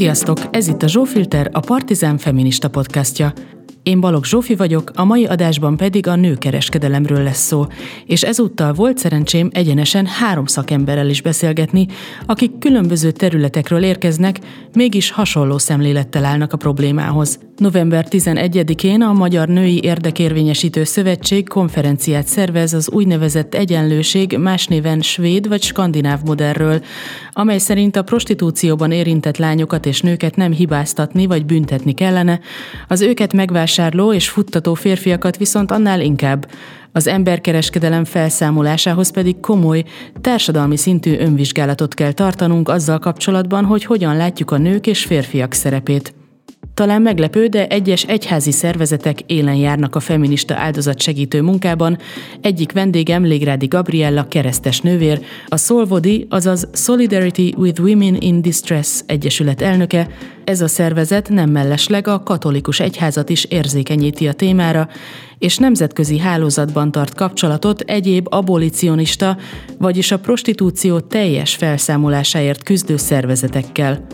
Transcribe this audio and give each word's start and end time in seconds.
Sziasztok! 0.00 0.38
Ez 0.50 0.68
itt 0.68 0.82
a 0.82 0.88
Zsófilter, 0.88 1.50
a 1.52 1.60
Partizán 1.60 2.18
Feminista 2.18 2.70
podcastja. 2.70 3.32
Én 3.82 4.00
Balogh 4.00 4.26
Zsófi 4.26 4.54
vagyok, 4.54 4.90
a 4.94 5.04
mai 5.04 5.26
adásban 5.26 5.76
pedig 5.76 6.06
a 6.06 6.16
nőkereskedelemről 6.16 7.22
lesz 7.22 7.46
szó, 7.46 7.66
és 8.06 8.22
ezúttal 8.22 8.72
volt 8.72 8.98
szerencsém 8.98 9.48
egyenesen 9.52 10.06
három 10.06 10.46
szakemberrel 10.46 11.08
is 11.08 11.22
beszélgetni, 11.22 11.86
akik 12.26 12.58
különböző 12.58 13.10
területekről 13.10 13.82
érkeznek, 13.82 14.38
mégis 14.72 15.10
hasonló 15.10 15.58
szemlélettel 15.58 16.24
állnak 16.24 16.52
a 16.52 16.56
problémához. 16.56 17.38
November 17.60 18.06
11-én 18.10 19.02
a 19.02 19.12
Magyar 19.12 19.48
Női 19.48 19.80
Érdekérvényesítő 19.82 20.84
Szövetség 20.84 21.48
konferenciát 21.48 22.26
szervez 22.26 22.72
az 22.72 22.90
úgynevezett 22.90 23.54
egyenlőség 23.54 24.36
más 24.38 24.66
néven 24.66 25.00
svéd 25.00 25.48
vagy 25.48 25.62
skandináv 25.62 26.20
modellről, 26.24 26.82
amely 27.32 27.58
szerint 27.58 27.96
a 27.96 28.02
prostitúcióban 28.02 28.92
érintett 28.92 29.36
lányokat 29.36 29.86
és 29.86 30.00
nőket 30.00 30.36
nem 30.36 30.52
hibáztatni 30.52 31.26
vagy 31.26 31.46
büntetni 31.46 31.92
kellene, 31.92 32.40
az 32.88 33.00
őket 33.00 33.32
megvásárló 33.32 34.12
és 34.12 34.28
futtató 34.28 34.74
férfiakat 34.74 35.36
viszont 35.36 35.70
annál 35.70 36.00
inkább. 36.00 36.50
Az 36.92 37.06
emberkereskedelem 37.06 38.04
felszámolásához 38.04 39.10
pedig 39.10 39.40
komoly, 39.40 39.84
társadalmi 40.20 40.76
szintű 40.76 41.18
önvizsgálatot 41.18 41.94
kell 41.94 42.12
tartanunk 42.12 42.68
azzal 42.68 42.98
kapcsolatban, 42.98 43.64
hogy 43.64 43.84
hogyan 43.84 44.16
látjuk 44.16 44.50
a 44.50 44.58
nők 44.58 44.86
és 44.86 45.04
férfiak 45.04 45.52
szerepét. 45.52 46.14
Talán 46.80 47.02
meglepő, 47.02 47.46
de 47.46 47.66
egyes 47.66 48.04
egyházi 48.04 48.52
szervezetek 48.52 49.20
élen 49.26 49.54
járnak 49.54 49.94
a 49.94 50.00
feminista 50.00 50.54
áldozat 50.54 51.00
segítő 51.00 51.42
munkában. 51.42 51.98
Egyik 52.40 52.72
vendégem 52.72 53.24
Légrádi 53.24 53.66
Gabriella 53.66 54.28
keresztes 54.28 54.80
nővér, 54.80 55.20
a 55.48 55.56
Szolvodi, 55.56 56.26
azaz 56.30 56.68
Solidarity 56.72 57.54
with 57.56 57.80
Women 57.80 58.16
in 58.20 58.42
Distress 58.42 59.00
Egyesület 59.06 59.62
elnöke. 59.62 60.08
Ez 60.44 60.60
a 60.60 60.68
szervezet 60.68 61.28
nem 61.28 61.50
mellesleg 61.50 62.08
a 62.08 62.22
katolikus 62.22 62.80
egyházat 62.80 63.28
is 63.28 63.44
érzékenyíti 63.44 64.28
a 64.28 64.32
témára, 64.32 64.88
és 65.38 65.56
nemzetközi 65.56 66.18
hálózatban 66.18 66.90
tart 66.90 67.14
kapcsolatot 67.14 67.80
egyéb 67.80 68.26
abolicionista, 68.30 69.36
vagyis 69.78 70.12
a 70.12 70.18
prostitúció 70.18 71.00
teljes 71.00 71.54
felszámolásáért 71.54 72.62
küzdő 72.62 72.96
szervezetekkel. 72.96 74.06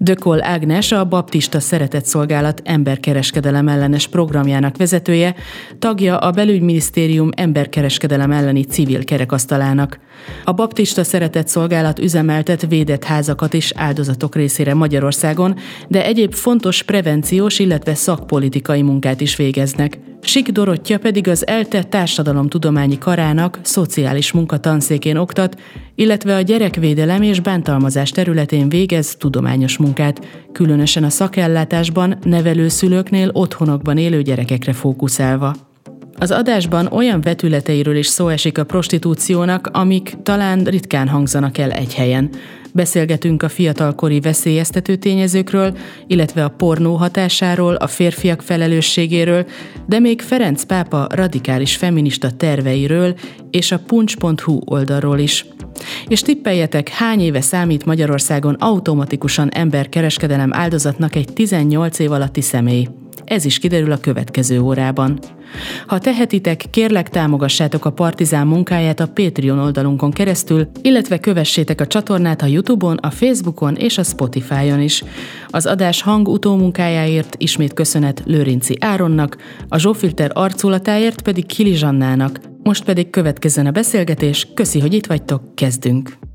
Dökol 0.00 0.44
Ágnes, 0.44 0.92
a 0.92 1.04
Baptista 1.04 1.60
Szeretetszolgálat 1.60 2.62
emberkereskedelem 2.64 3.68
ellenes 3.68 4.06
programjának 4.06 4.76
vezetője, 4.76 5.34
tagja 5.78 6.16
a 6.16 6.30
Belügyminisztérium 6.30 7.30
emberkereskedelem 7.36 8.30
elleni 8.30 8.64
civil 8.64 9.04
kerekasztalának. 9.04 9.98
A 10.44 10.52
Baptista 10.52 11.04
Szeretetszolgálat 11.04 11.98
üzemeltet 11.98 12.66
védett 12.68 13.04
házakat 13.04 13.54
is 13.54 13.72
áldozatok 13.74 14.34
részére 14.34 14.74
Magyarországon, 14.74 15.56
de 15.88 16.04
egyéb 16.04 16.34
fontos 16.34 16.82
prevenciós, 16.82 17.58
illetve 17.58 17.94
szakpolitikai 17.94 18.82
munkát 18.82 19.20
is 19.20 19.36
végeznek. 19.36 19.98
Sik 20.20 20.48
Dorottya 20.48 20.98
pedig 20.98 21.28
az 21.28 21.46
ELTE 21.46 21.82
társadalomtudományi 21.82 22.98
karának 22.98 23.58
szociális 23.62 24.32
munkatanszékén 24.32 25.16
oktat, 25.16 25.60
illetve 25.94 26.36
a 26.36 26.40
gyerekvédelem 26.40 27.22
és 27.22 27.40
bántalmazás 27.40 28.10
területén 28.10 28.68
végez 28.68 29.16
tudományos 29.16 29.76
munkát, 29.76 29.87
különösen 30.52 31.04
a 31.04 31.10
szakellátásban, 31.10 32.18
nevelőszülőknél 32.22 33.30
otthonokban 33.32 33.98
élő 33.98 34.22
gyerekekre 34.22 34.72
fókuszálva. 34.72 35.54
Az 36.20 36.30
adásban 36.30 36.86
olyan 36.86 37.20
vetületeiről 37.20 37.96
is 37.96 38.06
szó 38.06 38.28
esik 38.28 38.58
a 38.58 38.64
prostitúciónak, 38.64 39.66
amik 39.72 40.16
talán 40.22 40.64
ritkán 40.64 41.08
hangzanak 41.08 41.58
el 41.58 41.70
egy 41.70 41.94
helyen. 41.94 42.30
Beszélgetünk 42.72 43.42
a 43.42 43.48
fiatalkori 43.48 44.20
veszélyeztető 44.20 44.96
tényezőkről, 44.96 45.76
illetve 46.06 46.44
a 46.44 46.48
pornó 46.48 46.94
hatásáról, 46.94 47.74
a 47.74 47.86
férfiak 47.86 48.42
felelősségéről, 48.42 49.46
de 49.86 49.98
még 49.98 50.20
Ferenc 50.20 50.62
pápa 50.62 51.06
radikális 51.10 51.76
feminista 51.76 52.30
terveiről 52.30 53.14
és 53.50 53.72
a 53.72 53.78
punch.hu 53.78 54.60
oldalról 54.64 55.18
is. 55.18 55.46
És 56.08 56.20
tippeljetek, 56.20 56.88
hány 56.88 57.20
éve 57.20 57.40
számít 57.40 57.84
Magyarországon 57.84 58.54
automatikusan 58.54 59.50
emberkereskedelem 59.50 60.54
áldozatnak 60.54 61.14
egy 61.14 61.32
18 61.32 61.98
év 61.98 62.12
alatti 62.12 62.40
személy? 62.40 62.88
Ez 63.28 63.44
is 63.44 63.58
kiderül 63.58 63.92
a 63.92 63.98
következő 63.98 64.60
órában. 64.60 65.18
Ha 65.86 65.98
tehetitek, 65.98 66.64
kérlek 66.70 67.08
támogassátok 67.08 67.84
a 67.84 67.90
Partizán 67.90 68.46
munkáját 68.46 69.00
a 69.00 69.08
Patreon 69.08 69.58
oldalunkon 69.58 70.10
keresztül, 70.10 70.68
illetve 70.82 71.20
kövessétek 71.20 71.80
a 71.80 71.86
csatornát 71.86 72.42
a 72.42 72.46
Youtube-on, 72.46 72.96
a 72.96 73.10
Facebookon 73.10 73.74
és 73.74 73.98
a 73.98 74.02
Spotify-on 74.02 74.80
is. 74.80 75.04
Az 75.46 75.66
adás 75.66 76.02
hang 76.02 76.28
utómunkájáért 76.28 77.34
ismét 77.38 77.72
köszönet 77.72 78.22
Lőrinci 78.24 78.76
Áronnak, 78.80 79.36
a 79.68 79.78
Zsófilter 79.78 80.30
arculatáért 80.34 81.22
pedig 81.22 81.46
Kili 81.46 81.74
Zsannának. 81.74 82.40
Most 82.62 82.84
pedig 82.84 83.10
következzen 83.10 83.66
a 83.66 83.70
beszélgetés, 83.70 84.48
köszi, 84.54 84.80
hogy 84.80 84.94
itt 84.94 85.06
vagytok, 85.06 85.54
kezdünk! 85.54 86.27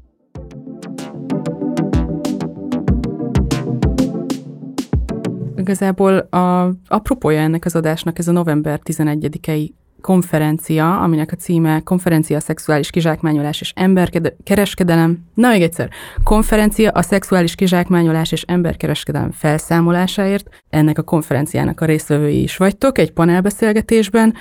Igazából 5.64 6.18
a 6.18 6.74
apropója 6.88 7.40
ennek 7.40 7.66
az 7.66 7.76
adásnak 7.76 8.20
ez 8.20 8.28
a 8.28 8.32
november 8.32 8.80
11-i 8.84 9.70
konferencia, 10.02 11.00
aminek 11.00 11.32
a 11.32 11.36
címe 11.36 11.82
Konferencia 11.84 12.38
a 12.38 12.40
szexuális 12.40 12.90
kizsákmányolás 12.90 13.62
és 13.62 13.74
emberkereskedelem. 13.76 15.20
Na, 15.34 15.50
még 15.50 15.62
egyszer. 15.62 15.90
Konferencia 16.24 16.90
a 16.90 17.02
szexuális 17.02 17.56
kizsákmányolás 17.56 18.32
és 18.32 18.42
emberkereskedelem 18.42 19.32
felszámolásáért. 19.32 20.50
Ennek 20.70 20.98
a 20.98 21.02
konferenciának 21.02 21.82
a 21.82 21.86
résztvevői 21.86 22.42
is 22.42 22.58
vagytok 22.58 22.98
egy 22.98 23.12
panelbeszélgetésben. 23.12 24.34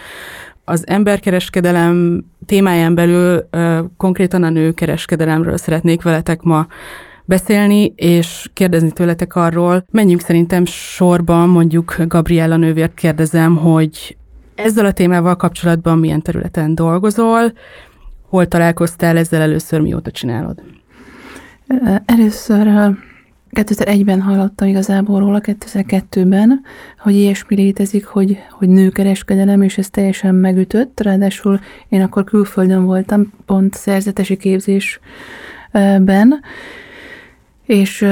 Az 0.65 0.87
emberkereskedelem 0.87 2.25
témáján 2.47 2.94
belül 2.94 3.49
konkrétan 3.97 4.43
a 4.43 4.50
nőkereskedelemről 4.50 5.56
szeretnék 5.56 6.03
veletek 6.03 6.43
ma 6.43 6.66
beszélni, 7.25 7.93
és 7.97 8.50
kérdezni 8.53 8.93
tőletek 8.93 9.34
arról, 9.34 9.84
menjünk 9.91 10.21
szerintem 10.21 10.65
sorban, 10.65 11.49
mondjuk 11.49 11.97
Gabriella 12.06 12.56
nővért 12.56 12.94
kérdezem, 12.94 13.56
hogy 13.56 14.16
ezzel 14.55 14.84
a 14.84 14.93
témával 14.93 15.37
kapcsolatban 15.37 15.99
milyen 15.99 16.22
területen 16.22 16.75
dolgozol, 16.75 17.53
hol 18.28 18.47
találkoztál 18.47 19.16
ezzel 19.16 19.41
először, 19.41 19.81
mióta 19.81 20.11
csinálod? 20.11 20.62
Először 22.05 22.66
2001-ben 23.53 24.21
hallottam 24.21 24.69
igazából 24.69 25.19
róla, 25.19 25.41
2002-ben, 25.43 26.62
hogy 26.99 27.15
ilyesmi 27.15 27.56
létezik, 27.56 28.05
hogy, 28.05 28.38
hogy 28.50 28.69
nőkereskedelem, 28.69 29.62
és 29.62 29.78
ez 29.78 29.91
teljesen 29.91 30.34
megütött. 30.34 31.00
Ráadásul 31.00 31.61
én 31.88 32.03
akkor 32.03 32.25
külföldön 32.25 32.84
voltam, 32.84 33.32
pont 33.47 33.75
szerzetesi 33.75 34.37
képzésben, 34.37 36.41
és 37.67 38.03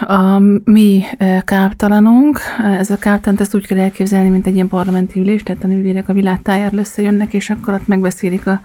a 0.00 0.38
mi 0.64 1.02
káptalanunk, 1.44 2.40
ez 2.78 2.90
a 2.90 2.96
káptalant 2.96 3.40
ezt 3.40 3.54
úgy 3.54 3.66
kell 3.66 3.78
elképzelni, 3.78 4.28
mint 4.28 4.46
egy 4.46 4.54
ilyen 4.54 4.68
parlamenti 4.68 5.20
ülés, 5.20 5.42
tehát 5.42 5.64
a 5.64 5.66
nővérek 5.66 6.08
a 6.08 6.12
világtájára 6.12 6.78
összejönnek, 6.78 7.34
és 7.34 7.50
akkor 7.50 7.74
ott 7.74 7.86
megbeszélik 7.86 8.46
a, 8.46 8.60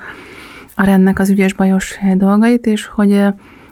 a 0.76 0.84
rendnek 0.86 1.20
az 1.20 1.30
ügyes 1.30 1.54
bajos 1.54 2.00
dolgait, 2.16 2.66
és 2.66 2.86
hogy 2.86 3.22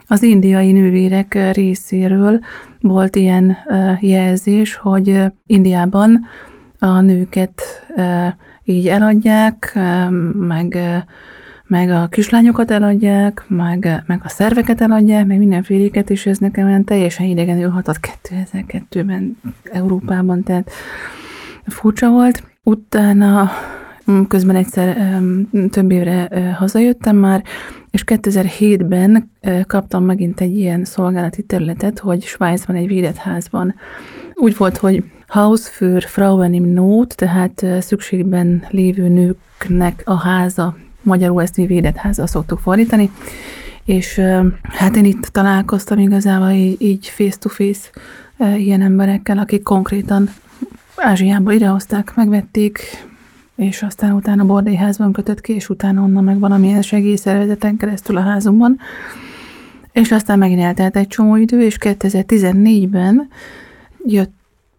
az 0.08 0.24
indiai 0.24 0.72
nővérek 0.72 1.54
részéről 1.54 2.40
volt 2.80 3.16
ilyen 3.16 3.58
jelzés, 4.00 4.76
hogy 4.76 5.24
Indiában 5.46 6.26
a 6.80 7.02
nőket 7.02 7.62
így 8.64 8.88
eladják, 8.88 9.80
meg 10.34 10.78
meg 11.72 11.90
a 11.90 12.08
kislányokat 12.08 12.72
eladják, 12.72 13.46
meg, 13.48 14.04
meg 14.08 14.22
a 14.24 14.30
szerveket 14.30 14.82
eladják, 14.82 15.26
meg 15.26 15.38
mindenféléket, 15.38 16.10
és 16.10 16.26
ez 16.26 16.38
nekem 16.38 16.68
olyan 16.68 16.84
teljesen 16.84 17.26
idegenül 17.26 17.70
hatott 17.70 18.00
2002-ben 18.24 19.38
Európában, 19.64 20.44
tehát 20.44 20.72
furcsa 21.68 22.10
volt. 22.10 22.44
Utána 22.64 23.52
mm, 24.12 24.24
közben 24.24 24.56
egyszer 24.56 25.20
több 25.70 25.92
évre 25.92 26.28
hazajöttem 26.58 27.16
már, 27.16 27.44
és 27.92 28.04
2007-ben 28.06 29.32
kaptam 29.68 30.04
megint 30.04 30.42
egy 30.42 30.58
ilyen 30.58 30.86
szolgálati 30.86 31.44
területet, 31.44 32.00
hogy 32.00 32.24
Svájcban 32.24 32.76
egy 32.76 32.88
védett 32.88 33.18
házban 33.18 33.76
úgy 34.34 34.58
volt, 34.58 34.78
hogy 34.78 35.04
Haus 35.28 35.70
für 35.70 36.00
Frauen 36.00 36.54
im 36.54 36.74
Not, 36.74 37.16
tehát 37.16 37.66
szükségben 37.80 38.64
lévő 38.70 39.08
nőknek 39.08 40.02
a 40.06 40.16
háza 40.16 40.76
Magyarul 41.04 41.42
ezt 41.42 41.58
mi 41.58 41.66
védett 41.66 41.96
házzal 41.96 42.28
szoktuk 42.28 42.60
fordítani. 42.60 43.12
És 43.86 44.22
hát 44.64 44.96
én 44.96 45.06
itt 45.06 45.26
találkoztam 45.26 46.00
igazából 46.00 46.50
így, 46.78 47.08
face-to-face 47.08 47.90
ilyen 48.58 48.82
emberekkel, 48.82 49.38
akik 49.38 49.64
konkrétan 49.64 50.30
Ázsiából 50.96 51.54
idehozták, 51.54 52.16
megvették, 52.16 52.80
és 53.56 53.82
aztán 53.82 54.12
utána 54.12 54.46
bordélyházban 54.46 55.12
kötött 55.12 55.42
ki, 55.42 55.54
és 55.54 55.70
utána 55.70 56.02
onnan 56.02 56.24
meg 56.24 56.40
valamilyen 56.40 56.82
segélyszervezeten 56.82 57.78
keresztül 57.78 58.18
a 58.18 58.22
házunkban 58.22 58.80
És 59.92 60.12
aztán 60.12 60.38
megint 60.38 60.62
eltelt 60.62 60.96
egy 60.96 61.08
csomó 61.08 61.36
idő, 61.36 61.62
és 61.62 61.78
2014-ben 61.80 63.30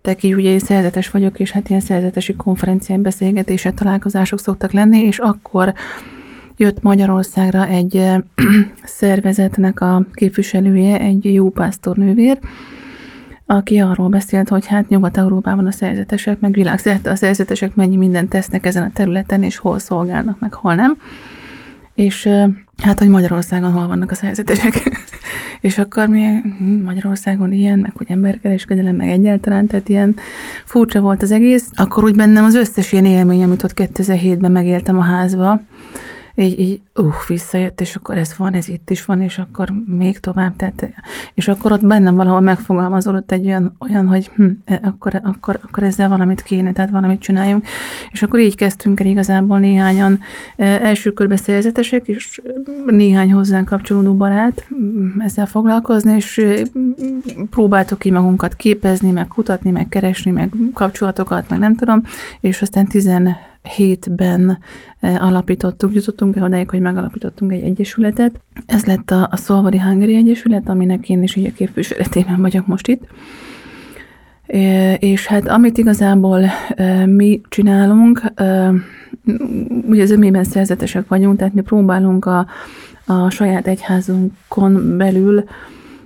jöttek 0.04 0.22
így, 0.22 0.34
ugye 0.34 0.50
én 0.50 0.58
szerzetes 0.58 1.10
vagyok, 1.10 1.38
és 1.38 1.50
hát 1.50 1.68
ilyen 1.68 1.80
szerzetesi 1.80 2.34
konferencián 2.36 3.02
beszélgetések, 3.02 3.74
találkozások 3.74 4.40
szoktak 4.40 4.72
lenni, 4.72 4.98
és 4.98 5.18
akkor 5.18 5.72
jött 6.56 6.82
Magyarországra 6.82 7.66
egy 7.66 8.06
szervezetnek 8.84 9.80
a 9.80 10.06
képviselője, 10.12 10.98
egy 10.98 11.34
jó 11.34 11.50
pásztornővér, 11.50 12.38
aki 13.46 13.78
arról 13.78 14.08
beszélt, 14.08 14.48
hogy 14.48 14.66
hát 14.66 14.88
Nyugat-Európában 14.88 15.66
a 15.66 15.72
szerzetesek, 15.72 16.40
meg 16.40 16.52
világszerte 16.52 17.10
a 17.10 17.16
szerzetesek 17.16 17.74
mennyi 17.74 17.96
mindent 17.96 18.28
tesznek 18.28 18.66
ezen 18.66 18.82
a 18.82 18.90
területen, 18.94 19.42
és 19.42 19.56
hol 19.56 19.78
szolgálnak, 19.78 20.40
meg 20.40 20.54
hol 20.54 20.74
nem. 20.74 20.98
És 21.94 22.28
hát, 22.82 22.98
hogy 22.98 23.08
Magyarországon 23.08 23.72
hol 23.72 23.86
vannak 23.86 24.10
a 24.10 24.14
szerzetesek. 24.14 24.74
és 25.60 25.78
akkor 25.78 26.06
mi 26.08 26.24
hm, 26.58 26.64
Magyarországon 26.64 27.52
ilyen, 27.52 27.78
meg 27.78 27.92
hogy 27.96 28.06
emberkereskedelem, 28.10 28.96
meg 28.96 29.08
egyáltalán, 29.08 29.66
tehát 29.66 29.88
ilyen 29.88 30.16
furcsa 30.64 31.00
volt 31.00 31.22
az 31.22 31.30
egész. 31.30 31.70
Akkor 31.74 32.04
úgy 32.04 32.16
bennem 32.16 32.44
az 32.44 32.54
összes 32.54 32.92
ilyen 32.92 33.04
élmény, 33.04 33.42
amit 33.42 33.62
ott 33.62 33.72
2007-ben 33.76 34.52
megéltem 34.52 34.98
a 34.98 35.02
házba, 35.02 35.60
így, 36.34 36.60
így 36.60 36.80
uh, 36.94 37.14
visszajött, 37.28 37.80
és 37.80 37.96
akkor 37.96 38.18
ez 38.18 38.34
van, 38.36 38.54
ez 38.54 38.68
itt 38.68 38.90
is 38.90 39.04
van, 39.04 39.20
és 39.20 39.38
akkor 39.38 39.72
még 39.86 40.18
tovább, 40.18 40.56
tehát, 40.56 40.92
és 41.34 41.48
akkor 41.48 41.72
ott 41.72 41.86
bennem 41.86 42.14
valahol 42.14 42.40
megfogalmazódott 42.40 43.32
egy 43.32 43.46
olyan, 43.46 43.76
olyan 43.78 44.06
hogy 44.06 44.30
hm, 44.34 44.48
e, 44.64 44.80
akkor, 44.82 45.20
akkor, 45.24 45.58
akkor 45.62 45.82
ezzel 45.82 46.08
valamit 46.08 46.42
kéne, 46.42 46.72
tehát 46.72 46.90
valamit 46.90 47.20
csináljunk, 47.20 47.66
és 48.10 48.22
akkor 48.22 48.40
így 48.40 48.56
kezdtünk 48.56 49.00
el 49.00 49.06
igazából 49.06 49.58
néhányan 49.58 50.20
e, 50.56 50.64
első 50.64 51.12
körbe 51.12 51.36
szerzetesek, 51.36 52.08
és 52.08 52.40
néhány 52.86 53.32
hozzánk 53.32 53.68
kapcsolódó 53.68 54.14
barát 54.14 54.66
hm, 54.68 55.20
ezzel 55.20 55.46
foglalkozni, 55.46 56.14
és 56.14 56.38
e, 56.38 56.62
próbáltuk 57.50 57.98
ki 57.98 58.10
magunkat 58.10 58.54
képezni, 58.54 59.10
meg 59.10 59.28
kutatni, 59.28 59.70
meg 59.70 59.88
keresni, 59.88 60.30
meg 60.30 60.52
kapcsolatokat, 60.74 61.48
meg 61.48 61.58
nem 61.58 61.74
tudom, 61.74 62.02
és 62.40 62.62
aztán 62.62 62.86
tizen 62.86 63.36
hétben 63.62 64.58
e, 65.00 65.16
alapítottuk, 65.20 65.94
jutottunk 65.94 66.36
el 66.36 66.42
odáig, 66.42 66.70
hogy 66.70 66.80
megalapítottunk 66.80 67.52
egy 67.52 67.62
egyesületet. 67.62 68.40
Ez 68.66 68.84
lett 68.84 69.10
a, 69.10 69.28
a 69.30 69.36
Szolvari 69.36 69.78
Hungary 69.78 70.14
Egyesület, 70.14 70.68
aminek 70.68 71.08
én 71.08 71.22
is 71.22 71.36
így 71.36 71.46
a 71.46 71.52
képviseletében 71.52 72.40
vagyok 72.40 72.66
most 72.66 72.88
itt. 72.88 73.02
E, 74.46 74.94
és 74.94 75.26
hát 75.26 75.48
amit 75.48 75.78
igazából 75.78 76.44
e, 76.74 77.06
mi 77.06 77.40
csinálunk, 77.48 78.22
ugye 79.88 80.02
az 80.02 80.10
ömében 80.10 80.44
szerzetesek 80.44 81.08
vagyunk, 81.08 81.38
tehát 81.38 81.54
mi 81.54 81.60
próbálunk 81.60 82.24
a, 82.24 82.46
a 83.06 83.30
saját 83.30 83.66
egyházunkon 83.66 84.96
belül 84.96 85.44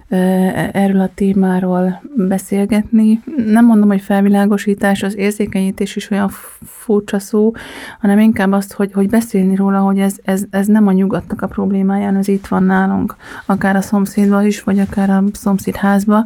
erről 0.09 1.01
a 1.01 1.11
témáról 1.15 2.03
beszélgetni. 2.17 3.23
Nem 3.47 3.65
mondom, 3.65 3.89
hogy 3.89 4.01
felvilágosítás, 4.01 5.03
az 5.03 5.17
érzékenyítés 5.17 5.97
is 5.97 6.11
olyan 6.11 6.31
furcsa 6.65 7.19
szó, 7.19 7.53
hanem 8.01 8.19
inkább 8.19 8.53
azt, 8.53 8.73
hogy, 8.73 8.93
hogy 8.93 9.09
beszélni 9.09 9.57
róla, 9.57 9.79
hogy 9.79 9.99
ez, 9.99 10.17
ez, 10.23 10.43
ez 10.51 10.67
nem 10.67 10.87
a 10.87 10.93
nyugatnak 10.93 11.43
a 11.43 11.47
problémáján, 11.47 12.17
ez 12.17 12.29
itt 12.29 12.47
van 12.47 12.63
nálunk, 12.63 13.17
akár 13.47 13.77
a 13.77 13.81
szomszédban 13.81 14.47
is, 14.47 14.63
vagy 14.63 14.79
akár 14.79 15.11
a 15.11 15.23
szomszédházban 15.33 16.25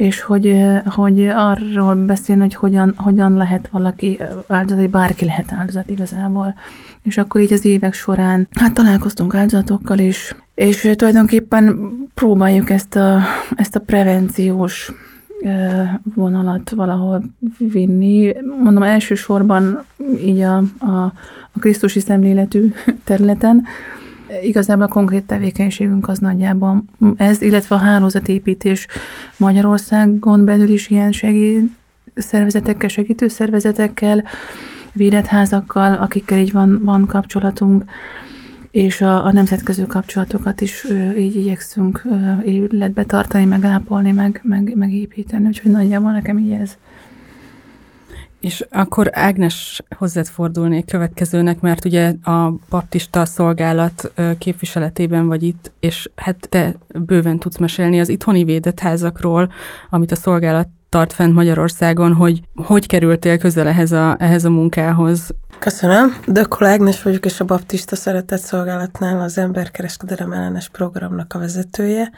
és 0.00 0.20
hogy, 0.20 0.56
hogy 0.84 1.26
arról 1.26 1.94
beszélni, 1.94 2.40
hogy 2.40 2.54
hogyan, 2.54 2.94
hogyan 2.96 3.32
lehet 3.32 3.68
valaki 3.72 4.18
áldozat, 4.48 4.90
bárki 4.90 5.24
lehet 5.24 5.52
áldozat 5.52 5.90
igazából. 5.90 6.54
És 7.02 7.18
akkor 7.18 7.40
így 7.40 7.52
az 7.52 7.64
évek 7.64 7.94
során, 7.94 8.48
hát 8.50 8.74
találkoztunk 8.74 9.34
áldozatokkal 9.34 9.98
is, 9.98 10.34
és 10.60 10.90
tulajdonképpen 10.96 11.92
próbáljuk 12.14 12.70
ezt 12.70 12.96
a, 12.96 13.20
ezt 13.56 13.76
a 13.76 13.80
prevenciós 13.80 14.92
vonalat 16.14 16.70
valahol 16.70 17.22
vinni. 17.58 18.32
Mondom, 18.62 18.82
elsősorban 18.82 19.84
így 20.24 20.40
a, 20.40 20.56
a, 20.78 21.12
a 21.52 21.58
Krisztusi 21.58 22.00
szemléletű 22.00 22.72
területen, 23.04 23.66
Igazából 24.42 24.84
a 24.84 24.88
konkrét 24.88 25.24
tevékenységünk 25.24 26.08
az 26.08 26.18
nagyjából 26.18 26.84
ez, 27.16 27.42
illetve 27.42 27.74
a 27.74 27.78
hálózatépítés 27.78 28.86
Magyarországon 29.36 30.44
belül 30.44 30.68
is 30.68 30.88
ilyen 30.90 31.12
segít 31.12 31.70
szervezetekkel, 32.14 32.88
segítő 32.88 33.28
szervezetekkel, 33.28 34.24
védett 34.92 35.26
házakkal, 35.26 35.94
akikkel 35.94 36.38
így 36.38 36.52
van, 36.52 36.80
van 36.84 37.06
kapcsolatunk, 37.06 37.84
és 38.70 39.00
a, 39.00 39.24
a 39.24 39.32
nemzetközi 39.32 39.86
kapcsolatokat 39.86 40.60
is 40.60 40.84
ö, 40.84 41.12
így 41.12 41.36
igyekszünk 41.36 42.02
ö, 42.04 42.40
életbe 42.42 43.04
tartani, 43.04 43.44
meg 43.44 43.64
ápolni, 43.64 44.12
meg, 44.12 44.40
meg, 44.44 44.72
meg 44.76 44.92
építeni, 44.92 45.46
úgyhogy 45.46 45.70
nagyjából 45.70 46.12
nekem 46.12 46.38
így 46.38 46.52
ez. 46.52 46.76
És 48.40 48.66
akkor 48.70 49.10
Ágnes 49.12 49.82
hozzád 49.96 50.26
fordulnék 50.26 50.84
következőnek, 50.84 51.60
mert 51.60 51.84
ugye 51.84 52.14
a 52.22 52.54
baptista 52.68 53.24
szolgálat 53.24 54.12
képviseletében 54.38 55.26
vagy 55.26 55.42
itt, 55.42 55.72
és 55.80 56.10
hát 56.16 56.48
te 56.48 56.74
bőven 56.98 57.38
tudsz 57.38 57.58
mesélni 57.58 58.00
az 58.00 58.08
itthoni 58.08 58.44
védett 58.44 58.80
házakról, 58.80 59.52
amit 59.90 60.12
a 60.12 60.16
szolgálat 60.16 60.68
tart 60.90 61.12
fent 61.12 61.34
Magyarországon, 61.34 62.12
hogy 62.12 62.40
hogy 62.54 62.86
kerültél 62.86 63.38
közel 63.38 63.66
ehhez 63.66 63.92
a, 63.92 64.16
ehhez 64.18 64.44
a 64.44 64.50
munkához? 64.50 65.30
Köszönöm. 65.58 66.16
Dökkol 66.26 66.66
Ágnes 66.66 67.02
vagyok, 67.02 67.24
és 67.24 67.40
a 67.40 67.44
Baptista 67.44 67.96
Szeretett 67.96 68.40
Szolgálatnál 68.40 69.20
az 69.20 69.38
emberkereskedelem 69.38 70.32
ellenes 70.32 70.68
programnak 70.68 71.34
a 71.34 71.38
vezetője. 71.38 72.10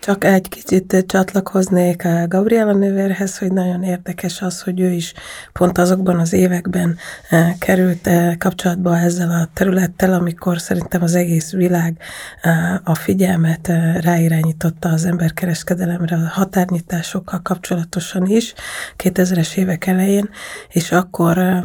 Csak 0.00 0.24
egy 0.24 0.48
kicsit 0.48 1.04
csatlakoznék 1.06 2.04
a 2.04 2.28
Gabriela 2.28 2.72
nővérhez, 2.72 3.38
hogy 3.38 3.52
nagyon 3.52 3.82
érdekes 3.82 4.42
az, 4.42 4.62
hogy 4.62 4.80
ő 4.80 4.90
is 4.90 5.14
pont 5.52 5.78
azokban 5.78 6.18
az 6.18 6.32
években 6.32 6.96
eh, 7.28 7.54
került 7.58 8.06
eh, 8.06 8.36
kapcsolatba 8.36 8.96
ezzel 8.96 9.30
a 9.30 9.48
területtel, 9.54 10.12
amikor 10.12 10.60
szerintem 10.60 11.02
az 11.02 11.14
egész 11.14 11.52
világ 11.52 11.96
eh, 12.42 12.74
a 12.84 12.94
figyelmet 12.94 13.66
ráirányította 14.00 14.88
az 14.88 15.04
emberkereskedelemre, 15.04 16.16
a 16.16 16.28
határnyitásokkal 16.28 17.40
kapcsolatosan 17.42 18.26
is 18.26 18.54
2000-es 18.96 19.56
évek 19.56 19.86
elején, 19.86 20.30
és 20.68 20.92
akkor 20.92 21.62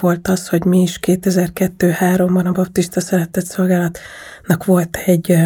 volt 0.00 0.28
az, 0.28 0.48
hogy 0.48 0.64
mi 0.64 0.80
is 0.82 0.98
2002-3-ban 1.02 2.44
a 2.44 2.52
Baptista 2.52 3.00
Szeretett 3.00 3.46
Szolgálatnak 3.46 4.64
volt 4.64 4.96
egy 4.96 5.36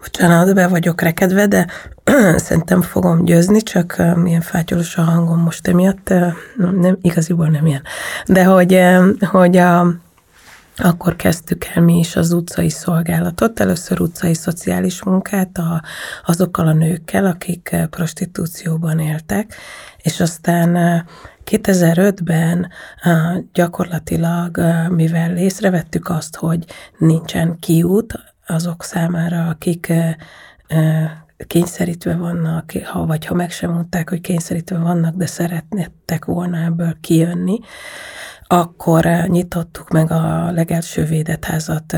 Bocsánat, 0.00 0.54
be 0.54 0.68
vagyok 0.68 1.00
rekedve, 1.00 1.46
de 1.46 1.66
szerintem 2.36 2.82
fogom 2.82 3.24
győzni, 3.24 3.60
csak 3.62 4.02
milyen 4.16 4.40
fátyolos 4.40 4.96
a 4.96 5.02
hangom 5.02 5.40
most 5.40 5.68
emiatt, 5.68 6.08
nem, 6.56 6.98
igaziból 7.00 7.46
nem 7.46 7.66
ilyen. 7.66 7.82
De 8.26 8.44
hogy, 8.44 8.80
hogy 9.20 9.56
a, 9.56 9.94
akkor 10.76 11.16
kezdtük 11.16 11.64
el 11.64 11.82
mi 11.82 11.98
is 11.98 12.16
az 12.16 12.32
utcai 12.32 12.68
szolgálatot, 12.68 13.60
először 13.60 14.00
utcai 14.00 14.34
szociális 14.34 15.02
munkát 15.02 15.58
a, 15.58 15.82
azokkal 16.26 16.66
a 16.66 16.72
nőkkel, 16.72 17.24
akik 17.24 17.76
prostitúcióban 17.90 18.98
éltek, 18.98 19.54
és 20.02 20.20
aztán 20.20 21.04
2005-ben 21.50 22.68
gyakorlatilag, 23.52 24.60
mivel 24.88 25.36
észrevettük 25.36 26.08
azt, 26.08 26.36
hogy 26.36 26.64
nincsen 26.98 27.58
kiút 27.58 28.14
azok 28.50 28.84
számára, 28.84 29.48
akik 29.48 29.92
kényszerítve 31.46 32.16
vannak, 32.16 32.72
ha, 32.84 33.06
vagy 33.06 33.26
ha 33.26 33.34
meg 33.34 33.50
sem 33.50 33.70
mondták, 33.72 34.08
hogy 34.08 34.20
kényszerítve 34.20 34.78
vannak, 34.78 35.14
de 35.14 35.26
szeretnétek 35.26 36.24
volna 36.24 36.64
ebből 36.64 36.96
kijönni, 37.00 37.58
akkor 38.46 39.04
nyitottuk 39.26 39.88
meg 39.88 40.10
a 40.10 40.50
legelső 40.50 41.04
védett 41.04 41.44
házat 41.44 41.96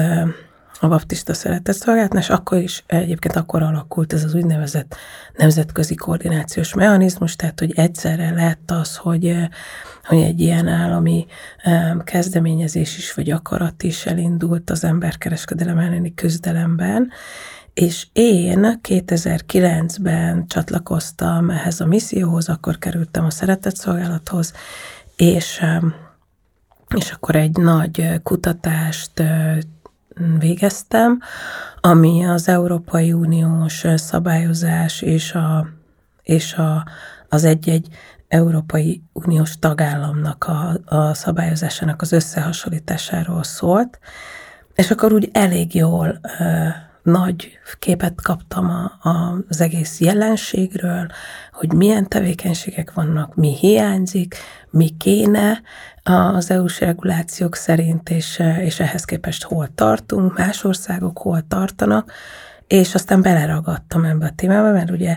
a 0.82 0.88
baptista 0.88 1.34
szeretett 1.34 2.16
és 2.18 2.30
akkor 2.30 2.58
is 2.58 2.84
egyébként 2.86 3.36
akkor 3.36 3.62
alakult 3.62 4.12
ez 4.12 4.24
az 4.24 4.34
úgynevezett 4.34 4.96
nemzetközi 5.36 5.94
koordinációs 5.94 6.74
mechanizmus, 6.74 7.36
tehát 7.36 7.58
hogy 7.58 7.72
egyszerre 7.74 8.30
lett 8.30 8.70
az, 8.70 8.96
hogy, 8.96 9.36
hogy 10.04 10.18
egy 10.18 10.40
ilyen 10.40 10.68
állami 10.68 11.26
kezdeményezés 12.04 12.98
is, 12.98 13.14
vagy 13.14 13.30
akarat 13.30 13.82
is 13.82 14.06
elindult 14.06 14.70
az 14.70 14.84
emberkereskedelem 14.84 15.78
elleni 15.78 16.14
küzdelemben, 16.14 17.10
és 17.74 18.06
én 18.12 18.80
2009-ben 18.88 20.46
csatlakoztam 20.46 21.50
ehhez 21.50 21.80
a 21.80 21.86
misszióhoz, 21.86 22.48
akkor 22.48 22.78
kerültem 22.78 23.24
a 23.24 23.30
szeretett 23.30 23.76
szolgálathoz, 23.76 24.52
és, 25.16 25.64
és 26.96 27.10
akkor 27.10 27.36
egy 27.36 27.56
nagy 27.56 28.20
kutatást 28.22 29.22
végeztem, 30.38 31.20
ami 31.80 32.24
az 32.24 32.48
Európai 32.48 33.12
Uniós 33.12 33.84
szabályozás 33.94 35.02
és, 35.02 35.34
a, 35.34 35.68
és 36.22 36.54
a, 36.54 36.86
az 37.28 37.44
egy-egy 37.44 37.88
Európai 38.28 39.02
Uniós 39.12 39.58
tagállamnak 39.58 40.44
a, 40.44 40.80
a 40.96 41.14
szabályozásának 41.14 42.02
az 42.02 42.12
összehasonlításáról 42.12 43.42
szólt, 43.42 43.98
és 44.74 44.90
akkor 44.90 45.12
úgy 45.12 45.28
elég 45.32 45.74
jól 45.74 46.20
nagy 47.02 47.58
képet 47.78 48.22
kaptam 48.22 48.70
a, 48.70 49.08
a, 49.08 49.44
az 49.48 49.60
egész 49.60 50.00
jelenségről, 50.00 51.06
hogy 51.52 51.72
milyen 51.72 52.08
tevékenységek 52.08 52.92
vannak, 52.92 53.34
mi 53.34 53.56
hiányzik, 53.56 54.36
mi 54.70 54.88
kéne 54.88 55.60
az 56.02 56.50
EU-s 56.50 56.80
regulációk 56.80 57.54
szerint, 57.54 58.10
és, 58.10 58.42
és 58.60 58.80
ehhez 58.80 59.04
képest 59.04 59.42
hol 59.42 59.68
tartunk, 59.74 60.38
más 60.38 60.64
országok 60.64 61.18
hol 61.18 61.46
tartanak, 61.48 62.12
és 62.66 62.94
aztán 62.94 63.22
beleragadtam 63.22 64.04
ebbe 64.04 64.26
a 64.26 64.32
témába, 64.36 64.72
mert 64.72 64.90
ugye 64.90 65.16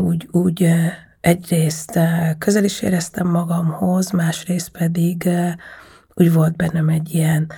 úgy, 0.00 0.28
úgy 0.30 0.74
egyrészt 1.20 1.98
közel 2.38 2.64
is 2.64 2.82
éreztem 2.82 3.26
magamhoz, 3.26 4.10
másrészt 4.10 4.68
pedig 4.68 5.28
úgy 6.14 6.32
volt 6.32 6.56
bennem 6.56 6.88
egy 6.88 7.14
ilyen 7.14 7.50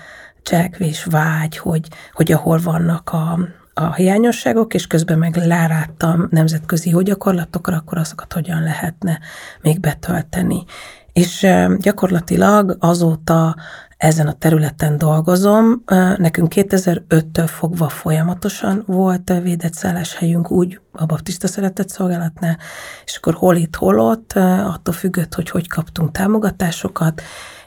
cselekvés 0.43 1.05
vágy, 1.05 1.57
hogy, 1.57 1.89
hogy 2.13 2.33
ahol 2.33 2.59
vannak 2.59 3.11
a, 3.13 3.39
a 3.75 3.95
hiányosságok, 3.95 4.75
és 4.75 4.87
közben 4.87 5.19
meg 5.19 5.37
láráttam 5.37 6.29
nemzetközi 6.31 6.91
jó 6.91 7.01
gyakorlatokra, 7.01 7.77
akkor 7.77 7.99
azokat 7.99 8.33
hogyan 8.33 8.63
lehetne 8.63 9.19
még 9.63 9.81
betölteni. 9.81 10.65
És 11.13 11.47
gyakorlatilag 11.79 12.77
azóta 12.79 13.57
ezen 14.01 14.27
a 14.27 14.33
területen 14.33 14.99
dolgozom. 14.99 15.83
Nekünk 16.17 16.53
2005-től 16.57 17.47
fogva 17.47 17.89
folyamatosan 17.89 18.83
volt 18.87 19.33
védett 19.43 19.73
szálláshelyünk 19.75 20.51
úgy 20.51 20.81
a 20.93 21.07
Baptista 21.07 21.47
Szeretett 21.47 21.89
Szolgálatnál, 21.89 22.59
és 23.05 23.17
akkor 23.17 23.35
hol 23.35 23.57
itt, 23.57 23.77
hol 23.77 24.01
ott, 24.01 24.33
attól 24.67 24.95
függött, 24.95 25.35
hogy 25.35 25.51
hogy 25.51 25.69
kaptunk 25.69 26.11
támogatásokat, 26.11 27.23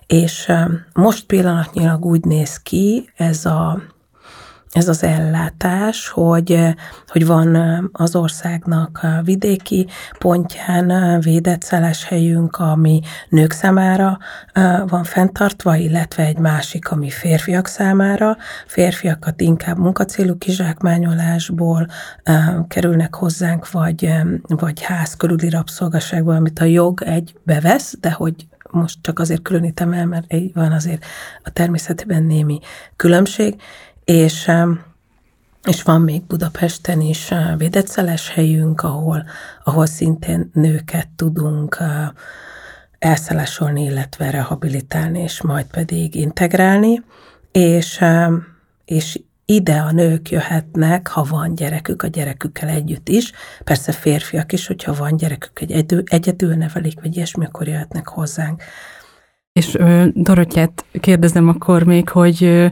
és 0.07 0.51
most 0.93 1.25
pillanatnyilag 1.25 2.05
úgy 2.05 2.23
néz 2.25 2.57
ki 2.57 3.09
ez 3.15 3.45
a 3.45 3.81
ez 4.73 4.87
az 4.87 5.03
ellátás, 5.03 6.07
hogy, 6.07 6.59
hogy 7.07 7.25
van 7.25 7.55
az 7.91 8.15
országnak 8.15 9.07
vidéki 9.23 9.87
pontján 10.17 11.19
védett 11.19 11.61
szálláshelyünk, 11.61 12.57
ami 12.57 13.01
nők 13.29 13.51
számára 13.51 14.17
van 14.87 15.03
fenntartva, 15.03 15.75
illetve 15.75 16.25
egy 16.25 16.37
másik, 16.37 16.91
ami 16.91 17.09
férfiak 17.09 17.67
számára. 17.67 18.37
Férfiakat 18.67 19.41
inkább 19.41 19.77
munkacélú 19.77 20.37
kizsákmányolásból 20.37 21.87
kerülnek 22.67 23.15
hozzánk, 23.15 23.71
vagy, 23.71 24.13
vagy 24.47 24.81
ház 24.81 25.15
körüli 25.15 25.49
rabszolgaságból, 25.49 26.35
amit 26.35 26.59
a 26.59 26.65
jog 26.65 27.01
egy 27.01 27.33
bevesz, 27.43 27.95
de 27.99 28.11
hogy 28.11 28.47
most 28.73 28.97
csak 29.01 29.19
azért 29.19 29.41
különítem 29.41 29.93
el, 29.93 30.05
mert 30.05 30.33
van 30.53 30.71
azért 30.71 31.05
a 31.43 31.49
természetben 31.49 32.23
némi 32.23 32.59
különbség, 32.95 33.61
és, 34.03 34.51
és 35.63 35.83
van 35.83 36.01
még 36.01 36.23
Budapesten 36.23 37.01
is 37.01 37.33
védett 37.57 37.87
helyünk, 38.29 38.81
ahol, 38.81 39.23
ahol 39.63 39.85
szintén 39.85 40.49
nőket 40.53 41.07
tudunk 41.15 41.83
elszállásolni, 42.99 43.83
illetve 43.83 44.29
rehabilitálni, 44.29 45.19
és 45.19 45.41
majd 45.41 45.65
pedig 45.65 46.15
integrálni, 46.15 47.03
és, 47.51 48.03
és 48.85 49.19
ide 49.45 49.75
a 49.75 49.91
nők 49.91 50.29
jöhetnek, 50.29 51.07
ha 51.07 51.25
van 51.29 51.55
gyerekük, 51.55 52.03
a 52.03 52.07
gyerekükkel 52.07 52.69
együtt 52.69 53.09
is. 53.09 53.31
Persze 53.63 53.91
férfiak 53.91 54.51
is, 54.51 54.67
hogyha 54.67 54.93
van 54.93 55.17
gyerekük, 55.17 55.61
egy 55.61 55.71
egyedül, 55.71 56.03
egyedül 56.05 56.53
nevelik, 56.55 57.01
vagy 57.01 57.15
ilyesmi, 57.15 57.45
akkor 57.45 57.67
jöhetnek 57.67 58.07
hozzánk. 58.07 58.63
És 59.53 59.77
Dorottyát 60.13 60.85
kérdezem 60.99 61.47
akkor 61.47 61.83
még, 61.83 62.09
hogy, 62.09 62.69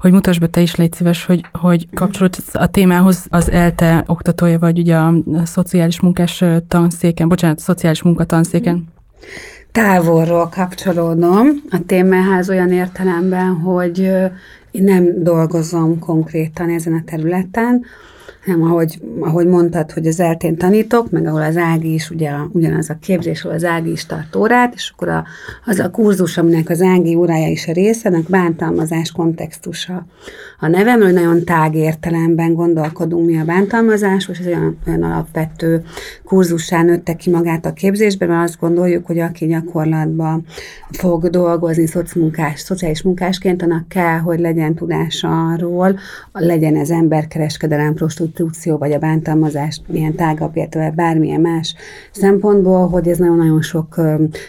hogy 0.00 0.12
mutasd 0.12 0.40
be 0.40 0.46
te 0.46 0.60
is, 0.60 0.74
légy 0.74 0.92
szíves, 0.92 1.24
hogy, 1.24 1.44
hogy 1.52 1.86
kapcsolódsz 1.94 2.54
a 2.54 2.66
témához 2.66 3.26
az 3.28 3.50
ELTE 3.50 4.04
oktatója 4.06 4.58
vagy 4.58 4.78
ugye 4.78 4.96
a 4.96 5.14
szociális 5.44 6.00
munkás 6.00 6.44
tanszéken, 6.68 7.28
bocsánat, 7.28 7.58
a 7.58 7.62
szociális 7.62 8.02
munkatanszéken. 8.02 8.84
Távolról 9.72 10.48
kapcsolódom 10.48 11.46
a 11.70 11.78
témához 11.86 12.48
olyan 12.50 12.72
értelemben, 12.72 13.54
hogy 13.54 14.12
én 14.76 14.84
nem 14.84 15.22
dolgozom 15.22 15.98
konkrétan 15.98 16.70
ezen 16.70 16.92
a 16.92 17.02
területen, 17.04 17.84
nem, 18.46 18.62
ahogy, 18.62 19.00
ahogy 19.20 19.46
mondtad, 19.46 19.90
hogy 19.90 20.06
az 20.06 20.20
eltén 20.20 20.56
tanítok, 20.56 21.10
meg 21.10 21.26
ahol 21.26 21.42
az 21.42 21.56
Ági 21.56 21.92
is, 21.92 22.10
ugye 22.10 22.30
ugyanaz 22.52 22.90
a 22.90 22.96
képzés, 23.00 23.44
ahol 23.44 23.56
az 23.56 23.64
Ági 23.64 23.90
is 23.90 24.06
tart 24.06 24.36
órát, 24.36 24.74
és 24.74 24.92
akkor 24.94 25.08
a, 25.08 25.24
az 25.64 25.78
a 25.78 25.90
kurzus, 25.90 26.38
aminek 26.38 26.70
az 26.70 26.82
Ági 26.82 27.14
órája 27.14 27.48
is 27.48 27.68
a 27.68 27.72
része, 27.72 28.08
ennek 28.08 28.28
bántalmazás 28.28 29.12
kontextusa. 29.12 30.06
A 30.60 30.66
nevemről 30.66 31.10
nagyon 31.10 31.44
tág 31.44 31.74
értelemben 31.74 32.54
gondolkodunk 32.54 33.26
mi 33.26 33.38
a 33.38 33.44
bántalmazás, 33.44 34.28
és 34.28 34.38
ez 34.38 34.46
olyan, 34.46 34.78
olyan 34.86 35.02
alapvető 35.02 35.82
kurzussá 36.24 36.82
nőtte 36.82 37.14
ki 37.14 37.30
magát 37.30 37.66
a 37.66 37.72
képzésben, 37.72 38.28
mert 38.28 38.48
azt 38.48 38.60
gondoljuk, 38.60 39.06
hogy 39.06 39.18
aki 39.18 39.46
gyakorlatban 39.46 40.44
fog 40.90 41.28
dolgozni 41.28 41.86
szociális, 41.86 42.60
szociális 42.60 43.02
munkásként, 43.02 43.62
annak 43.62 43.88
kell, 43.88 44.18
hogy 44.18 44.40
legyen 44.40 44.74
tudása 44.74 45.46
arról, 45.46 45.98
legyen 46.32 46.76
ez 46.76 46.90
emberkereskedelem, 46.90 47.94
prostitúció, 47.94 48.35
prostitúció 48.36 48.76
vagy 48.76 48.92
a 48.92 48.98
bántalmazás 48.98 49.80
milyen 49.86 50.14
tágabb 50.14 50.56
értelme, 50.56 50.90
bármilyen 50.90 51.40
más 51.40 51.74
szempontból, 52.12 52.88
hogy 52.88 53.08
ez 53.08 53.18
nagyon-nagyon 53.18 53.62
sok 53.62 54.00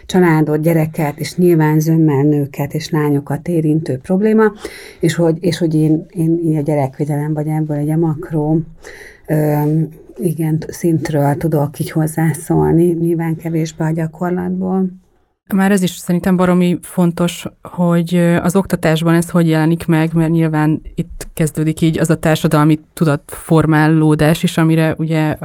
családot, 0.06 0.62
gyereket, 0.62 1.20
és 1.20 1.36
nyilván 1.36 1.80
zömmel 1.80 2.24
nőket 2.24 2.74
és 2.74 2.90
lányokat 2.90 3.48
érintő 3.48 3.98
probléma, 3.98 4.52
és 5.00 5.16
hogy, 5.16 5.38
és 5.40 5.58
hogy 5.58 5.76
én, 5.76 6.06
én, 6.10 6.40
én 6.44 6.58
a 6.58 6.62
gyerekvédelem, 6.62 7.34
vagy 7.34 7.48
ebből 7.48 7.78
egy 7.78 7.90
a 7.90 7.98
makró 7.98 8.60
igen, 10.18 10.64
szintről 10.68 11.36
tudok 11.36 11.80
így 11.80 11.92
hozzászólni, 11.92 12.86
nyilván 12.86 13.36
kevésbé 13.36 13.84
a 13.84 13.92
gyakorlatból. 13.92 14.90
Már 15.56 15.72
ez 15.72 15.82
is 15.82 15.92
szerintem 15.92 16.36
baromi 16.36 16.80
fontos, 16.82 17.46
hogy 17.62 18.16
az 18.42 18.56
oktatásban 18.56 19.14
ez 19.14 19.30
hogy 19.30 19.48
jelenik 19.48 19.86
meg, 19.86 20.14
mert 20.14 20.32
nyilván 20.32 20.82
itt 20.96 21.28
kezdődik 21.34 21.82
így 21.82 22.00
az 22.00 22.10
a 22.10 22.16
társadalmi 22.16 22.80
tudatformálódás 22.94 24.44
is, 24.44 24.58
amire 24.58 24.96
ugye 24.98 25.38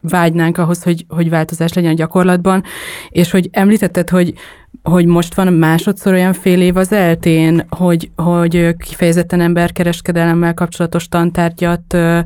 vágynánk 0.00 0.58
ahhoz, 0.58 0.82
hogy, 0.82 1.04
hogy 1.08 1.30
változás 1.30 1.72
legyen 1.72 1.90
a 1.90 1.94
gyakorlatban, 1.94 2.62
és 3.08 3.30
hogy 3.30 3.48
említetted, 3.52 4.08
hogy 4.08 4.34
hogy 4.82 5.06
most 5.06 5.34
van 5.34 5.52
másodszor 5.52 6.12
olyan 6.12 6.32
fél 6.32 6.60
év 6.60 6.76
az 6.76 6.92
eltén, 6.92 7.66
hogy, 7.68 8.10
hogy 8.16 8.76
kifejezetten 8.76 9.40
emberkereskedelemmel 9.40 10.54
kapcsolatos 10.54 11.08
tantárgyat 11.08 11.94
ö, 11.94 12.18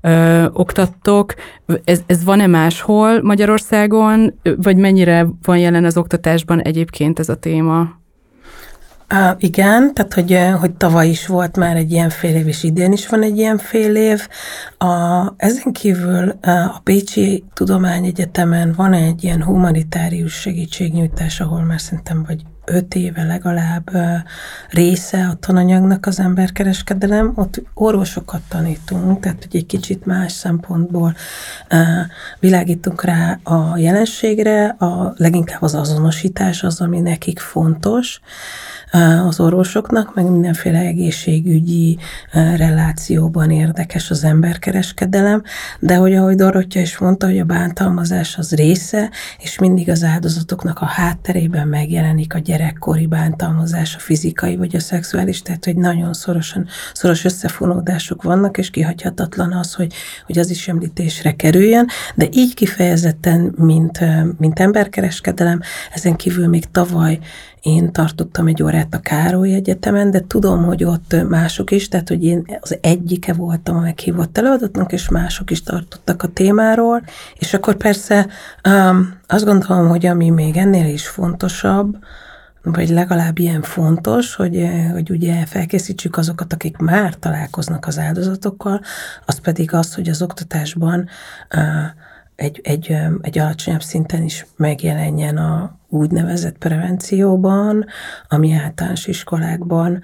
ö, 0.00 0.44
oktattok. 0.52 1.34
Ez, 1.84 2.00
ez 2.06 2.24
van-e 2.24 2.46
máshol 2.46 3.22
Magyarországon, 3.22 4.34
vagy 4.56 4.76
mennyire 4.76 5.26
van 5.42 5.58
jelen 5.58 5.84
az 5.84 5.96
oktatásban 5.96 6.60
egyébként 6.60 7.18
ez 7.18 7.28
a 7.28 7.36
téma? 7.36 7.97
Uh, 9.14 9.30
igen, 9.38 9.94
tehát 9.94 10.14
hogy, 10.14 10.38
hogy 10.60 10.74
tavaly 10.74 11.08
is 11.08 11.26
volt 11.26 11.56
már 11.56 11.76
egy 11.76 11.92
ilyen 11.92 12.10
fél 12.10 12.36
év, 12.36 12.46
és 12.46 12.62
idén 12.62 12.92
is 12.92 13.08
van 13.08 13.22
egy 13.22 13.36
ilyen 13.36 13.58
fél 13.58 13.96
év. 13.96 14.28
A, 14.78 14.86
ezen 15.36 15.72
kívül 15.72 16.38
a 16.42 16.80
Pécsi 16.82 17.44
Tudományegyetemen 17.54 18.72
van 18.76 18.92
egy 18.92 19.24
ilyen 19.24 19.42
humanitárius 19.42 20.32
segítségnyújtás, 20.32 21.40
ahol 21.40 21.62
már 21.62 21.80
szerintem 21.80 22.24
vagy 22.26 22.42
öt 22.64 22.94
éve 22.94 23.24
legalább 23.24 23.90
része 24.70 25.26
a 25.26 25.34
tananyagnak 25.34 26.06
az 26.06 26.20
emberkereskedelem, 26.20 27.32
ott 27.34 27.62
orvosokat 27.74 28.40
tanítunk, 28.48 29.20
tehát 29.20 29.46
hogy 29.50 29.56
egy 29.56 29.66
kicsit 29.66 30.06
más 30.06 30.32
szempontból 30.32 31.14
világítunk 32.40 33.04
rá 33.04 33.38
a 33.42 33.76
jelenségre, 33.76 34.66
a, 34.66 35.12
leginkább 35.16 35.62
az 35.62 35.74
azonosítás 35.74 36.62
az, 36.62 36.80
ami 36.80 37.00
nekik 37.00 37.38
fontos, 37.38 38.20
az 39.26 39.40
orvosoknak, 39.40 40.14
meg 40.14 40.30
mindenféle 40.30 40.78
egészségügyi 40.78 41.98
relációban 42.32 43.50
érdekes 43.50 44.10
az 44.10 44.24
emberkereskedelem, 44.24 45.42
de 45.80 45.94
hogy 45.94 46.14
ahogy 46.14 46.36
Dorottya 46.36 46.80
is 46.80 46.98
mondta, 46.98 47.26
hogy 47.26 47.38
a 47.38 47.44
bántalmazás 47.44 48.36
az 48.38 48.52
része, 48.52 49.10
és 49.38 49.58
mindig 49.58 49.90
az 49.90 50.04
áldozatoknak 50.04 50.80
a 50.80 50.84
hátterében 50.84 51.68
megjelenik 51.68 52.34
a 52.34 52.38
gyerekkori 52.38 53.06
bántalmazás, 53.06 53.96
a 53.96 53.98
fizikai 53.98 54.56
vagy 54.56 54.76
a 54.76 54.80
szexuális, 54.80 55.42
tehát 55.42 55.64
hogy 55.64 55.76
nagyon 55.76 56.12
szorosan, 56.12 56.66
szoros 56.92 57.24
összefonódások 57.24 58.22
vannak, 58.22 58.58
és 58.58 58.70
kihagyhatatlan 58.70 59.52
az, 59.52 59.74
hogy, 59.74 59.94
hogy 60.26 60.38
az 60.38 60.50
is 60.50 60.68
említésre 60.68 61.32
kerüljön, 61.32 61.86
de 62.14 62.28
így 62.32 62.54
kifejezetten, 62.54 63.54
mint, 63.56 63.98
mint 64.38 64.60
emberkereskedelem, 64.60 65.60
ezen 65.92 66.16
kívül 66.16 66.48
még 66.48 66.70
tavaly 66.70 67.18
én 67.60 67.92
tartottam 67.92 68.46
egy 68.46 68.62
órát 68.62 68.94
a 68.94 69.00
Károly 69.00 69.54
Egyetemen, 69.54 70.10
de 70.10 70.24
tudom, 70.26 70.64
hogy 70.64 70.84
ott 70.84 71.16
mások 71.28 71.70
is, 71.70 71.88
tehát 71.88 72.08
hogy 72.08 72.24
én 72.24 72.44
az 72.60 72.78
egyike 72.80 73.32
voltam 73.32 73.76
a 73.76 73.80
meghívott 73.80 74.38
előadatnak, 74.38 74.92
és 74.92 75.08
mások 75.08 75.50
is 75.50 75.62
tartottak 75.62 76.22
a 76.22 76.28
témáról, 76.28 77.02
és 77.38 77.54
akkor 77.54 77.76
persze 77.76 78.26
um, 78.68 79.14
azt 79.26 79.44
gondolom, 79.44 79.88
hogy 79.88 80.06
ami 80.06 80.30
még 80.30 80.56
ennél 80.56 80.92
is 80.92 81.08
fontosabb, 81.08 81.96
vagy 82.62 82.88
legalább 82.88 83.38
ilyen 83.38 83.62
fontos, 83.62 84.34
hogy, 84.34 84.68
hogy 84.92 85.10
ugye 85.10 85.46
felkészítsük 85.46 86.16
azokat, 86.16 86.52
akik 86.52 86.76
már 86.76 87.14
találkoznak 87.14 87.86
az 87.86 87.98
áldozatokkal, 87.98 88.80
az 89.26 89.40
pedig 89.40 89.74
az, 89.74 89.94
hogy 89.94 90.08
az 90.08 90.22
oktatásban 90.22 91.08
egy, 92.38 92.60
egy, 92.62 92.96
egy 93.20 93.38
alacsonyabb 93.38 93.82
szinten 93.82 94.22
is 94.22 94.46
megjelenjen 94.56 95.36
a 95.36 95.78
úgynevezett 95.88 96.58
prevencióban, 96.58 97.86
ami 98.28 98.52
általános 98.52 99.06
iskolákban 99.06 100.02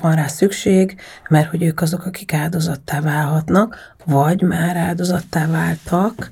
van 0.00 0.14
rá 0.14 0.26
szükség, 0.26 1.00
mert 1.28 1.50
hogy 1.50 1.62
ők 1.62 1.80
azok, 1.80 2.06
akik 2.06 2.32
áldozattá 2.32 3.00
válhatnak, 3.00 3.76
vagy 4.04 4.42
már 4.42 4.76
áldozattá 4.76 5.46
váltak, 5.46 6.30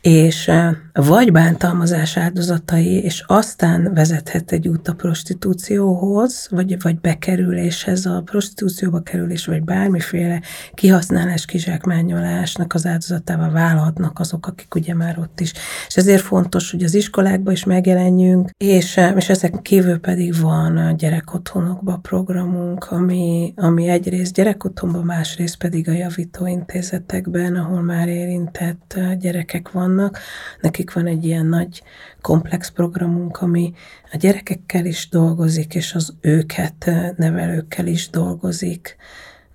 és 0.00 0.50
vagy 0.92 1.32
bántalmazás 1.32 2.16
áldozatai, 2.16 3.02
és 3.02 3.24
aztán 3.26 3.94
vezethet 3.94 4.52
egy 4.52 4.68
út 4.68 4.88
a 4.88 4.94
prostitúcióhoz, 4.94 6.46
vagy, 6.50 6.82
vagy 6.82 7.00
bekerüléshez, 7.00 8.06
a 8.06 8.22
prostitúcióba 8.24 9.00
kerülés, 9.00 9.46
vagy 9.46 9.62
bármiféle 9.62 10.40
kihasználás, 10.74 11.44
kizsákmányolásnak 11.44 12.74
az 12.74 12.86
áldozatával 12.86 13.50
válhatnak 13.50 14.18
azok, 14.18 14.46
akik 14.46 14.74
ugye 14.74 14.94
már 14.94 15.18
ott 15.18 15.40
is. 15.40 15.52
És 15.88 15.96
ezért 15.96 16.22
fontos, 16.22 16.70
hogy 16.70 16.82
az 16.82 16.94
iskolákba 16.94 17.52
is 17.52 17.64
megjelenjünk, 17.64 18.50
és, 18.56 19.00
és 19.16 19.28
ezek 19.28 19.62
kívül 19.62 19.98
pedig 19.98 20.40
van 20.40 20.76
a 20.76 20.92
gyerekotthonokba 20.92 21.98
programunk, 22.02 22.84
ami, 22.90 23.52
ami 23.56 23.88
egyrészt 23.88 24.34
gyerekotthonban, 24.34 25.04
másrészt 25.04 25.56
pedig 25.56 25.88
a 25.88 25.92
javítóintézetekben, 25.92 27.56
ahol 27.56 27.82
már 27.82 28.08
érintett 28.08 29.00
gyerekek 29.18 29.72
vannak. 29.94 30.18
Nekik 30.60 30.92
van 30.92 31.06
egy 31.06 31.24
ilyen 31.24 31.46
nagy 31.46 31.82
komplex 32.20 32.70
programunk, 32.70 33.40
ami 33.40 33.72
a 34.12 34.16
gyerekekkel 34.16 34.84
is 34.84 35.08
dolgozik, 35.08 35.74
és 35.74 35.94
az 35.94 36.14
őket 36.20 36.90
nevelőkkel 37.16 37.86
is 37.86 38.10
dolgozik. 38.10 38.96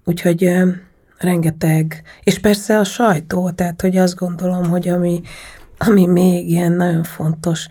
Úgyhogy 0.04 0.52
rengeteg, 1.18 2.04
és 2.24 2.40
persze 2.40 2.80
a 2.80 2.84
sajtó, 2.84 3.50
tehát 3.50 3.82
hogy 3.82 3.98
azt 3.98 4.16
gondolom, 4.16 4.70
hogy 4.70 4.88
ami, 4.88 5.22
ami 5.78 6.06
még 6.06 6.50
ilyen 6.50 6.72
nagyon 6.72 7.04
fontos 7.04 7.68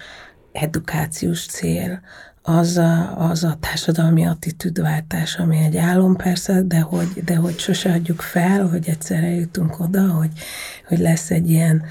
edukációs 0.53 1.47
cél, 1.47 2.01
az 2.47 2.77
a, 2.77 3.19
az 3.29 3.45
a 3.45 3.57
társadalmi 3.61 4.27
attitűdváltás, 4.27 5.37
ami 5.37 5.57
egy 5.57 5.77
álom 5.77 6.17
persze, 6.17 6.63
de 6.63 6.81
hogy, 6.81 7.25
de 7.25 7.37
hogy 7.37 7.59
sose 7.59 7.93
adjuk 7.93 8.21
fel, 8.21 8.67
hogy 8.67 8.89
egyszerre 8.89 9.31
jutunk 9.31 9.81
oda, 9.81 10.09
hogy, 10.11 10.31
hogy 10.89 10.99
lesz 10.99 11.31
egy 11.31 11.51
ilyen 11.51 11.85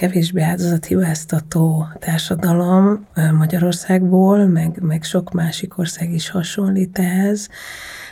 kevésbé 0.00 0.42
áldozathibáztató 0.42 1.86
társadalom 1.98 3.06
Magyarországból, 3.38 4.46
meg, 4.46 4.82
meg 4.82 5.02
sok 5.02 5.32
másik 5.32 5.78
ország 5.78 6.12
is 6.12 6.30
hasonlít 6.30 6.98
ehhez 6.98 7.48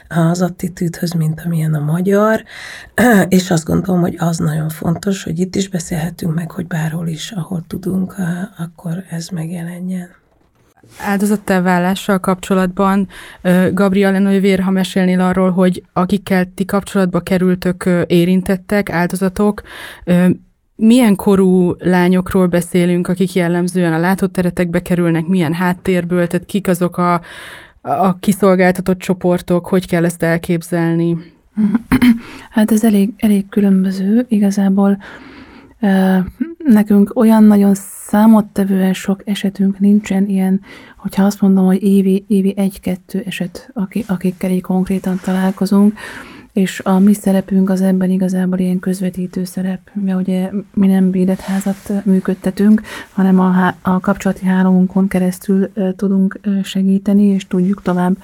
az 0.09 0.43
attitűdhöz, 0.43 1.13
mint 1.13 1.43
amilyen 1.45 1.75
a 1.75 1.81
magyar, 1.81 2.45
és 3.29 3.51
azt 3.51 3.65
gondolom, 3.65 4.01
hogy 4.01 4.15
az 4.19 4.39
nagyon 4.39 4.69
fontos, 4.69 5.23
hogy 5.23 5.39
itt 5.39 5.57
is 5.57 5.69
beszélhetünk 5.69 6.35
meg, 6.35 6.51
hogy 6.51 6.67
bárhol 6.67 7.09
is, 7.09 7.31
ahol 7.31 7.65
tudunk, 7.67 8.15
akkor 8.59 9.05
ez 9.11 9.29
megjelenjen. 9.29 10.09
Áldozattá 11.01 11.61
válással 11.61 12.19
kapcsolatban, 12.19 13.09
Gabriel 13.73 14.21
Nővér, 14.21 14.61
ha 14.61 14.71
mesélnél 14.71 15.21
arról, 15.21 15.51
hogy 15.51 15.83
akikkel 15.93 16.53
ti 16.55 16.65
kapcsolatba 16.65 17.21
kerültök 17.21 17.89
érintettek, 18.07 18.91
áldozatok, 18.91 19.63
milyen 20.81 21.17
korú 21.17 21.75
lányokról 21.79 22.47
beszélünk, 22.47 23.09
akik 23.09 23.33
jellemzően 23.33 23.93
a 23.93 23.99
látott 23.99 24.33
teretekbe 24.33 24.83
kerülnek, 24.83 25.27
milyen 25.27 25.53
háttérből, 25.53 26.27
tehát 26.27 26.47
kik 26.47 26.69
azok 26.69 26.97
a, 26.97 27.21
a 27.81 28.19
kiszolgáltatott 28.19 28.99
csoportok, 28.99 29.67
hogy 29.67 29.87
kell 29.87 30.05
ezt 30.05 30.23
elképzelni? 30.23 31.17
Hát 32.51 32.71
ez 32.73 32.85
elég, 32.85 33.13
elég 33.17 33.49
különböző. 33.49 34.27
Igazából 34.29 34.99
nekünk 36.65 37.11
olyan 37.15 37.45
nagyon 37.45 37.75
számottevően 37.75 38.93
sok 38.93 39.23
esetünk 39.25 39.79
nincsen 39.79 40.27
ilyen, 40.27 40.61
hogyha 40.97 41.25
azt 41.25 41.41
mondom, 41.41 41.65
hogy 41.65 41.83
évi, 41.83 42.25
évi 42.29 42.55
egy-kettő 42.57 43.23
eset, 43.27 43.73
akikkel 44.07 44.51
így 44.51 44.63
konkrétan 44.63 45.21
találkozunk, 45.25 45.99
és 46.53 46.81
a 46.81 46.99
mi 46.99 47.15
szerepünk 47.15 47.71
az 47.71 47.83
ebben 47.83 48.11
igazából 48.11 48.59
ilyen 48.59 48.79
közvetítő 48.79 49.45
szerep, 49.45 49.81
mert 49.93 50.19
ugye 50.19 50.51
mi 50.75 50.87
nem 50.87 51.11
védett 51.11 51.41
házat 51.41 52.05
működtetünk, 52.05 52.83
hanem 53.13 53.41
a, 53.41 53.75
a 53.83 54.01
kapcsolati 54.01 54.47
hálóunkon 54.47 55.09
keresztül 55.09 55.73
tudunk 55.97 56.41
segíteni, 56.63 57.25
és 57.25 57.47
tudjuk 57.47 57.83
tovább 57.83 58.17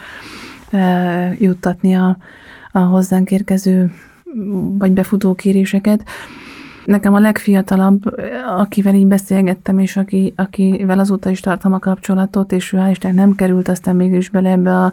juttatni 1.38 1.94
a, 1.94 2.16
a 2.72 2.78
hozzánk 2.78 3.30
érkező 3.30 3.92
vagy 4.78 4.92
befutó 4.92 5.34
kéréseket. 5.34 6.04
Nekem 6.84 7.14
a 7.14 7.18
legfiatalabb, 7.18 8.02
akivel 8.56 8.94
így 8.94 9.06
beszélgettem, 9.06 9.78
és 9.78 9.96
aki, 9.96 10.32
akivel 10.36 10.98
azóta 10.98 11.30
is 11.30 11.40
tartom 11.40 11.72
a 11.72 11.78
kapcsolatot, 11.78 12.52
és 12.52 12.74
hál' 12.76 13.12
nem 13.12 13.34
került 13.34 13.68
aztán 13.68 13.96
mégis 13.96 14.28
bele 14.28 14.50
ebbe 14.50 14.76
a 14.76 14.92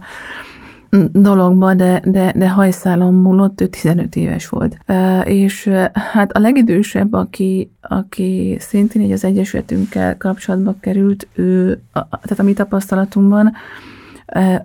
dologba, 1.12 1.73
de, 1.73 2.01
de, 2.06 2.34
de 2.36 2.49
hajszálon 2.49 3.13
múlott, 3.13 3.62
ő 3.62 3.67
15 3.67 4.15
éves 4.15 4.49
volt. 4.49 4.77
És 5.23 5.69
hát 5.93 6.32
a 6.32 6.39
legidősebb, 6.39 7.13
aki, 7.13 7.71
aki 7.82 8.58
szintén 8.60 9.01
így 9.01 9.12
az 9.12 9.23
Egyesületünkkel 9.23 10.17
kapcsolatba 10.17 10.75
került, 10.80 11.27
ő, 11.34 11.82
tehát 11.93 12.39
a 12.39 12.43
mi 12.43 12.54
tapasztalatunkban, 12.54 13.54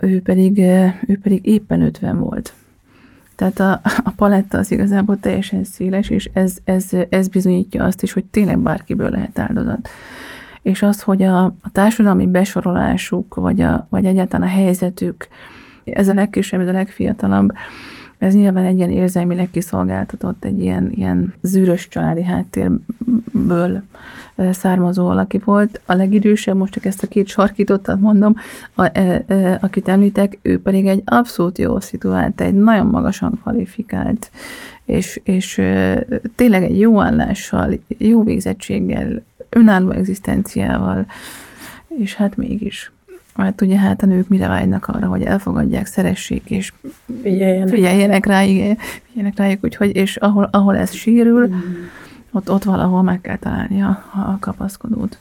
ő 0.01 0.21
pedig, 0.21 0.59
ő 1.07 1.19
pedig 1.23 1.47
éppen 1.47 1.83
50 1.83 2.19
volt. 2.19 2.53
Tehát 3.37 3.61
a, 3.61 3.81
a 4.05 4.11
paletta 4.17 4.59
az 4.59 4.71
igazából 4.71 5.21
teljesen 5.21 5.65
széles, 5.65 6.09
és 6.09 6.31
ez, 6.33 6.57
ez, 6.65 6.91
ez 7.09 7.29
bizonyítja 7.29 7.85
azt 7.85 8.03
is, 8.03 8.13
hogy 8.13 8.25
tényleg 8.25 8.59
bárkiből 8.59 9.11
lehet 9.11 9.39
áldozat. 9.39 9.89
És 10.63 10.83
az, 10.83 11.03
hogy 11.03 11.23
a, 11.23 11.45
a 11.45 11.71
társadalmi 11.73 12.27
besorolásuk, 12.27 13.35
vagy, 13.35 13.61
a, 13.61 13.87
vagy 13.91 14.05
egyáltalán 14.05 14.49
a 14.49 14.51
helyzetük, 14.51 15.29
ez 15.93 16.09
a 16.09 16.15
legkisebb, 16.15 16.61
ez 16.61 16.69
a 16.69 16.73
legfiatalabb, 16.73 17.53
ez 18.19 18.35
nyilván 18.35 18.65
egy 18.65 18.77
ilyen 18.77 18.91
érzelmileg 18.91 19.51
kiszolgáltatott, 19.51 20.45
egy 20.45 20.61
ilyen, 20.61 20.91
ilyen 20.95 21.35
zűrös 21.43 21.89
családi 21.89 22.23
háttérből 22.23 23.83
származó 24.51 25.05
valaki 25.05 25.39
volt. 25.45 25.81
A 25.87 25.95
legidősebb, 25.95 26.57
most 26.57 26.73
csak 26.73 26.85
ezt 26.85 27.03
a 27.03 27.07
két 27.07 27.27
sarkítottat 27.27 28.01
mondom, 28.01 28.35
a, 28.75 28.99
e, 28.99 29.25
e, 29.27 29.59
akit 29.61 29.89
említek, 29.89 30.39
ő 30.43 30.61
pedig 30.61 30.87
egy 30.87 31.03
abszolút 31.05 31.59
jó 31.59 31.81
szituált, 31.81 32.41
egy 32.41 32.55
nagyon 32.55 32.87
magasan 32.87 33.39
kvalifikált, 33.43 34.31
és, 34.85 35.21
és 35.25 35.63
tényleg 36.35 36.63
egy 36.63 36.81
jó 36.81 37.01
állással, 37.01 37.79
jó 37.99 38.23
végzettséggel, 38.23 39.23
önálló 39.49 39.91
egzisztenciával, 39.91 41.07
és 41.99 42.15
hát 42.15 42.37
mégis 42.37 42.93
mert 43.37 43.61
ugye 43.61 43.79
hát 43.79 44.03
a 44.03 44.07
nők 44.07 44.29
mire 44.29 44.49
vágynak 44.49 44.87
arra, 44.87 45.07
hogy 45.07 45.23
elfogadják, 45.23 45.87
szeressék, 45.87 46.51
és 46.51 46.73
figyeljenek, 47.23 47.69
figyeljenek 47.69 48.27
rá, 48.27 48.43
igen, 48.43 48.77
figyeljenek 48.77 49.39
rájuk, 49.39 49.65
úgyhogy, 49.65 49.97
és 49.97 50.17
ahol, 50.17 50.49
ahol 50.53 50.77
ez 50.77 50.93
sérül, 50.93 51.47
mm. 51.49 51.53
ott, 52.33 52.51
ott 52.51 52.65
valahol 52.65 53.03
meg 53.03 53.21
kell 53.21 53.37
találni 53.37 53.83
a, 53.83 54.05
a 54.13 54.37
kapaszkodót. 54.41 55.19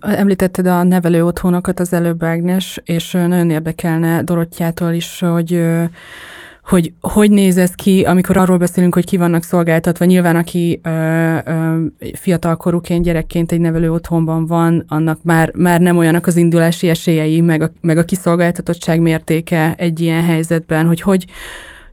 Említetted 0.00 0.66
a 0.66 0.82
nevelő 0.82 1.24
otthonokat 1.24 1.80
az 1.80 1.92
előbb, 1.92 2.24
Ágnes, 2.24 2.80
és 2.84 3.12
nagyon 3.12 3.50
érdekelne 3.50 4.22
Dorottyától 4.22 4.92
is, 4.92 5.20
hogy 5.20 5.62
hogy 6.66 6.92
hogy 7.00 7.30
néz 7.30 7.56
ez 7.56 7.74
ki, 7.74 8.02
amikor 8.02 8.36
arról 8.36 8.56
beszélünk, 8.56 8.94
hogy 8.94 9.04
ki 9.04 9.16
vannak 9.16 9.42
szolgáltatva. 9.42 10.04
Nyilván, 10.04 10.36
aki 10.36 10.80
ö, 10.82 10.90
ö, 11.44 11.84
fiatalkorúként, 12.12 13.04
gyerekként 13.04 13.52
egy 13.52 13.60
nevelő 13.60 13.92
otthonban 13.92 14.46
van, 14.46 14.84
annak 14.88 15.22
már, 15.22 15.52
már 15.54 15.80
nem 15.80 15.96
olyanak 15.96 16.26
az 16.26 16.36
indulási 16.36 16.88
esélyei, 16.88 17.40
meg 17.40 17.62
a, 17.62 17.70
meg 17.80 17.98
a 17.98 18.04
kiszolgáltatottság 18.04 19.00
mértéke 19.00 19.74
egy 19.78 20.00
ilyen 20.00 20.24
helyzetben, 20.24 20.86
hogy 20.86 21.00
hogy, 21.00 21.26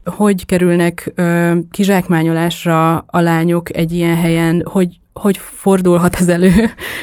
hogy 0.04 0.46
kerülnek 0.46 1.12
ö, 1.14 1.52
kizsákmányolásra 1.70 2.96
a 2.96 3.20
lányok 3.20 3.76
egy 3.76 3.92
ilyen 3.92 4.16
helyen, 4.16 4.62
hogy 4.70 4.98
hogy 5.14 5.36
fordulhat 5.36 6.14
ez 6.14 6.28
elő? 6.28 6.52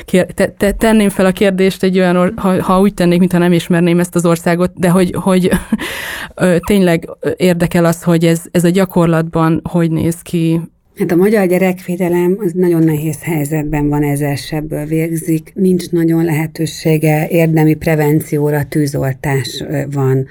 Te, 0.36 0.48
te, 0.58 0.72
tenném 0.72 1.10
fel 1.10 1.26
a 1.26 1.32
kérdést 1.32 1.84
egy 1.84 2.00
olyan, 2.00 2.34
ha, 2.38 2.64
ha 2.64 2.80
úgy 2.80 2.94
tennék, 2.94 3.20
mintha 3.20 3.38
nem 3.38 3.52
ismerném 3.52 4.00
ezt 4.00 4.16
az 4.16 4.26
országot, 4.26 4.72
de 4.76 4.90
hogy, 4.90 5.16
hogy 5.20 5.52
tényleg 6.70 7.10
érdekel 7.36 7.86
az, 7.86 8.04
hogy 8.04 8.26
ez, 8.26 8.42
ez 8.52 8.64
a 8.64 8.70
gyakorlatban 8.70 9.62
hogy 9.70 9.92
néz 9.92 10.22
ki, 10.22 10.62
Hát 10.96 11.12
a 11.12 11.16
magyar 11.16 11.48
gyerekvédelem 11.48 12.36
az 12.40 12.52
nagyon 12.52 12.84
nehéz 12.84 13.24
helyzetben 13.24 13.90
van, 13.90 14.04
ezer 14.04 14.38
sebből 14.38 14.86
végzik, 14.86 15.52
nincs 15.56 15.90
nagyon 15.90 16.24
lehetősége 16.24 17.28
érdemi 17.28 17.74
prevencióra, 17.74 18.64
tűzoltás 18.64 19.64
van. 19.92 20.28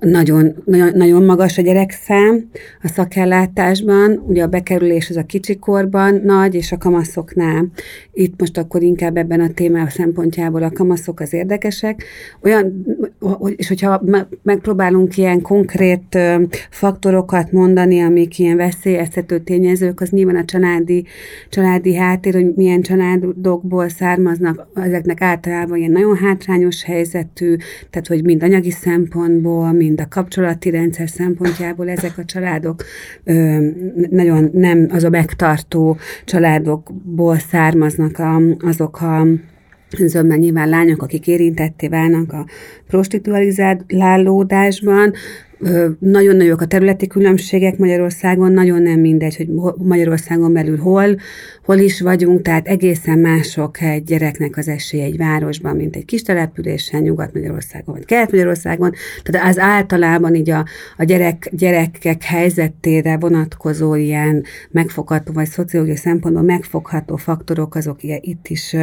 Nagyon, 0.00 0.54
nagyon, 0.64 0.90
nagyon 0.94 1.24
magas 1.24 1.58
a 1.58 1.62
gyerekszám 1.62 2.50
a 2.82 2.88
szakellátásban, 2.88 4.24
ugye 4.26 4.42
a 4.42 4.46
bekerülés 4.46 5.10
az 5.10 5.16
a 5.16 5.24
kicsikorban 5.24 6.20
nagy, 6.24 6.54
és 6.54 6.72
a 6.72 6.78
kamaszoknál, 6.78 7.66
itt 8.12 8.40
most 8.40 8.58
akkor 8.58 8.82
inkább 8.82 9.16
ebben 9.16 9.40
a 9.40 9.52
témában 9.54 9.88
szempontjából 9.88 10.62
a 10.62 10.70
kamaszok 10.70 11.20
az 11.20 11.32
érdekesek, 11.32 12.04
olyan, 12.42 12.84
és 13.56 13.68
hogyha 13.68 14.02
megpróbálunk 14.42 15.16
ilyen 15.16 15.42
konkrét 15.42 16.18
faktorokat 16.70 17.52
mondani, 17.52 18.00
amik 18.00 18.38
ilyen 18.38 18.56
veszélyeztető 18.56 19.38
tényezők, 19.38 20.00
az 20.04 20.10
nyilván 20.10 20.36
a 20.36 20.44
családi, 20.44 21.04
családi 21.48 21.94
háttér, 21.94 22.34
hogy 22.34 22.52
milyen 22.54 22.82
családokból 22.82 23.88
származnak, 23.88 24.68
ezeknek 24.74 25.20
általában 25.20 25.78
ilyen 25.78 25.90
nagyon 25.90 26.16
hátrányos 26.16 26.82
helyzetű, 26.82 27.56
tehát 27.90 28.06
hogy 28.06 28.24
mind 28.24 28.42
anyagi 28.42 28.70
szempontból, 28.70 29.72
mind 29.72 30.00
a 30.00 30.08
kapcsolati 30.08 30.70
rendszer 30.70 31.08
szempontjából 31.08 31.88
ezek 31.88 32.18
a 32.18 32.24
családok 32.24 32.84
ö, 33.24 33.66
nagyon 34.10 34.50
nem 34.52 34.88
az 34.90 35.04
a 35.04 35.10
megtartó 35.10 35.96
családokból 36.24 37.38
származnak 37.38 38.18
a, 38.18 38.40
azok 38.58 39.00
a 39.00 39.26
zömmel 39.96 40.36
nyilván 40.36 40.68
lányok, 40.68 41.02
akik 41.02 41.26
érintetté 41.26 41.88
válnak 41.88 42.32
a 42.32 42.46
prostitualizálódásban, 42.86 45.12
nagyon 45.98 46.36
nagyok 46.36 46.60
a 46.60 46.66
területi 46.66 47.06
különbségek 47.06 47.78
Magyarországon, 47.78 48.52
nagyon 48.52 48.82
nem 48.82 49.00
mindegy, 49.00 49.36
hogy 49.36 49.48
Magyarországon 49.76 50.52
belül 50.52 50.78
hol, 50.78 51.16
hol 51.64 51.78
is 51.78 52.00
vagyunk, 52.00 52.42
tehát 52.42 52.68
egészen 52.68 53.18
mások 53.18 53.80
egy 53.80 54.04
gyereknek 54.04 54.56
az 54.56 54.68
esélye 54.68 55.04
egy 55.04 55.16
városban, 55.16 55.76
mint 55.76 55.96
egy 55.96 56.04
kis 56.04 56.22
településen, 56.22 57.02
Nyugat-Magyarországon 57.02 57.94
vagy 57.94 58.04
Kelet-Magyarországon. 58.04 58.92
Tehát 59.22 59.48
az 59.48 59.58
általában 59.58 60.34
így 60.34 60.50
a, 60.50 60.64
a 60.96 61.04
gyerek, 61.04 61.48
gyerekek 61.52 62.22
helyzetére 62.22 63.16
vonatkozó 63.16 63.94
ilyen 63.94 64.44
megfogható, 64.70 65.32
vagy 65.32 65.48
szociológiai 65.48 65.96
szempontból 65.96 66.44
megfogható 66.44 67.16
faktorok, 67.16 67.74
azok 67.74 68.02
itt 68.02 68.48
is 68.48 68.76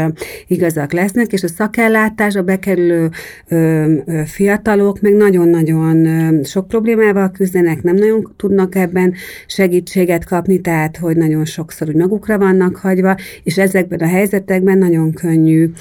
igazak 0.47 0.91
lesznek, 0.91 1.33
és 1.33 1.43
a 1.43 1.47
szakellátás, 1.47 2.35
a 2.35 2.41
bekerülő 2.41 3.09
ö, 3.47 3.93
ö, 4.05 4.21
fiatalok 4.25 5.01
meg 5.01 5.13
nagyon-nagyon 5.13 6.43
sok 6.43 6.67
problémával 6.71 7.31
küzdenek, 7.31 7.83
nem 7.83 7.95
nagyon 7.95 8.33
tudnak 8.35 8.75
ebben 8.75 9.13
segítséget 9.47 10.25
kapni, 10.25 10.61
tehát 10.61 10.97
hogy 10.97 11.17
nagyon 11.17 11.45
sokszor 11.45 11.87
úgy 11.87 11.95
magukra 11.95 12.37
vannak 12.37 12.75
hagyva, 12.75 13.15
és 13.43 13.57
ezekben 13.57 13.99
a 13.99 14.07
helyzetekben 14.07 14.77
nagyon 14.77 15.13
könnyű 15.13 15.71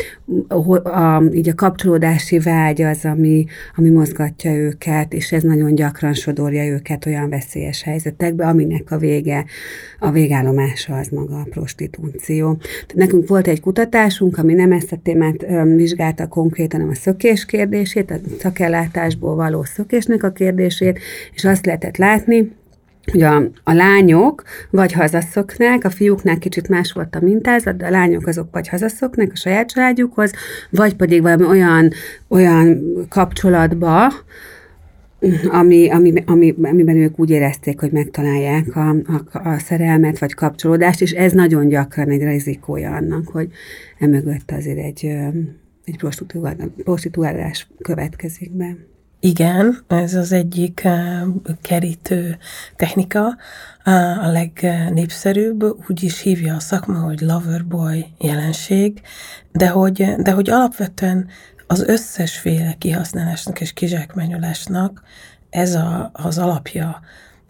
a, 0.48 0.88
a, 0.88 1.22
így 1.32 1.48
a 1.48 1.54
kapcsolódási 1.54 2.38
vágy 2.38 2.82
az, 2.82 3.04
ami, 3.04 3.46
ami 3.76 3.90
mozgatja 3.90 4.52
őket, 4.52 5.12
és 5.12 5.32
ez 5.32 5.42
nagyon 5.42 5.74
gyakran 5.74 6.14
sodorja 6.14 6.64
őket 6.64 7.06
olyan 7.06 7.28
veszélyes 7.28 7.82
helyzetekbe, 7.82 8.46
aminek 8.46 8.90
a 8.90 8.98
vége, 8.98 9.44
a 9.98 10.10
végállomása 10.10 10.96
az 10.96 11.08
maga 11.08 11.36
a 11.36 11.46
prostitúció. 11.50 12.54
Tehát 12.60 12.94
nekünk 12.94 13.28
volt 13.28 13.46
egy 13.46 13.60
kutatásunk, 13.60 14.38
ami 14.38 14.54
nem 14.54 14.72
ezt 14.72 14.92
a 14.92 14.96
témát 15.02 15.46
vizsgálta 15.76 16.28
konkrétan, 16.28 16.80
hanem 16.80 16.94
a 16.94 16.98
szökés 16.98 17.44
kérdését, 17.44 18.10
a 18.10 18.16
szakellátásból 18.38 19.34
való 19.34 19.64
szökésnek 19.64 20.22
a 20.22 20.30
kérdését, 20.30 20.69
kérdését, 20.78 21.04
és 21.34 21.44
azt 21.44 21.66
lehetett 21.66 21.96
látni, 21.96 22.52
hogy 23.12 23.22
a, 23.22 23.36
a 23.64 23.72
lányok 23.72 24.42
vagy 24.70 24.92
hazaszoknák, 24.92 25.84
a 25.84 25.90
fiúknál 25.90 26.38
kicsit 26.38 26.68
más 26.68 26.92
volt 26.92 27.14
a 27.14 27.20
mintázat, 27.20 27.76
de 27.76 27.86
a 27.86 27.90
lányok 27.90 28.26
azok 28.26 28.48
vagy 28.52 28.68
hazaszoknak 28.68 29.30
a 29.32 29.36
saját 29.36 29.68
családjukhoz, 29.68 30.32
vagy 30.70 30.94
pedig 30.94 31.22
valami 31.22 31.44
olyan, 31.44 31.90
olyan 32.28 32.82
kapcsolatba, 33.08 34.12
ami, 35.48 35.90
ami, 35.90 36.12
ami, 36.26 36.54
amiben 36.62 36.96
ők 36.96 37.18
úgy 37.18 37.30
érezték, 37.30 37.80
hogy 37.80 37.92
megtalálják 37.92 38.76
a, 38.76 38.88
a, 38.88 39.48
a 39.48 39.58
szerelmet 39.58 40.18
vagy 40.18 40.34
kapcsolódást, 40.34 41.00
és 41.00 41.12
ez 41.12 41.32
nagyon 41.32 41.68
gyakran 41.68 42.08
egy 42.08 42.22
rizikója 42.22 42.90
annak, 42.90 43.28
hogy 43.28 43.48
emögött 43.98 44.50
azért 44.50 44.78
egy, 44.78 45.04
egy 45.84 45.96
prostituálás 46.84 47.68
következik 47.82 48.52
be. 48.52 48.76
Igen, 49.22 49.84
ez 49.88 50.14
az 50.14 50.32
egyik 50.32 50.82
uh, 50.84 51.28
kerítő 51.62 52.38
technika, 52.76 53.36
uh, 53.86 54.24
a 54.24 54.30
legnépszerűbb, 54.30 55.62
úgy 55.88 56.02
is 56.02 56.20
hívja 56.20 56.54
a 56.54 56.60
szakma, 56.60 56.98
hogy 56.98 57.20
loverboy 57.20 58.06
jelenség, 58.18 59.00
de 59.52 59.68
hogy, 59.68 60.14
de 60.16 60.30
hogy 60.30 60.50
alapvetően 60.50 61.28
az 61.66 61.82
összesféle 61.82 62.74
kihasználásnak 62.78 63.60
és 63.60 63.72
kizsákmányolásnak 63.72 65.02
ez 65.50 65.74
a, 65.74 66.10
az 66.12 66.38
alapja, 66.38 67.00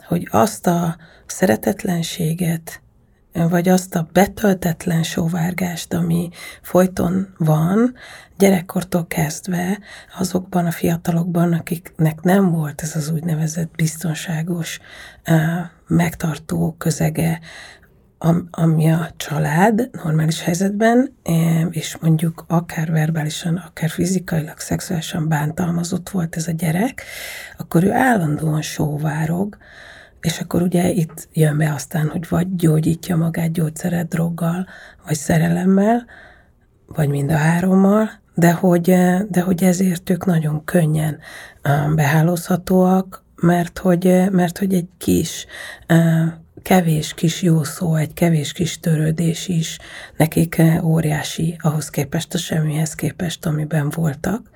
hogy 0.06 0.28
azt 0.30 0.66
a 0.66 0.96
szeretetlenséget, 1.26 2.80
vagy 3.32 3.68
azt 3.68 3.94
a 3.94 4.08
betöltetlen 4.12 5.02
sóvárgást, 5.02 5.94
ami 5.94 6.28
folyton 6.62 7.34
van, 7.38 7.94
gyerekkortól 8.38 9.06
kezdve 9.06 9.78
azokban 10.18 10.66
a 10.66 10.70
fiatalokban, 10.70 11.52
akiknek 11.52 12.20
nem 12.20 12.50
volt 12.50 12.82
ez 12.82 12.96
az 12.96 13.10
úgynevezett 13.10 13.74
biztonságos, 13.74 14.78
megtartó 15.86 16.74
közege, 16.78 17.40
ami 18.50 18.92
a 18.92 19.10
család 19.16 19.90
normális 20.04 20.42
helyzetben, 20.42 21.16
és 21.70 21.96
mondjuk 22.00 22.44
akár 22.48 22.90
verbálisan, 22.90 23.56
akár 23.56 23.90
fizikailag, 23.90 24.58
szexuálisan 24.58 25.28
bántalmazott 25.28 26.08
volt 26.08 26.36
ez 26.36 26.46
a 26.46 26.52
gyerek, 26.52 27.02
akkor 27.58 27.84
ő 27.84 27.92
állandóan 27.92 28.62
sóvárog, 28.62 29.56
és 30.20 30.38
akkor 30.38 30.62
ugye 30.62 30.90
itt 30.90 31.28
jön 31.32 31.56
be 31.56 31.72
aztán, 31.72 32.08
hogy 32.08 32.28
vagy 32.28 32.56
gyógyítja 32.56 33.16
magát 33.16 33.52
gyógyszeret, 33.52 34.08
droggal, 34.08 34.66
vagy 35.06 35.16
szerelemmel, 35.16 36.06
vagy 36.86 37.08
mind 37.08 37.30
a 37.30 37.36
hárommal, 37.36 38.10
de 38.34 38.52
hogy, 38.52 38.94
de 39.28 39.40
hogy 39.40 39.64
ezért 39.64 40.10
ők 40.10 40.26
nagyon 40.26 40.64
könnyen 40.64 41.18
behálózhatóak, 41.94 43.24
mert 43.36 43.78
hogy, 43.78 44.30
mert 44.30 44.58
hogy 44.58 44.74
egy 44.74 44.88
kis, 44.98 45.46
kevés 46.62 47.14
kis 47.14 47.42
jó 47.42 47.62
szó, 47.64 47.94
egy 47.94 48.12
kevés 48.12 48.52
kis 48.52 48.80
törődés 48.80 49.48
is 49.48 49.78
nekik 50.16 50.62
óriási 50.82 51.56
ahhoz 51.60 51.90
képest, 51.90 52.34
a 52.34 52.38
semmihez 52.38 52.94
képest, 52.94 53.46
amiben 53.46 53.90
voltak. 53.90 54.50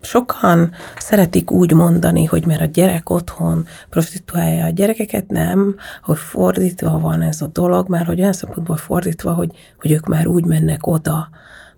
Sokan 0.00 0.70
szeretik 0.96 1.50
úgy 1.50 1.72
mondani, 1.72 2.24
hogy 2.24 2.46
mert 2.46 2.60
a 2.60 2.64
gyerek 2.64 3.10
otthon 3.10 3.66
prostituálja 3.90 4.64
a 4.64 4.70
gyerekeket, 4.70 5.28
nem, 5.28 5.76
hogy 6.02 6.16
fordítva 6.16 6.98
van 6.98 7.22
ez 7.22 7.42
a 7.42 7.46
dolog, 7.46 7.88
mert 7.88 8.06
hogy 8.06 8.20
olyan 8.20 8.32
szempontból 8.32 8.76
fordítva, 8.76 9.32
hogy, 9.32 9.50
hogy 9.80 9.90
ők 9.90 10.06
már 10.06 10.26
úgy 10.26 10.44
mennek 10.44 10.86
oda, 10.86 11.28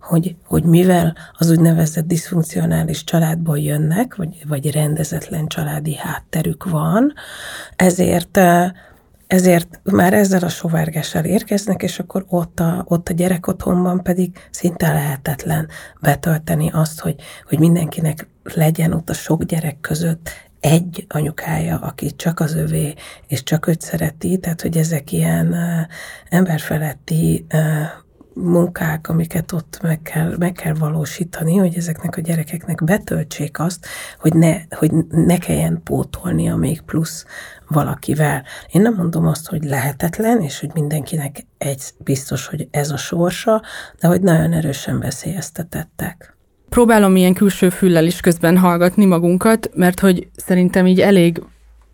hogy, 0.00 0.36
hogy 0.44 0.64
mivel 0.64 1.16
az 1.38 1.50
úgynevezett 1.50 2.06
diszfunkcionális 2.06 3.04
családból 3.04 3.58
jönnek, 3.58 4.16
vagy, 4.16 4.42
vagy 4.48 4.70
rendezetlen 4.70 5.46
családi 5.46 5.96
hátterük 5.96 6.64
van, 6.64 7.12
ezért 7.76 8.40
ezért 9.30 9.80
már 9.84 10.12
ezzel 10.14 10.42
a 10.42 10.48
sovárgással 10.48 11.24
érkeznek, 11.24 11.82
és 11.82 11.98
akkor 11.98 12.24
ott 12.28 12.60
a, 12.60 12.84
ott 12.88 13.08
a 13.08 13.12
gyerek 13.12 13.46
otthonban 13.46 14.02
pedig 14.02 14.48
szinte 14.50 14.92
lehetetlen 14.92 15.68
betölteni 16.00 16.70
azt, 16.72 17.00
hogy, 17.00 17.14
hogy 17.48 17.58
mindenkinek 17.58 18.28
legyen 18.42 18.92
ott 18.92 19.10
a 19.10 19.12
sok 19.12 19.44
gyerek 19.44 19.80
között 19.80 20.30
egy 20.60 21.06
anyukája, 21.08 21.78
aki 21.78 22.16
csak 22.16 22.40
az 22.40 22.54
övé, 22.54 22.94
és 23.26 23.42
csak 23.42 23.66
őt 23.66 23.80
szereti, 23.80 24.38
tehát 24.38 24.60
hogy 24.60 24.76
ezek 24.76 25.12
ilyen 25.12 25.46
uh, 25.46 25.86
emberfeletti 26.28 27.46
uh, 27.54 27.60
munkák, 28.34 29.08
amiket 29.08 29.52
ott 29.52 29.78
meg 29.82 30.02
kell, 30.02 30.36
meg 30.38 30.52
kell 30.52 30.74
valósítani, 30.74 31.56
hogy 31.56 31.74
ezeknek 31.76 32.16
a 32.16 32.20
gyerekeknek 32.20 32.84
betöltsék 32.84 33.58
azt, 33.58 33.86
hogy 34.18 34.34
ne, 34.34 34.56
hogy 34.70 34.92
ne 35.10 35.38
kelljen 35.38 35.80
pótolnia 35.84 36.56
még 36.56 36.80
plusz 36.80 37.24
valakivel. 37.68 38.44
Én 38.72 38.82
nem 38.82 38.94
mondom 38.94 39.26
azt, 39.26 39.48
hogy 39.48 39.64
lehetetlen, 39.64 40.40
és 40.40 40.60
hogy 40.60 40.70
mindenkinek 40.74 41.46
egy 41.58 41.82
biztos, 41.98 42.46
hogy 42.46 42.68
ez 42.70 42.90
a 42.90 42.96
sorsa, 42.96 43.62
de 44.00 44.08
hogy 44.08 44.20
nagyon 44.20 44.52
erősen 44.52 44.98
veszélyeztetettek. 44.98 46.36
Próbálom 46.68 47.16
ilyen 47.16 47.34
külső 47.34 47.68
füllel 47.68 48.06
is 48.06 48.20
közben 48.20 48.58
hallgatni 48.58 49.04
magunkat, 49.04 49.70
mert 49.74 50.00
hogy 50.00 50.28
szerintem 50.36 50.86
így 50.86 51.00
elég 51.00 51.42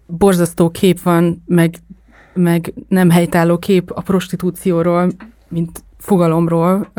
borzasztó 0.07 0.71
kép 0.71 1.01
van, 1.03 1.43
meg, 1.47 1.75
meg 2.35 2.73
nem 2.89 3.11
helytálló 3.11 3.59
kép 3.59 3.91
a 3.91 4.01
prostitúcióról, 4.01 5.13
mint 5.49 5.85
fogalomról, 5.99 6.91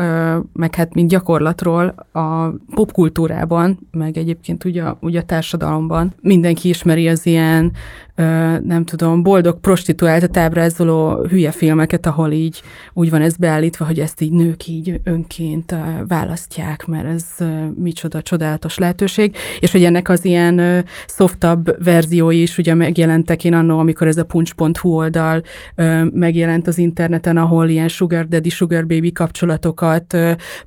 meg 0.52 0.74
hát 0.74 0.94
mint 0.94 1.08
gyakorlatról 1.08 1.94
a 2.12 2.48
popkultúrában, 2.74 3.78
meg 3.90 4.16
egyébként 4.16 4.64
ugye, 4.64 4.84
ugye 5.00 5.20
a 5.20 5.24
társadalomban. 5.24 6.14
Mindenki 6.20 6.68
ismeri 6.68 7.08
az 7.08 7.26
ilyen 7.26 7.72
nem 8.62 8.84
tudom, 8.84 9.22
boldog 9.22 9.60
prostituáltat 9.60 10.36
ábrázoló 10.36 11.26
hülye 11.30 11.50
filmeket, 11.50 12.06
ahol 12.06 12.30
így 12.32 12.62
úgy 12.92 13.10
van 13.10 13.20
ez 13.20 13.36
beállítva, 13.36 13.84
hogy 13.84 13.98
ezt 13.98 14.20
így 14.20 14.32
nők 14.32 14.66
így 14.66 15.00
önként 15.04 15.74
választják, 16.08 16.86
mert 16.86 17.06
ez 17.06 17.24
micsoda 17.76 18.22
csodálatos 18.22 18.78
lehetőség, 18.78 19.36
és 19.60 19.72
hogy 19.72 19.84
ennek 19.84 20.08
az 20.08 20.24
ilyen 20.24 20.84
softabb 21.06 21.84
verziói 21.84 22.42
is 22.42 22.58
ugye 22.58 22.74
megjelentek 22.74 23.44
én 23.44 23.54
annó, 23.54 23.78
amikor 23.78 24.06
ez 24.06 24.16
a 24.16 24.24
punch.hu 24.24 24.88
oldal 24.88 25.42
megjelent 26.12 26.66
az 26.66 26.78
interneten, 26.78 27.36
ahol 27.36 27.68
ilyen 27.68 27.88
sugar 27.88 28.28
daddy, 28.28 28.48
sugar 28.48 28.86
baby 28.86 29.12
kapcsolatokat 29.12 30.16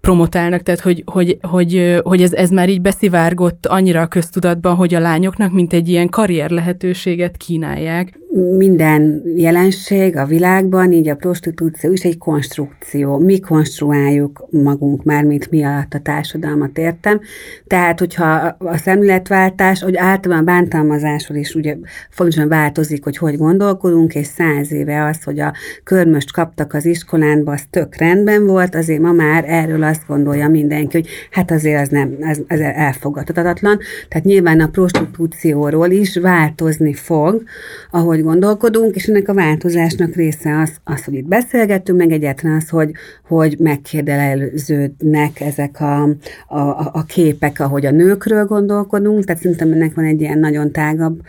promotálnak, 0.01 0.61
tehát 0.63 0.81
hogy, 0.81 1.03
hogy, 1.05 1.37
hogy, 1.41 1.99
hogy 2.03 2.21
ez, 2.21 2.33
ez 2.33 2.49
már 2.49 2.69
így 2.69 2.81
beszivárgott 2.81 3.65
annyira 3.65 4.01
a 4.01 4.07
köztudatban, 4.07 4.75
hogy 4.75 4.93
a 4.93 4.99
lányoknak 4.99 5.51
mint 5.51 5.73
egy 5.73 5.89
ilyen 5.89 6.09
karrier 6.09 6.49
lehetőséget 6.49 7.37
kínálják 7.41 8.20
minden 8.33 9.23
jelenség 9.35 10.17
a 10.17 10.25
világban, 10.25 10.91
így 10.91 11.09
a 11.09 11.15
prostitúció 11.15 11.91
is 11.91 12.03
egy 12.03 12.17
konstrukció. 12.17 13.17
Mi 13.17 13.39
konstruáljuk 13.39 14.47
magunk 14.49 15.03
már, 15.03 15.23
mint 15.23 15.49
mi 15.49 15.63
alatt 15.63 15.93
a 15.93 15.99
társadalmat 15.99 16.77
értem. 16.77 17.19
Tehát, 17.67 17.99
hogyha 17.99 18.55
a 18.57 18.77
szemléletváltás, 18.77 19.81
hogy 19.81 19.95
általában 19.95 20.43
a 20.43 20.51
bántalmazásról 20.51 21.37
is 21.37 21.55
ugye 21.55 21.75
fontosan 22.09 22.47
változik, 22.47 23.03
hogy 23.03 23.17
hogy 23.17 23.37
gondolkodunk, 23.37 24.15
és 24.15 24.27
száz 24.27 24.71
éve 24.71 25.05
az, 25.05 25.23
hogy 25.23 25.39
a 25.39 25.53
körmöst 25.83 26.31
kaptak 26.31 26.73
az 26.73 26.85
iskolánba, 26.85 27.51
az 27.51 27.63
tök 27.69 27.95
rendben 27.95 28.45
volt, 28.45 28.75
azért 28.75 29.01
ma 29.01 29.11
már 29.11 29.43
erről 29.47 29.83
azt 29.83 30.07
gondolja 30.07 30.49
mindenki, 30.49 30.97
hogy 30.97 31.07
hát 31.31 31.51
azért 31.51 31.81
az 31.81 31.89
nem, 31.89 32.15
ez, 32.19 32.39
ez 32.47 32.59
elfogadhatatlan. 32.59 33.79
Tehát 34.09 34.25
nyilván 34.25 34.59
a 34.59 34.67
prostitúcióról 34.67 35.89
is 35.89 36.17
változni 36.17 36.93
fog, 36.93 37.43
ahogy 37.91 38.19
hogy 38.21 38.29
gondolkodunk, 38.29 38.95
és 38.95 39.07
ennek 39.07 39.27
a 39.29 39.33
változásnak 39.33 40.15
része 40.15 40.59
az, 40.59 40.71
az 40.83 41.03
hogy 41.03 41.13
itt 41.13 41.27
beszélgetünk, 41.27 41.97
meg 41.97 42.11
egyáltalán 42.11 42.55
az, 42.55 42.69
hogy, 42.69 42.91
hogy 43.27 43.55
megkérdeleződnek 43.59 45.39
ezek 45.39 45.79
a, 45.79 46.03
a, 46.47 46.89
a 46.93 47.03
képek, 47.07 47.59
ahogy 47.59 47.85
a 47.85 47.91
nőkről 47.91 48.45
gondolkodunk, 48.45 49.23
tehát 49.23 49.41
szerintem 49.41 49.71
ennek 49.71 49.95
van 49.95 50.05
egy 50.05 50.21
ilyen 50.21 50.39
nagyon 50.39 50.71
tágabb 50.71 51.21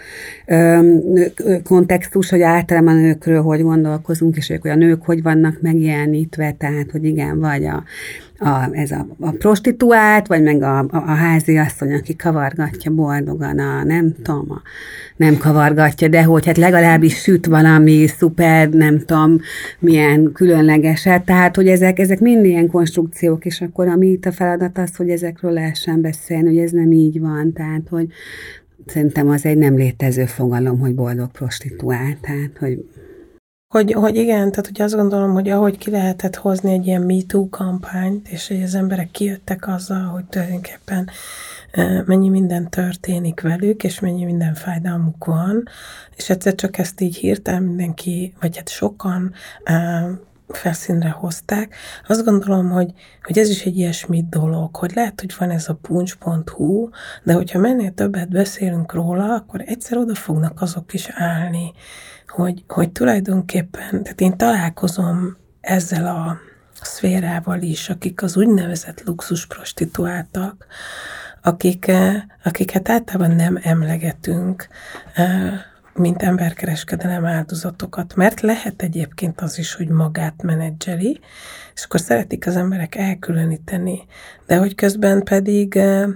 ö, 0.46 0.81
kontextus, 1.64 2.31
hogy 2.31 2.42
általában 2.42 2.96
a 2.96 3.00
nőkről 3.00 3.42
hogy 3.42 3.62
gondolkozunk, 3.62 4.37
és 4.37 4.52
hogy 4.61 4.70
a 4.70 4.74
nők 4.74 5.02
hogy 5.05 5.22
vannak 5.22 5.61
megjelenítve, 5.61 6.55
tehát, 6.59 6.90
hogy 6.90 7.05
igen, 7.05 7.38
vagy 7.38 7.64
a 7.64 7.83
a, 8.42 8.68
ez 8.72 8.90
a, 8.90 9.07
a 9.20 9.31
prostituált, 9.31 10.26
vagy 10.26 10.42
meg 10.42 10.62
a, 10.62 10.78
a, 10.78 10.87
a 10.90 11.14
házi 11.14 11.57
asszony, 11.57 11.94
aki 11.94 12.16
kavargatja 12.16 12.90
boldogan 12.90 13.59
a, 13.59 13.85
nem 13.85 14.14
tudom, 14.22 14.46
a, 14.48 14.62
nem 15.16 15.37
kavargatja, 15.37 16.09
de 16.09 16.22
hogy 16.22 16.46
hát 16.46 16.57
legalábbis 16.57 17.16
süt 17.16 17.46
valami 17.46 18.07
szuper, 18.07 18.68
nem 18.68 18.98
tudom, 18.98 19.38
milyen 19.78 20.33
különlegeset, 20.33 21.24
tehát, 21.24 21.57
hogy 21.57 21.68
ezek, 21.68 21.98
ezek 21.98 22.20
mind 22.20 22.44
ilyen 22.44 22.66
konstrukciók, 22.66 23.44
és 23.44 23.61
akkor 23.61 23.88
ami 23.88 24.07
itt 24.07 24.26
a 24.26 24.33
feladat 24.33 24.78
az, 24.78 24.96
hogy 24.96 25.09
ezekről 25.09 25.52
lehessen 25.52 26.00
beszélni, 26.00 26.48
hogy 26.48 26.59
ez 26.59 26.70
nem 26.70 26.92
így 26.92 27.20
van, 27.20 27.52
tehát, 27.52 27.83
hogy 27.90 28.07
szerintem 28.87 29.28
az 29.28 29.44
egy 29.44 29.59
nem 29.59 29.76
létező 29.76 30.24
fogalom, 30.24 30.78
hogy 30.78 30.94
boldog 30.94 31.31
prostituált, 31.31 32.16
tehát, 32.20 32.59
hogy 32.59 32.85
hogy, 33.72 33.92
hogy 33.92 34.16
igen, 34.16 34.50
tehát 34.50 34.66
hogy 34.66 34.82
azt 34.82 34.94
gondolom, 34.94 35.32
hogy 35.32 35.48
ahogy 35.48 35.78
ki 35.78 35.90
lehetett 35.90 36.37
hozni 36.37 36.72
egy 36.72 36.87
ilyen 36.87 37.02
MeToo 37.02 37.48
kampányt, 37.48 38.28
és 38.28 38.48
hogy 38.48 38.62
az 38.62 38.74
emberek 38.74 39.11
kijöttek 39.11 39.68
azzal, 39.68 40.04
hogy 40.04 40.24
tulajdonképpen 40.24 41.11
mennyi 42.04 42.28
minden 42.28 42.70
történik 42.70 43.40
velük, 43.40 43.85
és 43.85 44.00
mennyi 44.00 44.24
minden 44.24 44.54
fájdalmuk 44.54 45.24
van, 45.24 45.68
és 46.16 46.30
egyszer 46.30 46.54
csak 46.54 46.78
ezt 46.78 47.00
így 47.00 47.16
hirtelen 47.16 47.62
mindenki, 47.62 48.35
vagy 48.40 48.56
hát 48.56 48.68
sokan 48.68 49.32
felszínre 50.48 51.11
hozták. 51.11 51.74
Azt 52.08 52.24
gondolom, 52.24 52.70
hogy, 52.70 52.92
hogy 53.22 53.38
ez 53.38 53.48
is 53.48 53.64
egy 53.64 53.76
ilyesmi 53.76 54.24
dolog, 54.30 54.76
hogy 54.76 54.92
lehet, 54.94 55.20
hogy 55.20 55.35
van 55.38 55.50
ez 55.50 55.68
a 55.68 55.78
punch.hu, 55.82 56.88
de 57.22 57.32
hogyha 57.32 57.58
mennél 57.58 57.94
többet 57.94 58.28
beszélünk 58.28 58.92
róla, 58.92 59.35
akkor 59.35 59.62
egyszer 59.66 59.96
oda 59.96 60.14
fognak 60.14 60.61
azok 60.61 60.94
is 60.94 61.08
állni, 61.11 61.72
hogy, 62.33 62.64
hogy 62.68 62.92
tulajdonképpen, 62.92 64.03
tehát 64.03 64.21
én 64.21 64.37
találkozom 64.37 65.37
ezzel 65.61 66.07
a 66.07 66.38
szférával 66.83 67.61
is, 67.61 67.88
akik 67.88 68.23
az 68.23 68.37
úgynevezett 68.37 69.03
luxus 69.05 69.47
prostituáltak, 69.47 70.66
akik, 71.42 71.87
eh, 71.87 72.23
akiket 72.45 72.88
általában 72.88 73.37
nem 73.37 73.59
emlegetünk, 73.62 74.68
eh, 75.14 75.53
mint 75.95 76.23
emberkereskedelem 76.23 77.25
áldozatokat, 77.25 78.14
mert 78.14 78.40
lehet 78.40 78.83
egyébként 78.83 79.40
az 79.40 79.59
is, 79.59 79.75
hogy 79.75 79.88
magát 79.88 80.42
menedzseli, 80.42 81.21
és 81.75 81.85
akkor 81.85 82.01
szeretik 82.01 82.47
az 82.47 82.57
emberek 82.57 82.95
elkülöníteni, 82.95 84.03
de 84.47 84.57
hogy 84.57 84.75
közben 84.75 85.23
pedig 85.23 85.77
eh, 85.77 86.09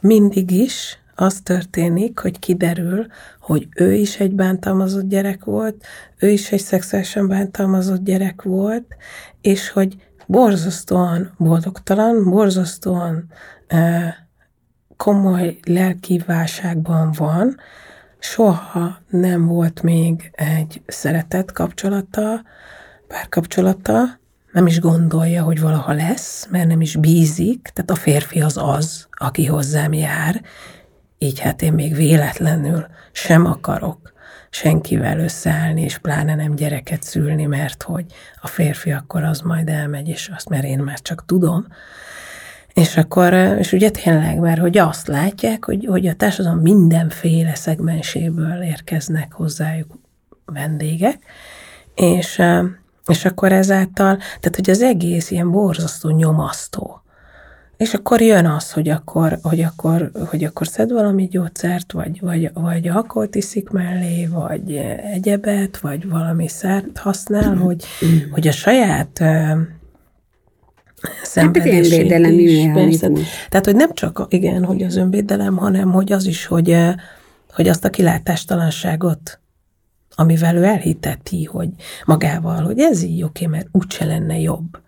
mindig 0.00 0.50
is 0.50 0.99
az 1.20 1.40
történik, 1.40 2.18
hogy 2.18 2.38
kiderül, 2.38 3.06
hogy 3.40 3.68
ő 3.76 3.92
is 3.92 4.20
egy 4.20 4.34
bántalmazott 4.34 5.08
gyerek 5.08 5.44
volt, 5.44 5.84
ő 6.18 6.28
is 6.28 6.52
egy 6.52 6.60
szexuálisan 6.60 7.28
bántalmazott 7.28 8.04
gyerek 8.04 8.42
volt, 8.42 8.96
és 9.40 9.70
hogy 9.70 9.96
borzasztóan 10.26 11.34
boldogtalan, 11.38 12.30
borzasztóan 12.30 13.26
komoly 14.96 15.58
lelki 15.64 16.22
válságban 16.26 17.12
van, 17.16 17.56
soha 18.18 18.98
nem 19.08 19.46
volt 19.46 19.82
még 19.82 20.30
egy 20.34 20.82
szeretett 20.86 21.52
kapcsolata, 21.52 22.42
párkapcsolata, 23.08 24.18
nem 24.52 24.66
is 24.66 24.80
gondolja, 24.80 25.42
hogy 25.42 25.60
valaha 25.60 25.92
lesz, 25.92 26.46
mert 26.50 26.68
nem 26.68 26.80
is 26.80 26.96
bízik, 26.96 27.70
tehát 27.72 27.90
a 27.90 27.94
férfi 27.94 28.40
az 28.40 28.56
az, 28.56 29.06
aki 29.10 29.46
hozzám 29.46 29.92
jár, 29.92 30.42
így 31.22 31.40
hát 31.40 31.62
én 31.62 31.72
még 31.72 31.94
véletlenül 31.94 32.86
sem 33.12 33.46
akarok 33.46 34.12
senkivel 34.50 35.18
összeállni, 35.18 35.82
és 35.82 35.98
pláne 35.98 36.34
nem 36.34 36.54
gyereket 36.54 37.02
szülni, 37.02 37.46
mert 37.46 37.82
hogy 37.82 38.04
a 38.40 38.46
férfi 38.46 38.92
akkor 38.92 39.22
az 39.22 39.40
majd 39.40 39.68
elmegy, 39.68 40.08
és 40.08 40.30
azt, 40.34 40.48
mert 40.48 40.64
én 40.64 40.78
már 40.78 41.00
csak 41.00 41.24
tudom. 41.26 41.66
És 42.74 42.96
akkor, 42.96 43.32
és 43.32 43.72
ugye 43.72 43.90
tényleg, 43.90 44.38
mert 44.38 44.60
hogy 44.60 44.78
azt 44.78 45.06
látják, 45.06 45.64
hogy, 45.64 45.86
hogy 45.88 46.06
a 46.06 46.14
társadalom 46.14 46.58
mindenféle 46.58 47.54
szegmenséből 47.54 48.62
érkeznek 48.62 49.32
hozzájuk 49.32 49.98
vendégek, 50.44 51.18
és, 51.94 52.42
és 53.06 53.24
akkor 53.24 53.52
ezáltal, 53.52 54.16
tehát 54.16 54.56
hogy 54.56 54.70
az 54.70 54.82
egész 54.82 55.30
ilyen 55.30 55.50
borzasztó 55.50 56.10
nyomasztó. 56.10 56.99
És 57.80 57.94
akkor 57.94 58.20
jön 58.20 58.46
az, 58.46 58.72
hogy 58.72 58.88
akkor, 58.88 59.38
hogy 59.42 59.60
akkor, 59.60 60.10
hogy 60.28 60.44
akkor 60.44 60.66
szed 60.66 60.92
valami 60.92 61.28
gyógyszert, 61.28 61.92
vagy, 61.92 62.20
vagy, 62.20 62.50
vagy 62.54 62.88
alkoholt 62.88 63.34
iszik 63.34 63.68
mellé, 63.68 64.26
vagy 64.26 64.74
egyebet, 65.12 65.78
vagy 65.78 66.08
valami 66.08 66.48
szert 66.48 66.98
használ, 66.98 67.56
hogy, 67.56 67.84
hogy 68.30 68.48
a 68.48 68.52
saját 68.52 69.18
uh, 69.20 69.58
szenvedését 71.22 72.12
hát 72.12 72.30
is. 72.30 72.72
Persze. 72.72 73.10
Tehát, 73.48 73.64
hogy 73.64 73.76
nem 73.76 73.94
csak, 73.94 74.26
igen, 74.28 74.64
hogy 74.64 74.82
az 74.82 74.96
önvédelem, 74.96 75.56
hanem 75.56 75.92
hogy 75.92 76.12
az 76.12 76.26
is, 76.26 76.46
hogy, 76.46 76.76
hogy 77.52 77.68
azt 77.68 77.84
a 77.84 77.90
kilátástalanságot, 77.90 79.40
amivel 80.14 80.56
ő 80.56 80.64
elhiteti, 80.64 81.44
hogy 81.44 81.68
magával, 82.04 82.62
hogy 82.62 82.78
ez 82.78 83.02
így 83.02 83.22
oké, 83.22 83.46
mert 83.46 83.66
úgyse 83.72 84.04
lenne 84.04 84.38
jobb 84.38 84.78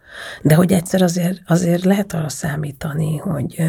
de 0.42 0.54
hogy 0.54 0.72
egyszer 0.72 1.02
azért, 1.02 1.40
azért 1.46 1.84
lehet 1.84 2.12
arra 2.12 2.28
számítani, 2.28 3.16
hogy, 3.16 3.62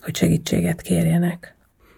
hogy 0.00 0.16
segítséget 0.16 0.80
kérjenek 0.80 1.54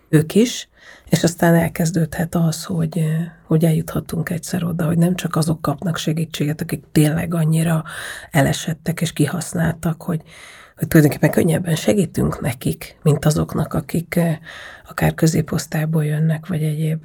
ők 0.08 0.34
is, 0.34 0.68
és 1.08 1.22
aztán 1.22 1.54
elkezdődhet 1.54 2.34
az, 2.34 2.64
hogy, 2.64 3.04
hogy 3.46 3.64
eljuthatunk 3.64 4.30
egyszer 4.30 4.64
oda, 4.64 4.86
hogy 4.86 4.98
nem 4.98 5.14
csak 5.14 5.36
azok 5.36 5.62
kapnak 5.62 5.96
segítséget, 5.96 6.60
akik 6.60 6.84
tényleg 6.92 7.34
annyira 7.34 7.84
elesettek 8.30 9.00
és 9.00 9.12
kihasználtak, 9.12 10.02
hogy, 10.02 10.22
hogy 10.76 10.88
tulajdonképpen 10.88 11.30
könnyebben 11.30 11.74
segítünk 11.74 12.40
nekik, 12.40 12.98
mint 13.02 13.24
azoknak, 13.24 13.74
akik 13.74 14.20
akár 14.88 15.14
középosztályból 15.14 16.04
jönnek, 16.04 16.46
vagy 16.46 16.62
egyéb 16.62 17.04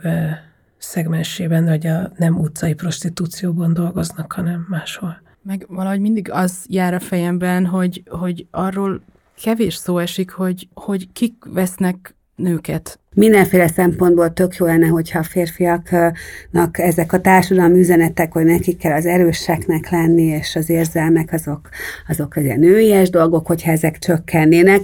szegmensében, 0.78 1.66
vagy 1.66 1.88
a 1.88 2.12
nem 2.16 2.40
utcai 2.40 2.74
prostitúcióban 2.74 3.74
dolgoznak, 3.74 4.34
hanem 4.34 4.66
máshol. 4.70 5.22
Meg 5.48 5.66
valahogy 5.70 6.00
mindig 6.00 6.32
az 6.32 6.66
jár 6.70 6.94
a 6.94 7.00
fejemben, 7.00 7.66
hogy, 7.66 8.04
hogy 8.10 8.46
arról 8.52 9.02
kevés 9.42 9.76
szó 9.76 9.98
esik, 9.98 10.32
hogy, 10.32 10.68
hogy 10.74 11.12
kik 11.14 11.34
vesznek 11.46 12.16
nőket? 12.36 13.00
Mindenféle 13.14 13.68
szempontból 13.68 14.34
tök 14.34 14.56
jó 14.56 14.66
lenne, 14.66 14.88
hogyha 14.88 15.20
a 15.20 15.24
férfiaknak 15.24 16.78
ezek 16.78 17.14
a 17.14 17.22
társadalmi 17.22 17.80
üzenetek, 17.80 18.32
hogy 18.32 18.46
nekik 18.46 18.78
kell 18.78 18.96
az 18.96 19.06
erőseknek 19.06 19.90
lenni, 19.90 20.24
és 20.24 20.56
az 20.56 20.70
érzelmek 20.70 21.34
azok, 21.34 21.70
azok 22.08 22.36
az 22.36 22.44
ilyen 22.44 22.60
nőies 22.60 23.10
dolgok, 23.10 23.48
hogyha 23.48 23.72
ezek 23.72 23.98
csökkennének, 23.98 24.82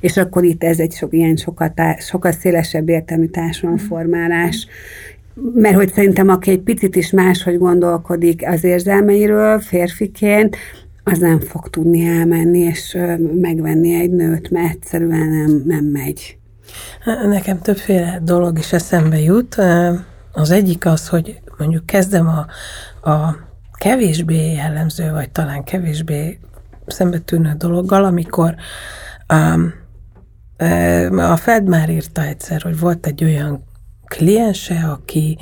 és 0.00 0.16
akkor 0.16 0.44
itt 0.44 0.64
ez 0.64 0.80
egy 0.80 0.92
sok, 0.92 1.12
ilyen 1.12 1.36
sokkal, 1.36 1.74
sokkal 1.98 2.32
szélesebb 2.32 2.88
értelmű 2.88 3.26
társadalomformálás, 3.26 4.66
mert 5.54 5.74
hogy 5.74 5.92
szerintem 5.92 6.28
aki 6.28 6.50
egy 6.50 6.60
picit 6.60 6.96
is 6.96 7.10
máshogy 7.10 7.58
gondolkodik 7.58 8.42
az 8.46 8.64
érzelmeiről 8.64 9.60
férfiként, 9.60 10.56
az 11.04 11.18
nem 11.18 11.40
fog 11.40 11.68
tudni 11.68 12.06
elmenni 12.06 12.58
és 12.58 12.98
megvenni 13.40 13.94
egy 13.94 14.10
nőt, 14.10 14.50
mert 14.50 14.70
egyszerűen 14.70 15.28
nem, 15.28 15.62
nem 15.66 15.84
megy. 15.84 16.36
Nekem 17.24 17.60
többféle 17.60 18.20
dolog 18.22 18.58
is 18.58 18.72
eszembe 18.72 19.20
jut. 19.20 19.56
Az 20.32 20.50
egyik 20.50 20.86
az, 20.86 21.08
hogy 21.08 21.40
mondjuk 21.58 21.86
kezdem 21.86 22.28
a, 22.28 22.46
a 23.10 23.36
kevésbé 23.72 24.52
jellemző, 24.52 25.10
vagy 25.10 25.30
talán 25.30 25.64
kevésbé 25.64 26.38
szembetűnő 26.86 27.54
dologgal, 27.58 28.04
amikor 28.04 28.54
um, 29.32 29.72
a 31.18 31.36
Fed 31.36 31.68
már 31.68 31.90
írta 31.90 32.22
egyszer, 32.22 32.62
hogy 32.62 32.78
volt 32.78 33.06
egy 33.06 33.24
olyan 33.24 33.64
kliense, 34.12 34.74
aki, 34.74 35.38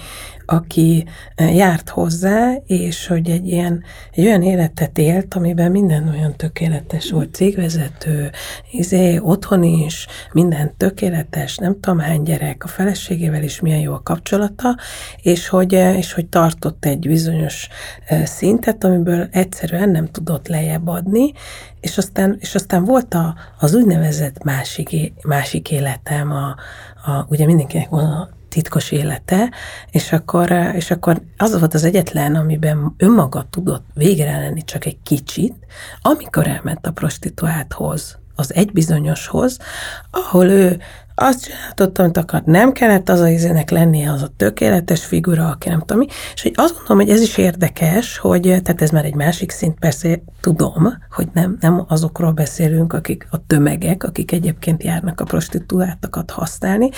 aki 0.46 1.04
eh, 1.34 1.56
járt 1.56 1.88
hozzá, 1.88 2.52
és 2.66 3.06
hogy 3.06 3.30
egy 3.30 3.46
ilyen 3.48 3.82
egy 4.12 4.24
olyan 4.24 4.42
életet 4.42 4.98
élt, 4.98 5.34
amiben 5.34 5.70
minden 5.70 6.08
olyan 6.08 6.36
tökéletes 6.36 7.10
volt, 7.10 7.34
cégvezető, 7.34 8.30
izé, 8.70 9.18
otthon 9.18 9.62
is, 9.62 10.06
minden 10.32 10.76
tökéletes, 10.76 11.56
nem 11.56 11.80
tudom 11.80 11.98
hány 11.98 12.22
gyerek, 12.22 12.64
a 12.64 12.68
feleségével 12.68 13.42
is 13.42 13.60
milyen 13.60 13.80
jó 13.80 13.92
a 13.92 14.02
kapcsolata, 14.02 14.76
és 15.22 15.48
hogy, 15.48 15.74
eh, 15.74 15.96
és 15.96 16.12
hogy 16.12 16.26
tartott 16.26 16.84
egy 16.84 17.08
bizonyos 17.08 17.68
eh, 18.06 18.24
szintet, 18.24 18.84
amiből 18.84 19.28
egyszerűen 19.30 19.90
nem 19.90 20.06
tudott 20.06 20.48
lejjebb 20.48 20.88
adni, 20.88 21.32
és 21.80 21.98
aztán, 21.98 22.36
és 22.40 22.54
aztán 22.54 22.84
volt 22.84 23.14
a, 23.14 23.34
az 23.58 23.74
úgynevezett 23.74 24.42
másik, 24.42 25.12
másik 25.22 25.70
életem, 25.70 26.32
a, 26.32 26.56
a, 27.10 27.26
ugye 27.28 27.46
mindenkinek 27.46 27.88
van 27.88 28.04
a 28.04 28.38
titkos 28.50 28.90
élete, 28.90 29.50
és 29.90 30.12
akkor, 30.12 30.50
és 30.74 30.90
akkor 30.90 31.22
az 31.36 31.58
volt 31.58 31.74
az 31.74 31.84
egyetlen, 31.84 32.34
amiben 32.34 32.94
önmaga 32.96 33.46
tudott 33.50 33.86
végre 33.94 34.38
lenni 34.38 34.64
csak 34.64 34.84
egy 34.84 34.98
kicsit, 35.02 35.54
amikor 36.00 36.46
elment 36.46 36.86
a 36.86 36.92
prostituálthoz, 36.92 38.18
az 38.34 38.54
egybizonyoshoz, 38.54 39.58
ahol 40.10 40.46
ő 40.46 40.80
azt 41.22 41.44
csináltott, 41.44 41.98
amit 41.98 42.16
akart. 42.16 42.46
Nem 42.46 42.72
kellett 42.72 43.08
az 43.08 43.20
a 43.20 43.28
izének 43.28 43.70
lennie 43.70 44.12
az 44.12 44.22
a 44.22 44.28
tökéletes 44.36 45.04
figura, 45.04 45.46
aki 45.46 45.68
nem 45.68 45.78
tudom 45.78 45.98
mi. 45.98 46.06
És 46.34 46.42
hogy 46.42 46.52
azt 46.54 46.74
gondolom, 46.74 47.06
hogy 47.06 47.14
ez 47.14 47.20
is 47.20 47.36
érdekes, 47.36 48.18
hogy, 48.18 48.40
tehát 48.40 48.82
ez 48.82 48.90
már 48.90 49.04
egy 49.04 49.14
másik 49.14 49.50
szint, 49.50 49.78
persze 49.78 50.20
tudom, 50.40 50.98
hogy 51.10 51.28
nem, 51.32 51.56
nem 51.60 51.84
azokról 51.88 52.32
beszélünk, 52.32 52.92
akik 52.92 53.26
a 53.30 53.46
tömegek, 53.46 54.04
akik 54.04 54.32
egyébként 54.32 54.82
járnak 54.82 55.20
a 55.20 55.24
prostituáltakat 55.24 56.30
használni, 56.30 56.90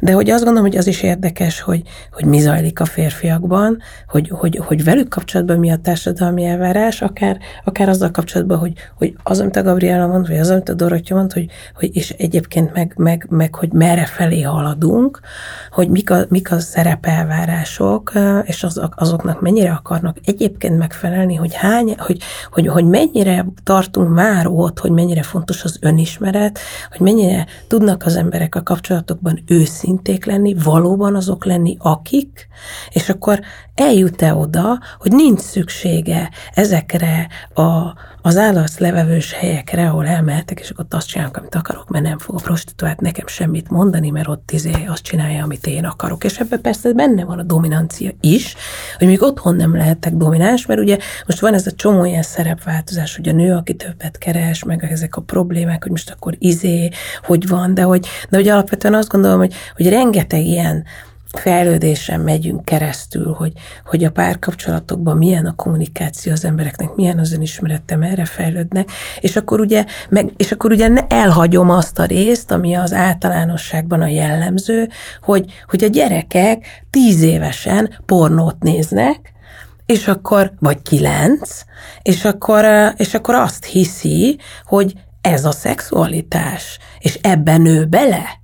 de 0.00 0.12
hogy 0.12 0.30
azt 0.30 0.44
gondolom, 0.44 0.68
hogy 0.68 0.78
az 0.78 0.86
is 0.86 1.02
érdekes, 1.02 1.60
hogy, 1.60 1.82
hogy 2.12 2.24
mi 2.24 2.38
zajlik 2.38 2.80
a 2.80 2.84
férfiakban, 2.84 3.78
hogy, 4.08 4.28
hogy, 4.28 4.60
hogy 4.64 4.84
velük 4.84 5.08
kapcsolatban 5.08 5.58
mi 5.58 5.70
a 5.70 5.76
társadalmi 5.76 6.44
elvárás, 6.44 7.02
akár, 7.02 7.38
akár 7.64 7.88
azzal 7.88 8.10
kapcsolatban, 8.10 8.58
hogy, 8.58 8.72
hogy 8.96 9.16
az, 9.22 9.40
amit 9.40 9.56
a 9.56 9.62
Gabriela 9.62 10.06
mond, 10.06 10.28
vagy 10.28 10.38
az, 10.38 10.50
amit 10.50 10.68
a 10.68 10.74
Dorottya 10.74 11.14
mond, 11.14 11.32
hogy, 11.32 11.46
hogy 11.74 11.96
és 11.96 12.10
egyébként 12.10 12.72
meg, 12.72 12.92
meg, 12.96 13.26
meg 13.28 13.49
meg 13.50 13.60
hogy 13.60 13.72
merre 13.72 14.06
felé 14.06 14.42
haladunk, 14.42 15.20
hogy 15.70 15.88
mik 15.88 16.10
a, 16.10 16.24
mik 16.28 16.52
a 16.52 16.60
szerepelvárások, 16.60 18.12
és 18.42 18.62
az, 18.62 18.80
azoknak 18.94 19.40
mennyire 19.40 19.70
akarnak 19.70 20.16
egyébként 20.24 20.78
megfelelni, 20.78 21.34
hogy 21.34 21.54
hány, 21.54 21.94
hogy, 21.98 22.22
hogy, 22.52 22.66
hogy 22.66 22.84
mennyire 22.84 23.46
tartunk 23.64 24.14
már 24.14 24.46
ott, 24.46 24.78
hogy 24.78 24.90
mennyire 24.90 25.22
fontos 25.22 25.64
az 25.64 25.78
önismeret, 25.80 26.58
hogy 26.90 27.00
mennyire 27.00 27.46
tudnak 27.68 28.04
az 28.04 28.16
emberek 28.16 28.54
a 28.54 28.62
kapcsolatokban 28.62 29.42
őszinték 29.46 30.24
lenni, 30.24 30.54
valóban 30.54 31.14
azok 31.14 31.44
lenni, 31.44 31.76
akik, 31.78 32.48
és 32.90 33.08
akkor 33.08 33.40
eljut-e 33.74 34.34
oda, 34.34 34.80
hogy 34.98 35.12
nincs 35.12 35.40
szüksége 35.40 36.30
ezekre 36.54 37.28
a, 37.54 37.94
az 38.22 38.36
állatsz 38.36 38.78
levevős 38.78 39.32
helyekre, 39.32 39.88
ahol 39.88 40.06
elmehetek, 40.06 40.60
és 40.60 40.70
akkor 40.70 40.86
azt 40.88 41.06
csinálok, 41.06 41.36
amit 41.36 41.54
akarok, 41.54 41.88
mert 41.88 42.04
nem 42.04 42.18
fog 42.18 42.34
a 42.34 42.38
prostituált 42.38 43.00
nekem 43.00 43.26
semmit 43.26 43.70
mondani, 43.70 44.10
mert 44.10 44.28
ott 44.28 44.50
izé 44.50 44.84
azt 44.86 45.02
csinálja, 45.02 45.44
amit 45.44 45.66
én 45.66 45.84
akarok. 45.84 46.24
És 46.24 46.38
ebben 46.38 46.60
persze 46.60 46.92
benne 46.92 47.24
van 47.24 47.38
a 47.38 47.42
dominancia 47.42 48.10
is, 48.20 48.54
hogy 48.98 49.06
még 49.06 49.22
otthon 49.22 49.56
nem 49.56 49.76
lehetek 49.76 50.12
domináns, 50.12 50.66
mert 50.66 50.80
ugye 50.80 50.98
most 51.26 51.40
van 51.40 51.54
ez 51.54 51.66
a 51.66 51.72
csomó 51.72 52.04
ilyen 52.04 52.22
szerepváltozás, 52.22 53.16
hogy 53.16 53.28
a 53.28 53.32
nő, 53.32 53.54
aki 53.54 53.74
többet 53.74 54.18
keres, 54.18 54.64
meg 54.64 54.84
ezek 54.90 55.16
a 55.16 55.20
problémák, 55.20 55.82
hogy 55.82 55.90
most 55.90 56.10
akkor 56.10 56.34
izé, 56.38 56.88
hogy 57.22 57.48
van, 57.48 57.74
de 57.74 57.82
hogy, 57.82 58.06
de 58.30 58.36
hogy 58.36 58.48
alapvetően 58.48 58.94
azt 58.94 59.08
gondolom, 59.08 59.38
hogy, 59.38 59.54
hogy 59.76 59.88
rengeteg 59.88 60.44
ilyen 60.44 60.84
fejlődésen 61.32 62.20
megyünk 62.20 62.64
keresztül, 62.64 63.32
hogy, 63.32 63.52
hogy 63.84 64.04
a 64.04 64.10
párkapcsolatokban 64.10 65.16
milyen 65.16 65.46
a 65.46 65.54
kommunikáció 65.54 66.32
az 66.32 66.44
embereknek, 66.44 66.94
milyen 66.94 67.18
az 67.18 67.32
önismerete, 67.32 67.96
merre 67.96 68.24
fejlődnek, 68.24 68.90
és 69.20 69.36
akkor 69.36 69.60
ugye, 69.60 69.84
meg, 70.08 70.32
és 70.36 70.52
akkor 70.52 70.70
ugye 70.70 70.90
elhagyom 71.08 71.70
azt 71.70 71.98
a 71.98 72.04
részt, 72.04 72.50
ami 72.50 72.74
az 72.74 72.92
általánosságban 72.92 74.00
a 74.00 74.06
jellemző, 74.06 74.88
hogy, 75.22 75.52
hogy 75.68 75.84
a 75.84 75.88
gyerekek 75.88 76.84
tíz 76.90 77.22
évesen 77.22 77.98
pornót 78.06 78.62
néznek, 78.62 79.32
és 79.86 80.08
akkor, 80.08 80.52
vagy 80.58 80.82
kilenc, 80.82 81.62
és 82.02 82.24
akkor, 82.24 82.64
és 82.96 83.14
akkor 83.14 83.34
azt 83.34 83.64
hiszi, 83.64 84.38
hogy 84.64 84.94
ez 85.20 85.44
a 85.44 85.52
szexualitás, 85.52 86.78
és 86.98 87.18
ebben 87.22 87.60
nő 87.60 87.84
bele, 87.84 88.40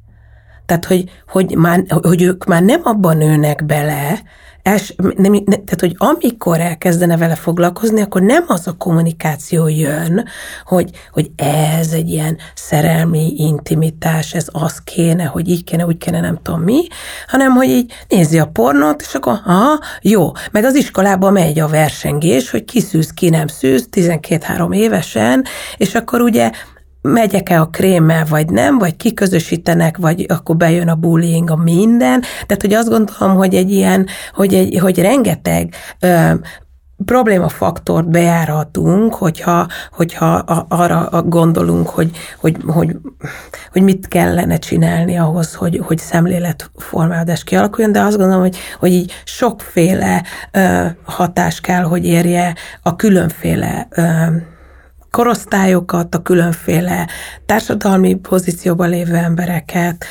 tehát, 0.67 0.85
hogy, 0.85 1.05
hogy, 1.29 1.57
már, 1.57 1.85
hogy 1.89 2.23
ők 2.23 2.45
már 2.45 2.63
nem 2.63 2.81
abban 2.85 3.17
nőnek 3.17 3.65
bele, 3.67 4.23
els, 4.67 4.95
nem, 4.97 5.33
ne, 5.33 5.41
tehát, 5.43 5.81
hogy 5.81 5.95
amikor 5.97 6.61
elkezdene 6.61 7.17
vele 7.17 7.35
foglalkozni, 7.35 8.01
akkor 8.01 8.23
nem 8.23 8.45
az 8.47 8.67
a 8.67 8.73
kommunikáció 8.73 9.69
jön, 9.69 10.25
hogy, 10.65 10.91
hogy 11.11 11.31
ez 11.37 11.93
egy 11.93 12.09
ilyen 12.09 12.39
szerelmi 12.55 13.35
intimitás, 13.37 14.35
ez 14.35 14.47
az 14.53 14.83
kéne, 14.85 15.25
hogy 15.25 15.49
így 15.49 15.65
kéne, 15.65 15.87
úgy 15.87 15.99
kéne, 15.99 16.21
nem 16.21 16.39
tudom 16.43 16.61
mi, 16.61 16.87
hanem, 17.27 17.53
hogy 17.53 17.69
így 17.69 17.93
nézi 18.09 18.39
a 18.39 18.47
pornót, 18.47 19.01
és 19.01 19.15
akkor, 19.15 19.33
aha, 19.45 19.81
jó. 20.03 20.33
Meg 20.51 20.65
az 20.65 20.75
iskolába 20.75 21.31
megy 21.31 21.59
a 21.59 21.69
versengés, 21.69 22.51
hogy 22.51 22.65
ki 22.65 22.81
szűz, 22.81 23.11
ki 23.11 23.29
nem 23.29 23.47
szűz, 23.47 23.89
12-3 23.93 24.75
évesen, 24.75 25.45
és 25.77 25.95
akkor 25.95 26.21
ugye 26.21 26.51
megyek-e 27.07 27.61
a 27.61 27.67
krémmel, 27.67 28.25
vagy 28.29 28.51
nem, 28.51 28.79
vagy 28.79 28.97
kiközösítenek, 28.97 29.97
vagy 29.97 30.27
akkor 30.29 30.57
bejön 30.57 30.89
a 30.89 30.95
bullying, 30.95 31.51
a 31.51 31.57
minden. 31.57 32.21
Tehát, 32.21 32.63
hogy 32.63 32.73
azt 32.73 32.89
gondolom, 32.89 33.37
hogy 33.37 33.55
egy 33.55 33.73
ilyen, 33.73 34.07
hogy, 34.33 34.55
egy, 34.55 34.79
hogy 34.79 34.99
rengeteg 34.99 35.75
ö, 36.01 36.31
problémafaktort 37.05 38.09
bejáratunk, 38.09 39.15
hogyha, 39.15 39.67
hogyha 39.91 40.27
arra 40.69 41.23
gondolunk, 41.27 41.89
hogy, 41.89 42.11
hogy, 42.41 42.57
hogy, 42.67 42.97
hogy 43.73 43.83
mit 43.83 44.09
kellene 44.09 44.59
csinálni 44.59 45.17
ahhoz, 45.17 45.55
hogy, 45.55 45.81
hogy 45.85 45.99
szemléletformálódás 45.99 47.45
kialakuljon, 47.45 47.93
de 47.93 48.01
azt 48.01 48.17
gondolom, 48.17 48.43
hogy, 48.43 48.57
hogy 48.79 48.93
így 48.93 49.13
sokféle 49.25 50.23
ö, 50.51 50.87
hatás 51.05 51.61
kell, 51.61 51.83
hogy 51.83 52.05
érje 52.07 52.55
a 52.83 52.97
különféle 52.97 53.87
ö, 53.91 54.03
korosztályokat, 55.17 56.15
a 56.15 56.23
különféle 56.23 57.09
társadalmi 57.47 58.15
pozícióban 58.15 58.89
lévő 58.89 59.15
embereket, 59.15 60.05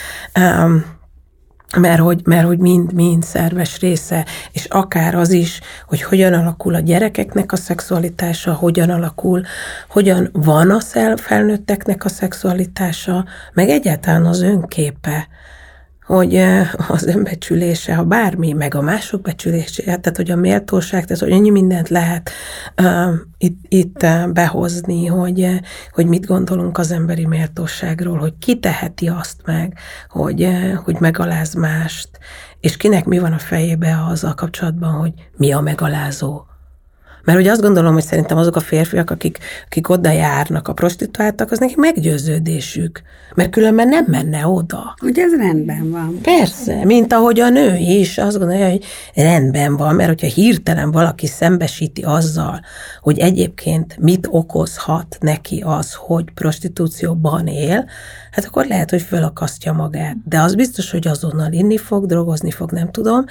mert 1.77 1.99
hogy, 1.99 2.21
mert 2.23 2.45
hogy 2.45 2.57
mind, 2.57 2.93
mind 2.93 3.23
szerves 3.23 3.79
része, 3.79 4.25
és 4.51 4.65
akár 4.65 5.15
az 5.15 5.31
is, 5.31 5.59
hogy 5.87 6.01
hogyan 6.01 6.33
alakul 6.33 6.75
a 6.75 6.79
gyerekeknek 6.79 7.51
a 7.51 7.55
szexualitása, 7.55 8.53
hogyan 8.53 8.89
alakul, 8.89 9.41
hogyan 9.89 10.29
van 10.33 10.69
a 10.69 10.79
felnőtteknek 11.15 12.05
a 12.05 12.09
szexualitása, 12.09 13.25
meg 13.53 13.69
egyáltalán 13.69 14.25
az 14.25 14.41
önképe 14.41 15.27
hogy 16.05 16.35
az 16.87 17.05
önbecsülése, 17.05 17.95
ha 17.95 18.03
bármi, 18.03 18.53
meg 18.53 18.75
a 18.75 18.81
mások 18.81 19.21
becsülése, 19.21 19.83
tehát 19.83 20.15
hogy 20.15 20.31
a 20.31 20.35
méltóság, 20.35 21.05
tehát 21.05 21.23
hogy 21.23 21.31
ennyi 21.31 21.49
mindent 21.49 21.89
lehet 21.89 22.29
uh, 22.81 23.13
itt, 23.37 23.59
itt 23.67 24.03
uh, 24.03 24.31
behozni, 24.31 25.05
hogy, 25.05 25.41
uh, 25.41 25.55
hogy 25.91 26.05
mit 26.05 26.25
gondolunk 26.25 26.77
az 26.77 26.91
emberi 26.91 27.25
méltóságról, 27.25 28.17
hogy 28.17 28.33
ki 28.39 28.59
teheti 28.59 29.07
azt 29.07 29.41
meg, 29.45 29.77
hogy, 30.09 30.43
uh, 30.43 30.73
hogy 30.73 30.95
megaláz 30.99 31.53
mást, 31.53 32.09
és 32.59 32.77
kinek 32.77 33.05
mi 33.05 33.19
van 33.19 33.33
a 33.33 33.39
fejébe 33.39 34.03
azzal 34.09 34.33
kapcsolatban, 34.33 34.91
hogy 34.91 35.13
mi 35.37 35.51
a 35.51 35.61
megalázó, 35.61 36.45
Mert 37.25 37.39
ugye 37.39 37.51
azt 37.51 37.61
gondolom, 37.61 37.93
hogy 37.93 38.03
szerintem 38.03 38.37
azok 38.37 38.55
a 38.55 38.59
férfiak, 38.59 39.09
akik, 39.09 39.37
akik 39.65 39.89
oda 39.89 40.11
járnak 40.11 40.67
a 40.67 40.73
prostituáltak, 40.73 41.51
az 41.51 41.59
neki 41.59 41.73
meggyőződésük. 41.77 43.01
Mert 43.35 43.49
különben 43.49 43.87
nem 43.87 44.05
menne 44.07 44.47
oda. 44.47 44.95
Ugye 45.01 45.23
ez 45.23 45.35
rendben 45.35 45.91
van. 45.91 46.19
Persze, 46.21 46.85
mint 46.85 47.13
ahogy 47.13 47.39
a 47.39 47.49
nő 47.49 47.75
is 47.75 48.17
azt 48.17 48.37
gondolja, 48.37 48.69
hogy 48.69 48.83
rendben 49.13 49.77
van, 49.77 49.95
mert 49.95 50.09
hogyha 50.09 50.27
hirtelen 50.27 50.91
valaki 50.91 51.27
szembesíti 51.27 52.01
azzal, 52.01 52.61
hogy 53.01 53.19
egyébként 53.19 53.97
mit 53.99 54.27
okozhat 54.29 55.17
neki 55.19 55.63
az, 55.65 55.93
hogy 55.93 56.25
prostitúcióban 56.33 57.47
él, 57.47 57.89
hát 58.31 58.45
akkor 58.45 58.65
lehet, 58.65 58.89
hogy 58.89 59.01
fölakasztja 59.01 59.73
magát. 59.73 60.15
De 60.25 60.39
az 60.39 60.55
biztos, 60.55 60.91
hogy 60.91 61.07
azonnal 61.07 61.51
inni 61.51 61.77
fog, 61.77 62.05
drogozni 62.05 62.51
fog, 62.51 62.71
nem 62.71 62.91
tudom, 62.91 63.25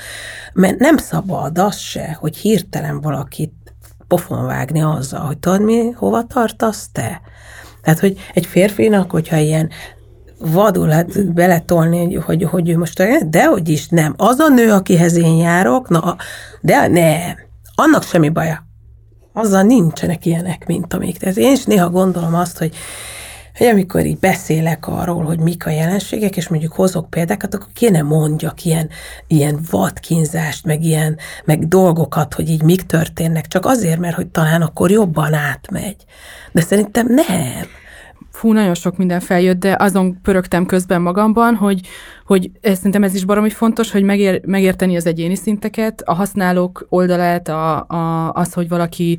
mert 0.52 0.78
nem 0.78 0.96
szabad 0.96 1.58
az 1.58 1.76
se, 1.76 2.16
hogy 2.20 2.36
hirtelen 2.36 3.00
valakit 3.00 3.63
pofon 4.08 4.46
vágni 4.46 4.82
azzal, 4.82 5.20
hogy 5.20 5.38
tudod 5.38 5.62
mi, 5.62 5.90
hova 5.90 6.26
tartasz 6.26 6.88
te? 6.92 7.20
Tehát, 7.82 8.00
hogy 8.00 8.18
egy 8.34 8.46
férfinak, 8.46 9.10
hogyha 9.10 9.36
ilyen 9.36 9.70
vadul 10.38 10.88
hát 10.88 11.32
beletolni, 11.32 12.14
hogy, 12.14 12.44
hogy 12.44 12.68
ő 12.68 12.78
most, 12.78 13.02
de 13.30 13.46
hogy 13.46 13.68
is 13.68 13.88
nem. 13.88 14.14
Az 14.16 14.38
a 14.38 14.48
nő, 14.48 14.72
akihez 14.72 15.16
én 15.16 15.36
járok, 15.36 15.88
na, 15.88 16.16
de 16.60 16.88
nem. 16.88 17.36
Annak 17.74 18.02
semmi 18.02 18.28
baja. 18.28 18.66
Azzal 19.32 19.62
nincsenek 19.62 20.26
ilyenek, 20.26 20.66
mint 20.66 20.94
amik. 20.94 21.18
Tehát 21.18 21.36
én 21.36 21.52
is 21.52 21.64
néha 21.64 21.90
gondolom 21.90 22.34
azt, 22.34 22.58
hogy 22.58 22.74
hogy 23.54 23.66
amikor 23.66 24.06
így 24.06 24.18
beszélek 24.18 24.86
arról, 24.86 25.24
hogy 25.24 25.38
mik 25.38 25.66
a 25.66 25.70
jelenségek, 25.70 26.36
és 26.36 26.48
mondjuk 26.48 26.72
hozok 26.72 27.10
példákat, 27.10 27.54
akkor 27.54 27.68
kéne 27.72 28.02
mondjak 28.02 28.64
ilyen, 28.64 28.88
ilyen 29.26 29.58
vadkínzást, 29.70 30.64
meg 30.64 30.82
ilyen, 30.82 31.18
meg 31.44 31.68
dolgokat, 31.68 32.34
hogy 32.34 32.48
így 32.48 32.62
mik 32.62 32.82
történnek, 32.82 33.46
csak 33.46 33.66
azért, 33.66 33.98
mert 33.98 34.16
hogy 34.16 34.26
talán 34.26 34.62
akkor 34.62 34.90
jobban 34.90 35.34
átmegy. 35.34 35.96
De 36.52 36.60
szerintem 36.60 37.06
nem. 37.08 37.66
Fú, 38.30 38.52
nagyon 38.52 38.74
sok 38.74 38.96
minden 38.96 39.20
feljött, 39.20 39.58
de 39.58 39.76
azon 39.78 40.20
pörögtem 40.22 40.66
közben 40.66 41.02
magamban, 41.02 41.54
hogy, 41.54 41.80
hogy 42.26 42.50
ez, 42.60 42.76
szerintem 42.76 43.02
ez 43.02 43.14
is 43.14 43.24
baromi 43.24 43.50
fontos, 43.50 43.90
hogy 43.90 44.02
megér, 44.02 44.40
megérteni 44.46 44.96
az 44.96 45.06
egyéni 45.06 45.34
szinteket, 45.34 46.02
a 46.04 46.14
használók 46.14 46.86
oldalát, 46.88 47.48
a, 47.48 47.86
a, 47.86 48.32
az, 48.32 48.52
hogy 48.52 48.68
valaki 48.68 49.18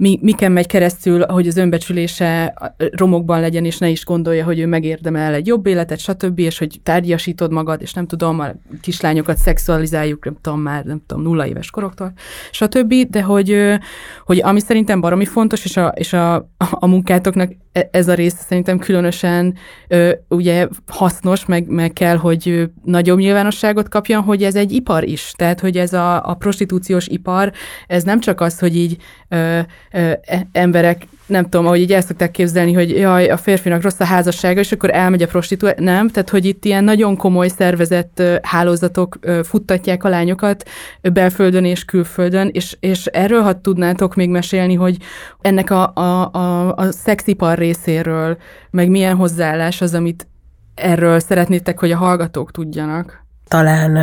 mi, 0.00 0.18
miken 0.22 0.52
megy 0.52 0.66
keresztül, 0.66 1.26
hogy 1.26 1.46
az 1.46 1.56
önbecsülése 1.56 2.54
romokban 2.76 3.40
legyen, 3.40 3.64
és 3.64 3.78
ne 3.78 3.88
is 3.88 4.04
gondolja, 4.04 4.44
hogy 4.44 4.58
ő 4.58 4.66
megérdemel 4.66 5.34
egy 5.34 5.46
jobb 5.46 5.66
életet, 5.66 5.98
stb., 5.98 6.38
és 6.38 6.58
hogy 6.58 6.80
tárgyasítod 6.82 7.52
magad, 7.52 7.82
és 7.82 7.92
nem 7.92 8.06
tudom, 8.06 8.40
a 8.40 8.48
kislányokat 8.80 9.36
szexualizáljuk, 9.36 10.24
nem 10.24 10.36
tudom 10.40 10.60
már, 10.60 10.84
nem 10.84 11.02
tudom, 11.06 11.22
nulla 11.22 11.46
éves 11.46 11.70
koroktól, 11.70 12.12
stb., 12.50 12.94
de 12.94 13.22
hogy, 13.22 13.78
hogy 14.24 14.40
ami 14.42 14.60
szerintem 14.60 15.00
baromi 15.00 15.24
fontos, 15.24 15.64
és 15.64 15.76
a, 15.76 15.86
és 15.86 16.12
a, 16.12 16.34
a 16.56 16.86
munkátoknak 16.86 17.52
e, 17.72 17.88
ez 17.92 18.08
a 18.08 18.14
része 18.14 18.42
szerintem 18.48 18.78
különösen 18.78 19.54
ugye 20.28 20.68
hasznos, 20.86 21.44
meg, 21.46 21.68
meg 21.68 21.92
kell, 21.92 22.16
hogy 22.16 22.70
nagyobb 22.84 23.18
nyilvánosságot 23.18 23.88
kapjon, 23.88 24.22
hogy 24.22 24.42
ez 24.42 24.54
egy 24.54 24.72
ipar 24.72 25.04
is. 25.04 25.32
Tehát, 25.36 25.60
hogy 25.60 25.76
ez 25.76 25.92
a, 25.92 26.28
a 26.28 26.34
prostitúciós 26.34 27.06
ipar, 27.06 27.52
ez 27.86 28.02
nem 28.02 28.20
csak 28.20 28.40
az, 28.40 28.58
hogy 28.58 28.76
így 28.76 28.96
ö, 29.92 30.12
e, 30.20 30.46
emberek, 30.52 31.06
nem 31.26 31.42
tudom, 31.42 31.66
ahogy 31.66 31.80
így 31.80 31.92
el 31.92 32.00
szokták 32.00 32.30
képzelni, 32.30 32.72
hogy 32.72 32.90
jaj, 32.90 33.28
a 33.28 33.36
férfinak 33.36 33.82
rossz 33.82 34.00
a 34.00 34.04
házassága, 34.04 34.60
és 34.60 34.72
akkor 34.72 34.90
elmegy 34.94 35.22
a 35.22 35.26
prostituál. 35.26 35.74
Nem, 35.76 36.08
tehát, 36.08 36.30
hogy 36.30 36.44
itt 36.44 36.64
ilyen 36.64 36.84
nagyon 36.84 37.16
komoly 37.16 37.48
szervezett 37.48 38.22
hálózatok 38.42 39.18
futtatják 39.42 40.04
a 40.04 40.08
lányokat 40.08 40.68
belföldön 41.00 41.64
és 41.64 41.84
külföldön, 41.84 42.50
és, 42.52 42.76
és 42.80 43.06
erről, 43.06 43.42
ha 43.42 43.60
tudnátok 43.60 44.14
még 44.14 44.30
mesélni, 44.30 44.74
hogy 44.74 44.96
ennek 45.40 45.70
a, 45.70 45.92
a, 45.94 46.32
a, 46.32 46.74
a 46.74 46.92
szexipar 46.92 47.58
részéről, 47.58 48.36
meg 48.70 48.88
milyen 48.88 49.16
hozzáállás 49.16 49.80
az, 49.80 49.94
amit 49.94 50.26
erről 50.74 51.18
szeretnétek, 51.18 51.78
hogy 51.78 51.90
a 51.90 51.96
hallgatók 51.96 52.50
tudjanak? 52.50 53.24
Talán 53.48 53.96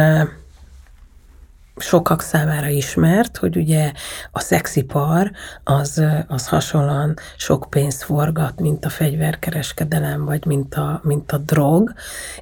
sokak 1.78 2.22
számára 2.22 2.68
ismert, 2.68 3.38
hogy 3.38 3.58
ugye 3.58 3.92
a 4.32 4.40
szexipar 4.40 5.32
az, 5.64 6.04
az 6.28 6.48
hasonlóan 6.48 7.14
sok 7.38 7.68
pénzt 7.70 8.04
forgat, 8.04 8.60
mint 8.60 8.86
a 8.86 8.90
fegyverkereskedelem, 8.90 10.26
vagy 10.26 10.46
mint 10.46 10.76
a, 10.76 11.02
mint 11.04 11.32
a 11.32 11.38
drog, 11.38 11.94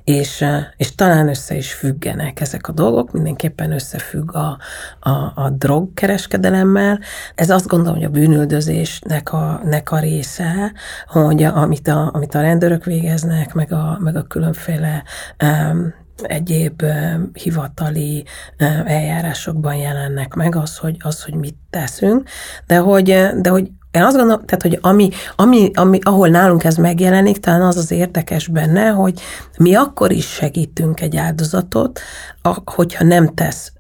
és, 0.03 0.45
és 0.77 0.95
talán 0.95 1.29
össze 1.29 1.55
is 1.55 1.73
függenek 1.73 2.41
ezek 2.41 2.67
a 2.67 2.71
dolgok, 2.71 3.11
mindenképpen 3.11 3.71
összefügg 3.71 4.36
a, 4.36 4.57
a, 4.99 5.09
a 5.36 5.49
drogkereskedelemmel. 5.49 6.99
Ez 7.36 7.49
azt 7.49 7.67
gondolom, 7.67 7.95
hogy 7.95 8.05
a 8.05 8.09
bűnüldözésnek 8.09 9.33
a, 9.33 9.61
nek 9.63 9.91
a 9.91 9.99
része, 9.99 10.73
hogy 11.07 11.43
amit 11.43 11.88
a, 11.88 12.09
amit 12.13 12.36
a 12.36 12.41
rendőrök 12.41 12.83
végeznek, 12.83 13.53
meg 13.53 13.73
a, 13.73 13.97
meg 14.01 14.15
a 14.15 14.23
különféle 14.23 15.03
um, 15.43 15.93
egyéb 16.24 16.84
hivatali 17.34 18.26
eljárásokban 18.86 19.76
jelennek 19.76 20.34
meg 20.34 20.55
az, 20.55 20.78
hogy, 20.78 20.97
az, 20.99 21.24
hogy 21.24 21.34
mit 21.34 21.55
teszünk, 21.70 22.30
de 22.68 22.78
hogy, 22.78 23.05
de 23.41 23.49
hogy 23.49 23.70
én 23.91 24.01
azt 24.03 24.16
gondolom, 24.16 24.45
tehát, 24.45 24.61
hogy 24.61 24.80
ami, 24.82 25.09
ami, 25.36 25.72
ami, 25.74 25.99
ahol 26.03 26.28
nálunk 26.28 26.63
ez 26.63 26.76
megjelenik, 26.76 27.38
talán 27.38 27.61
az 27.61 27.78
az 27.78 27.91
érdekes 27.91 28.47
benne, 28.47 28.89
hogy 28.89 29.22
mi 29.57 29.76
akkor 29.76 30.11
is 30.11 30.28
segítünk 30.28 31.01
egy 31.01 31.18
áldozatot, 31.18 31.99
hogyha 32.66 33.03
nem 33.03 33.34
tesz 33.34 33.74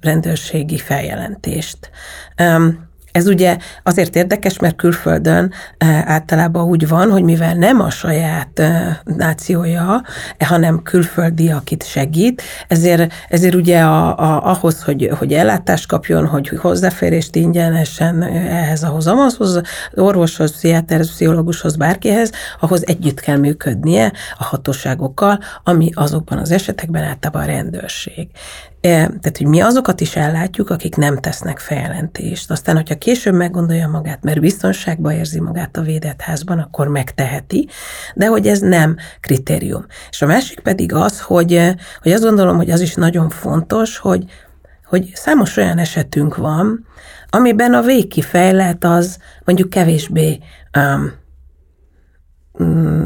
rendőrségi 0.00 0.78
feljelentést. 0.78 1.90
Ez 3.12 3.26
ugye 3.26 3.56
azért 3.82 4.16
érdekes, 4.16 4.58
mert 4.58 4.76
külföldön 4.76 5.52
e, 5.78 6.04
általában 6.06 6.64
úgy 6.64 6.88
van, 6.88 7.10
hogy 7.10 7.22
mivel 7.22 7.54
nem 7.54 7.80
a 7.80 7.90
saját 7.90 8.58
e, 8.58 9.00
nációja, 9.04 10.02
hanem 10.38 10.82
külföldi, 10.82 11.50
akit 11.50 11.86
segít, 11.86 12.42
ezért, 12.68 13.12
ezért 13.28 13.54
ugye 13.54 13.80
a, 13.80 14.18
a, 14.18 14.50
ahhoz, 14.50 14.82
hogy, 14.82 15.10
hogy 15.18 15.32
ellátást 15.32 15.86
kapjon, 15.86 16.26
hogy 16.26 16.48
hozzáférést 16.48 17.36
ingyenesen 17.36 18.22
ehhez, 18.22 18.82
ahhoz, 18.82 19.06
ahhoz, 19.06 19.60
orvoshoz, 19.94 20.52
pszichiáterhez, 20.52 21.10
pszichológushoz, 21.10 21.76
bárkihez, 21.76 22.32
ahhoz 22.60 22.86
együtt 22.86 23.20
kell 23.20 23.36
működnie 23.36 24.12
a 24.38 24.44
hatóságokkal, 24.44 25.38
ami 25.64 25.90
azokban 25.94 26.38
az 26.38 26.50
esetekben 26.50 27.02
általában 27.02 27.42
a 27.42 27.46
rendőrség. 27.46 28.28
Tehát, 28.82 29.36
hogy 29.36 29.46
mi 29.46 29.60
azokat 29.60 30.00
is 30.00 30.16
ellátjuk, 30.16 30.70
akik 30.70 30.96
nem 30.96 31.18
tesznek 31.18 31.58
feljelentést. 31.58 32.50
Aztán, 32.50 32.76
hogyha 32.76 32.94
később 32.98 33.34
meggondolja 33.34 33.88
magát, 33.88 34.22
mert 34.22 34.40
biztonságban 34.40 35.12
érzi 35.12 35.40
magát 35.40 35.76
a 35.76 35.82
védett 35.82 36.20
házban, 36.20 36.58
akkor 36.58 36.88
megteheti, 36.88 37.68
de 38.14 38.26
hogy 38.26 38.46
ez 38.46 38.58
nem 38.58 38.96
kritérium. 39.20 39.86
És 40.10 40.22
a 40.22 40.26
másik 40.26 40.60
pedig 40.60 40.94
az, 40.94 41.20
hogy, 41.20 41.74
hogy 42.02 42.12
azt 42.12 42.22
gondolom, 42.22 42.56
hogy 42.56 42.70
az 42.70 42.80
is 42.80 42.94
nagyon 42.94 43.28
fontos, 43.28 43.98
hogy, 43.98 44.24
hogy 44.84 45.10
számos 45.14 45.56
olyan 45.56 45.78
esetünk 45.78 46.36
van, 46.36 46.86
amiben 47.30 47.74
a 47.74 47.82
végkifejlet 47.82 48.84
az 48.84 49.18
mondjuk 49.44 49.70
kevésbé 49.70 50.38
um, 50.78 51.12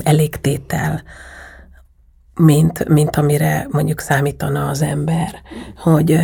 elégtétel 0.02 1.02
mint, 2.36 2.88
mint 2.88 3.16
amire 3.16 3.66
mondjuk 3.70 4.00
számítana 4.00 4.68
az 4.68 4.82
ember, 4.82 5.42
hogy, 5.76 6.18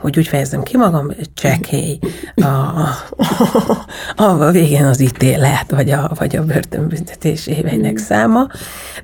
hogy 0.00 0.18
úgy 0.18 0.26
fejezem 0.26 0.62
ki 0.62 0.76
magam, 0.76 1.10
csekély 1.34 1.98
a, 2.34 2.44
a, 2.44 2.88
a, 4.16 4.22
a 4.22 4.50
végén 4.50 4.84
az 4.84 5.00
ítélet, 5.00 5.70
vagy 5.70 5.90
a, 5.90 6.10
vagy 6.18 6.36
a 6.36 6.44
börtönbüntetés 6.44 7.46
éveinek 7.46 7.98
száma, 7.98 8.46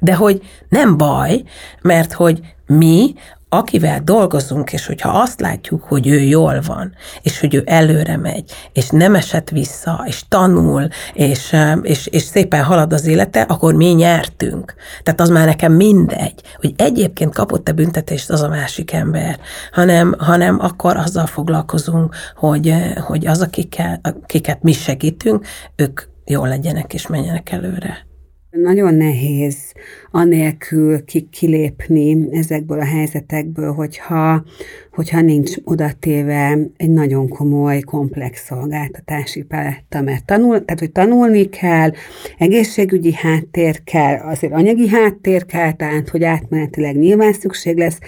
de 0.00 0.14
hogy 0.14 0.42
nem 0.68 0.96
baj, 0.96 1.42
mert 1.82 2.12
hogy 2.12 2.40
mi 2.66 3.14
akivel 3.52 4.00
dolgozunk, 4.04 4.72
és 4.72 4.86
hogyha 4.86 5.08
azt 5.08 5.40
látjuk, 5.40 5.82
hogy 5.82 6.08
ő 6.08 6.20
jól 6.20 6.60
van, 6.66 6.94
és 7.22 7.40
hogy 7.40 7.54
ő 7.54 7.62
előre 7.66 8.16
megy, 8.16 8.52
és 8.72 8.88
nem 8.88 9.14
esett 9.14 9.50
vissza, 9.50 10.04
és 10.06 10.22
tanul, 10.28 10.88
és, 11.12 11.56
és, 11.82 12.06
és 12.06 12.22
szépen 12.22 12.64
halad 12.64 12.92
az 12.92 13.06
élete, 13.06 13.40
akkor 13.40 13.74
mi 13.74 13.86
nyertünk. 13.86 14.74
Tehát 15.02 15.20
az 15.20 15.28
már 15.28 15.46
nekem 15.46 15.72
mindegy, 15.72 16.42
hogy 16.56 16.74
egyébként 16.76 17.34
kapott-e 17.34 17.72
büntetést 17.72 18.30
az 18.30 18.42
a 18.42 18.48
másik 18.48 18.92
ember, 18.92 19.38
hanem, 19.72 20.14
hanem 20.18 20.58
akkor 20.60 20.96
azzal 20.96 21.26
foglalkozunk, 21.26 22.14
hogy, 22.34 22.74
hogy 23.06 23.26
az, 23.26 23.40
akikkel, 23.40 24.00
akiket 24.02 24.62
mi 24.62 24.72
segítünk, 24.72 25.46
ők 25.76 26.00
jól 26.24 26.48
legyenek 26.48 26.94
és 26.94 27.06
menjenek 27.06 27.50
előre. 27.50 28.09
Nagyon 28.50 28.94
nehéz 28.94 29.72
anélkül 30.10 31.04
kilépni 31.30 32.28
ezekből 32.30 32.80
a 32.80 32.84
helyzetekből, 32.84 33.72
hogyha, 33.72 34.44
hogyha 34.92 35.20
nincs 35.20 35.54
odatéve 35.64 36.58
egy 36.76 36.90
nagyon 36.90 37.28
komoly, 37.28 37.80
komplex 37.80 38.44
szolgáltatási 38.44 39.42
paletta, 39.42 40.00
mert 40.00 40.24
tanul, 40.24 40.64
tehát, 40.64 40.78
hogy 40.78 40.92
tanulni 40.92 41.48
kell, 41.48 41.90
egészségügyi 42.38 43.12
háttér 43.14 43.84
kell, 43.84 44.18
azért 44.18 44.52
anyagi 44.52 44.88
háttér 44.88 45.46
kell, 45.46 45.72
tehát, 45.72 46.08
hogy 46.08 46.24
átmenetileg 46.24 46.96
nyilván 46.96 47.32
szükség 47.32 47.76
lesz, 47.76 47.98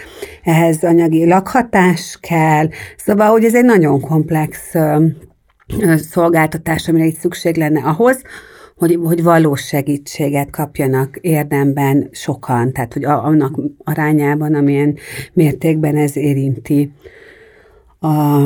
ehhez 0.42 0.84
anyagi 0.84 1.26
lakhatás 1.26 2.18
kell, 2.20 2.68
szóval, 2.96 3.30
hogy 3.30 3.44
ez 3.44 3.54
egy 3.54 3.64
nagyon 3.64 4.00
komplex 4.00 4.74
szolgáltatás, 6.10 6.88
amire 6.88 7.04
itt 7.04 7.18
szükség 7.18 7.56
lenne 7.56 7.80
ahhoz, 7.80 8.22
hogy, 8.82 8.98
hogy 9.02 9.22
valós 9.22 9.60
segítséget 9.66 10.50
kapjanak 10.50 11.18
érdemben 11.20 12.08
sokan, 12.12 12.72
tehát 12.72 12.92
hogy 12.92 13.04
annak 13.04 13.60
arányában, 13.84 14.54
amilyen 14.54 14.96
mértékben 15.32 15.96
ez 15.96 16.16
érinti 16.16 16.92
a, 17.98 18.42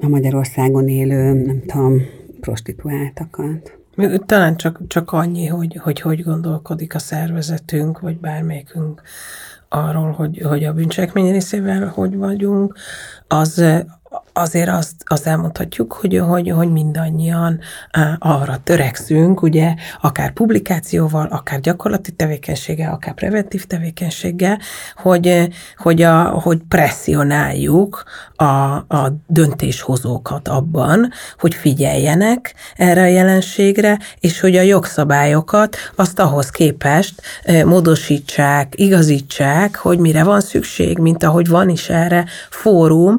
a 0.00 0.08
Magyarországon 0.08 0.88
élő, 0.88 1.32
nem 1.32 1.62
tudom, 1.66 2.02
prostituáltakat. 2.40 3.78
Talán 4.26 4.56
csak, 4.56 4.80
csak 4.86 5.12
annyi, 5.12 5.46
hogy, 5.46 5.78
hogy 5.82 6.00
hogy 6.00 6.22
gondolkodik 6.22 6.94
a 6.94 6.98
szervezetünk, 6.98 8.00
vagy 8.00 8.18
bármelyikünk 8.18 9.02
arról, 9.68 10.10
hogy, 10.10 10.40
hogy 10.44 10.64
a 10.64 10.72
bűncselekmény 10.72 11.30
részével 11.30 11.86
hogy 11.86 12.16
vagyunk, 12.16 12.74
az, 13.28 13.64
azért 14.36 14.68
azt, 14.68 14.92
azt 15.04 15.26
elmondhatjuk, 15.26 15.92
hogy, 15.92 16.18
hogy, 16.18 16.50
hogy 16.50 16.72
mindannyian 16.72 17.60
arra 18.18 18.56
törekszünk, 18.64 19.42
ugye, 19.42 19.74
akár 20.00 20.32
publikációval, 20.32 21.26
akár 21.26 21.60
gyakorlati 21.60 22.10
tevékenységgel, 22.12 22.92
akár 22.92 23.14
preventív 23.14 23.64
tevékenységgel, 23.64 24.58
hogy, 24.96 25.48
hogy, 25.76 26.02
a, 26.02 26.22
hogy 26.22 26.58
presszionáljuk 26.68 28.04
a, 28.36 28.44
a 28.44 29.12
döntéshozókat 29.26 30.48
abban, 30.48 31.10
hogy 31.38 31.54
figyeljenek 31.54 32.54
erre 32.76 33.02
a 33.02 33.06
jelenségre, 33.06 33.98
és 34.20 34.40
hogy 34.40 34.56
a 34.56 34.62
jogszabályokat 34.62 35.76
azt 35.96 36.18
ahhoz 36.18 36.50
képest 36.50 37.22
módosítsák, 37.64 38.72
igazítsák, 38.76 39.76
hogy 39.76 39.98
mire 39.98 40.24
van 40.24 40.40
szükség, 40.40 40.98
mint 40.98 41.22
ahogy 41.22 41.48
van 41.48 41.68
is 41.68 41.88
erre 41.88 42.24
fórum, 42.50 43.18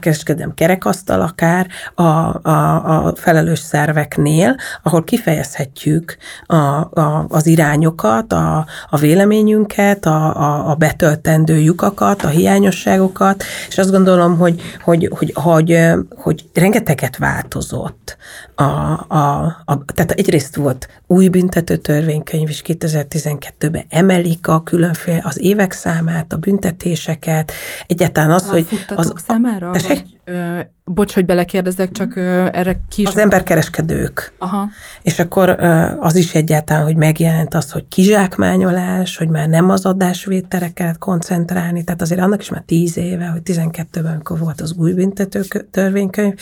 emberkereskedem 0.00 0.54
kerekasztal 0.54 1.20
akár 1.20 1.66
a, 1.94 2.02
a, 2.02 3.06
a 3.06 3.14
felelős 3.16 3.58
szerveknél, 3.58 4.56
ahol 4.82 5.04
kifejezhetjük 5.04 6.16
a, 6.46 6.54
a, 6.56 7.26
az 7.28 7.46
irányokat, 7.46 8.32
a, 8.32 8.66
a 8.90 8.96
véleményünket, 8.96 10.06
a, 10.06 10.36
a, 10.36 10.70
a 10.70 10.74
betöltendő 10.74 11.58
lyukakat, 11.58 12.22
a 12.22 12.28
hiányosságokat, 12.28 13.42
és 13.68 13.78
azt 13.78 13.90
gondolom, 13.90 14.38
hogy, 14.38 14.60
hogy, 14.82 15.08
hogy, 15.16 15.32
hogy, 15.34 15.78
hogy 16.16 16.44
rengeteget 16.54 17.16
változott. 17.16 18.16
A, 18.54 18.62
a, 19.08 19.44
a, 19.64 19.84
tehát 19.84 20.10
egyrészt 20.10 20.56
volt 20.56 20.88
új 21.06 21.28
büntető 21.28 21.76
törvénykönyv 21.76 22.48
is 22.48 22.62
2012-ben 22.66 23.84
emelik 23.88 24.48
a 24.48 24.62
különféle 24.62 25.20
az 25.24 25.40
évek 25.40 25.72
számát, 25.72 26.32
a 26.32 26.36
büntetéseket, 26.36 27.52
egyáltalán 27.86 28.30
az, 28.30 28.48
a 28.48 28.50
hogy... 28.50 28.66
Az, 28.94 29.12
számára? 29.26 29.70
Vagy, 29.94 30.18
ö, 30.24 30.60
bocs, 30.84 31.14
hogy 31.14 31.24
belekérdezek, 31.24 31.90
csak 31.90 32.16
ö, 32.16 32.48
erre 32.52 32.80
ki 32.88 33.04
Az 33.04 33.16
emberkereskedők. 33.16 34.32
Aha. 34.38 34.68
És 35.02 35.18
akkor 35.18 35.56
ö, 35.58 35.86
az 36.00 36.16
is 36.16 36.34
egyáltalán, 36.34 36.84
hogy 36.84 36.96
megjelent 36.96 37.54
az, 37.54 37.70
hogy 37.70 37.88
kizsákmányolás, 37.88 39.16
hogy 39.16 39.28
már 39.28 39.48
nem 39.48 39.70
az 39.70 39.84
adásvételre 39.86 40.68
kellett 40.68 40.98
koncentrálni, 40.98 41.84
tehát 41.84 42.02
azért 42.02 42.20
annak 42.20 42.40
is 42.40 42.48
már 42.48 42.62
tíz 42.66 42.96
éve, 42.96 43.26
hogy 43.26 43.42
12-ben, 43.44 44.12
amikor 44.12 44.38
volt 44.38 44.60
az 44.60 44.72
új 44.72 44.92
büntető 44.92 45.42
törvénykönyv, 45.70 46.34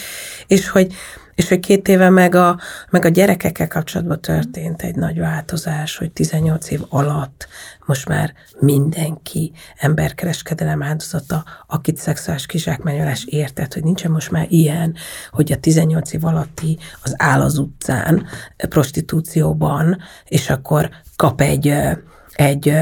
és 0.46 0.68
hogy 0.68 0.94
és 1.38 1.48
hogy 1.48 1.60
két 1.60 1.88
éve 1.88 2.10
meg 2.10 2.34
a, 2.34 2.58
meg 2.90 3.04
a 3.04 3.08
gyerekekkel 3.08 3.68
kapcsolatban 3.68 4.20
történt 4.20 4.82
egy 4.82 4.94
nagy 4.94 5.18
változás, 5.18 5.96
hogy 5.96 6.12
18 6.12 6.70
év 6.70 6.80
alatt 6.88 7.48
most 7.86 8.08
már 8.08 8.32
mindenki 8.60 9.52
emberkereskedelem 9.76 10.82
áldozata, 10.82 11.44
akit 11.66 11.96
szexuális 11.96 12.46
kizsákmányolás 12.46 13.24
értett, 13.24 13.74
hogy 13.74 13.84
nincsen 13.84 14.10
most 14.10 14.30
már 14.30 14.46
ilyen, 14.48 14.94
hogy 15.30 15.52
a 15.52 15.56
18 15.56 16.12
év 16.12 16.24
alatti 16.24 16.78
az 17.02 17.14
áll 17.16 17.40
az 17.40 17.58
utcán 17.58 18.26
prostitúcióban, 18.68 19.98
és 20.24 20.50
akkor 20.50 20.90
kap 21.16 21.40
egy, 21.40 21.74
egy 22.32 22.74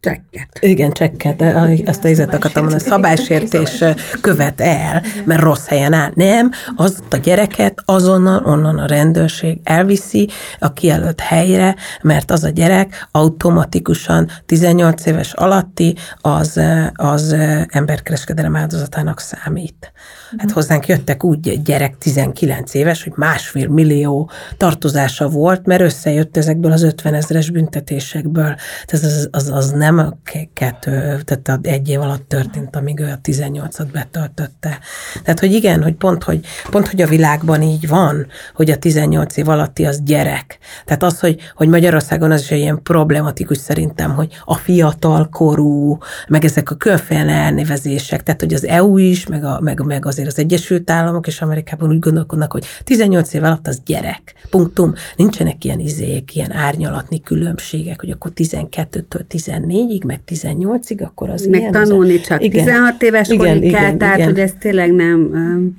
Csekket. 0.00 0.58
Igen, 0.60 0.92
csekket. 0.92 1.42
Azt 1.86 2.04
a 2.04 2.08
izet 2.08 2.34
akartam 2.34 2.62
mondani, 2.62 2.82
szabálysértés 2.82 3.84
követ 4.20 4.60
el, 4.60 5.02
mert 5.24 5.40
rossz 5.42 5.66
helyen 5.66 5.92
áll. 5.92 6.10
Nem, 6.14 6.50
az 6.76 6.98
a 7.10 7.16
gyereket 7.16 7.82
azonnal 7.84 8.44
onnan 8.44 8.78
a 8.78 8.86
rendőrség 8.86 9.60
elviszi 9.64 10.28
a 10.58 10.72
kijelölt 10.72 11.20
helyre, 11.20 11.76
mert 12.02 12.30
az 12.30 12.44
a 12.44 12.48
gyerek 12.48 13.08
automatikusan 13.10 14.30
18 14.46 15.06
éves 15.06 15.32
alatti 15.32 15.96
az, 16.16 16.60
az 16.94 17.36
emberkereskedelem 17.68 18.56
áldozatának 18.56 19.20
számít. 19.20 19.92
Hát 20.36 20.50
hozzánk 20.50 20.86
jöttek 20.86 21.24
úgy 21.24 21.62
gyerek 21.62 21.98
19 21.98 22.74
éves, 22.74 23.02
hogy 23.02 23.12
másfél 23.16 23.68
millió 23.68 24.30
tartozása 24.56 25.28
volt, 25.28 25.66
mert 25.66 25.80
összejött 25.80 26.36
ezekből 26.36 26.72
az 26.72 26.82
50 26.82 27.14
ezres 27.14 27.50
büntetésekből. 27.50 28.54
Tehát 28.84 29.06
az, 29.06 29.28
az, 29.30 29.48
az 29.48 29.70
nem 29.70 30.16
kettő, 30.54 31.20
tehát 31.24 31.66
egy 31.66 31.88
év 31.88 32.00
alatt 32.00 32.28
történt, 32.28 32.76
amíg 32.76 33.00
ő 33.00 33.10
a 33.10 33.18
18-at 33.22 33.86
betöltötte. 33.92 34.78
Tehát, 35.22 35.40
hogy 35.40 35.52
igen, 35.52 35.82
hogy 35.82 35.94
pont, 35.94 36.22
hogy 36.22 36.46
pont, 36.70 36.88
hogy 36.88 37.02
a 37.02 37.06
világban 37.06 37.62
így 37.62 37.88
van, 37.88 38.26
hogy 38.54 38.70
a 38.70 38.78
18 38.78 39.36
év 39.36 39.48
alatti 39.48 39.86
az 39.86 40.02
gyerek. 40.02 40.58
Tehát 40.84 41.02
az, 41.02 41.20
hogy, 41.20 41.40
hogy 41.54 41.68
Magyarországon 41.68 42.30
az 42.30 42.40
is 42.40 42.50
egy 42.50 42.58
ilyen 42.58 42.82
problematikus 42.82 43.58
szerintem, 43.58 44.14
hogy 44.14 44.40
a 44.44 44.54
fiatal 44.54 45.28
korú, 45.28 45.98
meg 46.28 46.44
ezek 46.44 46.70
a 46.70 46.74
különféle 46.74 47.32
elnevezések, 47.32 48.22
tehát, 48.22 48.40
hogy 48.40 48.54
az 48.54 48.66
EU 48.66 48.96
is, 48.96 49.26
meg, 49.26 49.44
a, 49.44 49.60
meg, 49.60 49.80
meg 49.84 50.06
az 50.06 50.17
azért 50.18 50.36
az 50.36 50.44
Egyesült 50.44 50.90
Államok 50.90 51.26
és 51.26 51.40
Amerikában 51.40 51.88
úgy 51.88 51.98
gondolkodnak, 51.98 52.52
hogy 52.52 52.64
18 52.84 53.34
év 53.34 53.44
alatt 53.44 53.66
az 53.66 53.82
gyerek. 53.86 54.34
Punktum. 54.50 54.92
Nincsenek 55.16 55.64
ilyen 55.64 55.78
izék, 55.78 56.34
ilyen 56.34 56.52
árnyalatni 56.52 57.20
különbségek, 57.20 58.00
hogy 58.00 58.10
akkor 58.10 58.30
12-től 58.34 59.24
14-ig, 59.30 60.04
meg 60.06 60.20
18-ig, 60.26 61.04
akkor 61.04 61.30
az 61.30 61.46
meg 61.46 61.60
ilyen. 61.60 61.72
tanulni 61.72 62.14
az... 62.14 62.26
csak 62.26 62.42
igen. 62.42 62.64
16 62.64 63.02
éves 63.02 63.28
igen, 63.28 63.38
korig 63.38 63.62
igen, 63.62 63.72
kell, 63.72 63.86
igen, 63.86 63.98
tehát 63.98 64.16
igen. 64.16 64.28
hogy 64.28 64.38
ez 64.38 64.52
tényleg 64.60 64.92
nem 64.92 65.30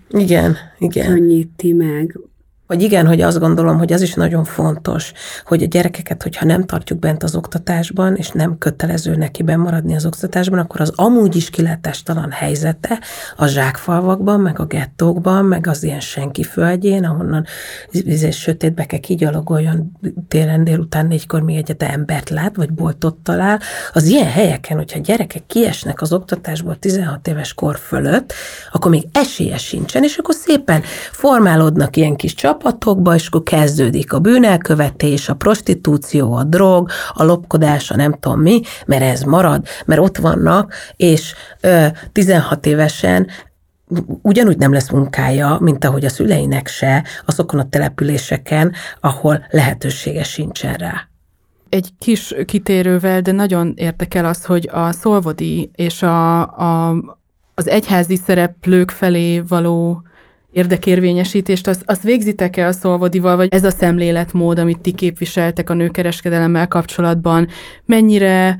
igen, 0.10 0.56
igen. 0.80 1.06
könnyíti 1.06 1.74
meg. 1.74 2.20
Vagy 2.70 2.82
igen, 2.82 3.08
hogy 3.08 3.22
azt 3.22 3.40
gondolom, 3.40 3.78
hogy 3.78 3.94
az 3.94 4.02
is 4.02 4.14
nagyon 4.14 4.44
fontos, 4.44 5.12
hogy 5.46 5.64
a 5.64 5.66
gyerekeket, 5.66 6.24
hogyha 6.24 6.46
nem 6.46 6.66
tartjuk 6.66 7.00
bent 7.00 7.24
az 7.24 7.36
oktatásban, 7.36 8.16
és 8.16 8.30
nem 8.30 8.58
kötelező 8.58 9.16
neki 9.16 9.44
maradni 9.44 9.96
az 9.96 10.06
oktatásban, 10.06 10.60
akkor 10.60 10.82
az 10.82 10.92
amúgy 10.96 11.36
is 11.36 11.50
kilátástalan 11.50 12.32
helyzete 12.32 13.00
a 13.36 13.48
zsákfalvakban, 13.48 14.40
meg 14.40 14.60
a 14.60 14.66
gettókban, 14.66 15.46
meg 15.46 15.68
az 15.68 15.84
ilyen 15.84 16.00
senki 16.00 16.44
földjén, 16.44 17.04
ahonnan 17.04 17.46
ez 18.08 18.36
sötétbe 18.36 18.86
kell 18.86 19.00
kigyalogoljon 19.00 19.92
télen 20.28 20.64
délután 20.64 21.08
négykor, 21.08 21.42
még 21.42 21.58
egyet 21.58 21.84
embert 21.84 22.30
lát, 22.30 22.56
vagy 22.56 22.72
boltot 22.72 23.16
talál. 23.16 23.60
Az 23.94 24.06
ilyen 24.06 24.30
helyeken, 24.30 24.78
hogyha 24.78 25.00
gyerekek 25.00 25.46
kiesnek 25.48 26.02
az 26.02 26.14
oktatásból 26.14 26.76
16 26.76 27.28
éves 27.28 27.54
kor 27.54 27.78
fölött, 27.78 28.34
akkor 28.72 28.92
még 28.92 29.04
esélye 29.12 29.58
sincsen, 29.58 30.04
és 30.04 30.18
akkor 30.18 30.36
szépen 30.36 30.82
formálódnak 31.12 31.96
ilyen 31.96 32.16
kis 32.16 32.34
csap, 32.34 32.58
csapatokba, 32.60 33.16
és 33.16 33.28
akkor 33.28 33.44
kezdődik 33.44 34.14
a 34.14 34.20
bűnelkövetés, 34.20 35.30
a 35.30 35.34
prostitúció, 35.34 36.34
a 36.34 36.44
drog, 36.44 36.90
a 37.14 37.24
lopkodás, 37.24 37.92
a 37.92 37.96
nem 37.96 38.14
tudom 38.20 38.40
mi, 38.40 38.62
mert 38.86 39.02
ez 39.02 39.22
marad, 39.22 39.66
mert 39.86 40.02
ott 40.02 40.18
vannak, 40.18 40.74
és 40.96 41.34
ö, 41.62 41.86
16 42.12 42.66
évesen 42.66 43.28
ugyanúgy 44.22 44.58
nem 44.58 44.74
lesz 44.74 44.90
munkája, 44.90 45.58
mint 45.62 45.86
ahogy 45.86 46.06
a 46.06 46.10
szüleinek 46.10 46.68
se, 46.68 47.04
azokon 47.26 47.60
a 47.60 47.70
településeken, 47.70 48.74
ahol 49.00 49.46
lehetősége 49.50 50.24
sincsen 50.24 50.74
rá. 50.74 51.08
Egy 51.70 51.90
kis 52.00 52.36
kitérővel, 52.46 53.22
de 53.22 53.32
nagyon 53.32 53.74
érdekel 53.76 54.26
az, 54.26 54.46
hogy 54.46 54.70
a 54.72 54.92
szolvodi 54.92 55.72
és 55.76 56.02
a, 56.02 56.42
a, 56.42 56.96
az 57.56 57.68
egyházi 57.68 58.16
szereplők 58.16 58.92
felé 58.92 59.40
való 59.40 60.04
érdekérvényesítést, 60.52 61.68
azt, 61.68 61.84
azt 61.86 62.04
végzitek-e 62.04 62.68
a 62.68 62.72
szolvodival, 62.72 63.36
vagy 63.36 63.48
ez 63.52 63.64
a 63.64 63.72
szemléletmód, 63.72 64.60
amit 64.60 64.80
ti 64.80 64.92
képviseltek 64.92 65.70
a 65.70 65.74
nőkereskedelemmel 65.74 66.68
kapcsolatban, 66.68 67.48
mennyire 67.86 68.58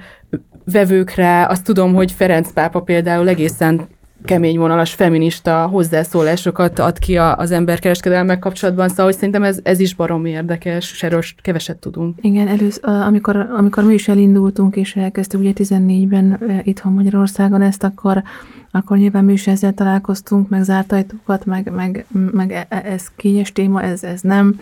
vevők 0.66 1.12
rá, 1.12 1.46
azt 1.46 1.64
tudom, 1.64 1.94
hogy 1.94 2.12
Ferenc 2.12 2.52
pápa 2.54 2.80
például 2.80 3.28
egészen 3.28 3.88
kemény 4.26 4.58
vonalas 4.58 4.94
feminista 4.94 5.68
hozzászólásokat 5.68 6.80
ad 6.80 7.00
ki 7.00 7.18
az 7.18 7.52
emberkereskedelmek 7.52 8.40
kapcsolatban, 8.40 8.90
szóval 8.90 9.06
hogy 9.06 9.14
szerintem 9.14 9.44
ez, 9.44 9.60
ez 9.64 9.80
is 9.80 9.96
barom 9.96 10.26
érdekes, 10.26 11.04
erről 11.04 11.22
keveset 11.42 11.78
tudunk. 11.78 12.18
Igen, 12.22 12.48
először, 12.48 12.84
amikor, 12.84 13.36
amikor 13.36 13.84
mi 13.84 13.94
is 13.94 14.08
elindultunk, 14.08 14.76
és 14.76 14.96
elkezdtük 14.96 15.40
ugye 15.40 15.52
14-ben 15.56 16.40
itthon 16.64 16.94
Magyarországon 16.94 17.62
ezt, 17.62 17.84
akkor 17.84 18.24
akkor 18.72 18.98
nyilván 18.98 19.26
mi 19.26 19.34
is 19.34 19.48
ezzel 19.48 19.74
találkoztunk, 19.74 20.50
meg 20.50 20.64
zárt 20.64 20.92
ajtókat, 20.92 21.46
meg, 21.46 21.72
meg, 21.76 22.06
meg 22.32 22.52
e, 22.52 22.82
ez 22.86 23.06
kényes 23.16 23.52
téma, 23.52 23.82
ez, 23.82 24.04
ez 24.04 24.22
nem, 24.22 24.60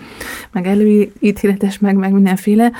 meg 0.51 0.68
előítéletes, 0.68 1.80
meg, 1.80 1.95
meg 1.95 2.12
mindenféle. 2.12 2.72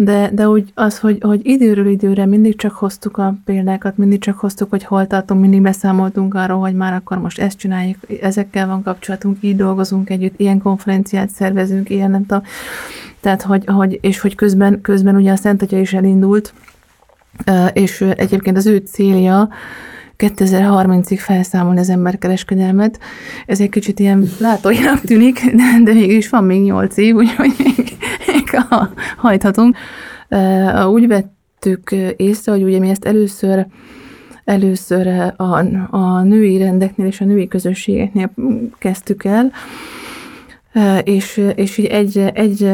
De, 0.00 0.30
de 0.32 0.48
úgy 0.48 0.70
az, 0.74 0.98
hogy, 0.98 1.18
hogy 1.20 1.40
időről 1.46 1.86
időre 1.86 2.26
mindig 2.26 2.56
csak 2.56 2.72
hoztuk 2.72 3.16
a 3.16 3.34
példákat, 3.44 3.96
mindig 3.96 4.20
csak 4.20 4.38
hoztuk, 4.38 4.70
hogy 4.70 4.84
hol 4.84 5.06
tartunk, 5.06 5.40
mindig 5.40 5.62
beszámoltunk 5.62 6.34
arról, 6.34 6.60
hogy 6.60 6.74
már 6.74 6.92
akkor 6.92 7.18
most 7.18 7.38
ezt 7.38 7.58
csináljuk, 7.58 7.96
ezekkel 8.20 8.66
van 8.66 8.82
kapcsolatunk, 8.82 9.36
így 9.40 9.56
dolgozunk 9.56 10.10
együtt, 10.10 10.40
ilyen 10.40 10.58
konferenciát 10.58 11.30
szervezünk, 11.30 11.90
ilyen 11.90 12.10
nem 12.10 12.26
tudom. 12.26 12.42
Tehát, 13.20 13.42
hogy, 13.42 13.64
hogy 13.66 13.98
és 14.02 14.20
hogy 14.20 14.34
közben, 14.34 14.80
közben 14.80 15.16
ugye 15.16 15.32
a 15.32 15.36
Szent 15.36 15.62
Atya 15.62 15.78
is 15.78 15.92
elindult, 15.92 16.52
és 17.72 18.00
egyébként 18.00 18.56
az 18.56 18.66
ő 18.66 18.76
célja, 18.76 19.48
2030-ig 20.18 21.18
felszámolni 21.18 21.80
az 21.80 21.88
emberkereskedelmet. 21.88 22.98
Ez 23.46 23.60
egy 23.60 23.68
kicsit 23.68 24.00
ilyen 24.00 24.28
látóinak 24.38 25.00
tűnik, 25.00 25.40
de 25.84 25.92
mégis 25.92 26.28
van 26.28 26.44
még 26.44 26.62
8 26.62 26.96
év, 26.96 27.14
úgyhogy 27.14 27.54
még 27.58 27.96
hajthatunk. 29.16 29.76
Úgy 30.86 31.06
vettük 31.06 31.90
észre, 32.16 32.52
hogy 32.52 32.62
ugye 32.62 32.78
mi 32.78 32.88
ezt 32.88 33.04
először 33.04 33.66
először 34.44 35.06
a, 35.36 35.58
a 35.90 36.22
női 36.22 36.58
rendeknél 36.58 37.06
és 37.06 37.20
a 37.20 37.24
női 37.24 37.48
közösségeknél 37.48 38.30
kezdtük 38.78 39.24
el, 39.24 39.52
és, 41.04 41.42
és 41.54 41.78
így 41.78 41.86
egy, 41.86 42.18
egy 42.18 42.70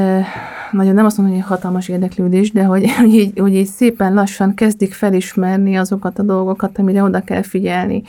nagyon 0.70 0.94
nem 0.94 1.04
azt 1.04 1.16
mondom, 1.16 1.36
hogy 1.36 1.44
hatalmas 1.44 1.88
érdeklődés, 1.88 2.52
de 2.52 2.64
hogy, 2.64 2.90
hogy, 3.00 3.14
így, 3.14 3.38
hogy 3.38 3.54
így 3.54 3.66
szépen 3.66 4.14
lassan 4.14 4.54
kezdik 4.54 4.92
felismerni 4.92 5.76
azokat 5.76 6.18
a 6.18 6.22
dolgokat, 6.22 6.78
amire 6.78 7.02
oda 7.02 7.20
kell 7.20 7.42
figyelni. 7.42 8.02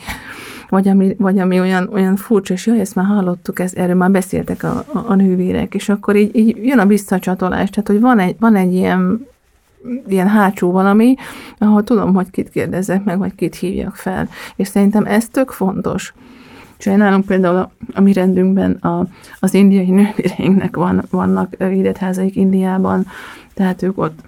Vagy 0.68 0.88
ami, 0.88 1.14
vagy 1.18 1.38
ami 1.38 1.60
olyan, 1.60 1.88
olyan 1.92 2.16
furcsa, 2.16 2.54
és 2.54 2.66
jaj, 2.66 2.80
ezt 2.80 2.94
már 2.94 3.06
hallottuk, 3.06 3.58
ez, 3.58 3.74
erről 3.74 3.94
már 3.94 4.10
beszéltek 4.10 4.62
a, 4.62 4.84
a, 4.92 5.04
a 5.06 5.14
nővérek, 5.14 5.74
és 5.74 5.88
akkor 5.88 6.16
így, 6.16 6.36
így 6.36 6.56
jön 6.66 6.78
a 6.78 6.86
visszacsatolás, 6.86 7.70
tehát 7.70 7.88
hogy 7.88 8.00
van 8.00 8.18
egy, 8.18 8.36
van 8.38 8.56
egy 8.56 8.74
ilyen 8.74 9.26
ilyen 10.08 10.28
hátsó 10.28 10.70
valami, 10.70 11.14
ahol 11.58 11.84
tudom, 11.84 12.14
hogy 12.14 12.30
kit 12.30 12.48
kérdezek 12.48 13.04
meg, 13.04 13.18
vagy 13.18 13.34
kit 13.34 13.54
hívjak 13.54 13.96
fel. 13.96 14.28
És 14.56 14.68
szerintem 14.68 15.04
ez 15.04 15.28
tök 15.28 15.50
fontos. 15.50 16.14
Csinálunk 16.76 17.24
például 17.24 17.56
a, 17.56 17.70
a 17.94 18.00
mi 18.00 18.12
rendünkben 18.12 18.72
a, 18.72 19.06
az 19.40 19.54
indiai 19.54 19.90
nővéreinknek 19.90 20.76
van, 20.76 21.04
vannak 21.10 21.56
védetházaik 21.58 22.36
Indiában, 22.36 23.06
tehát 23.54 23.82
ők 23.82 23.98
ott 23.98 24.18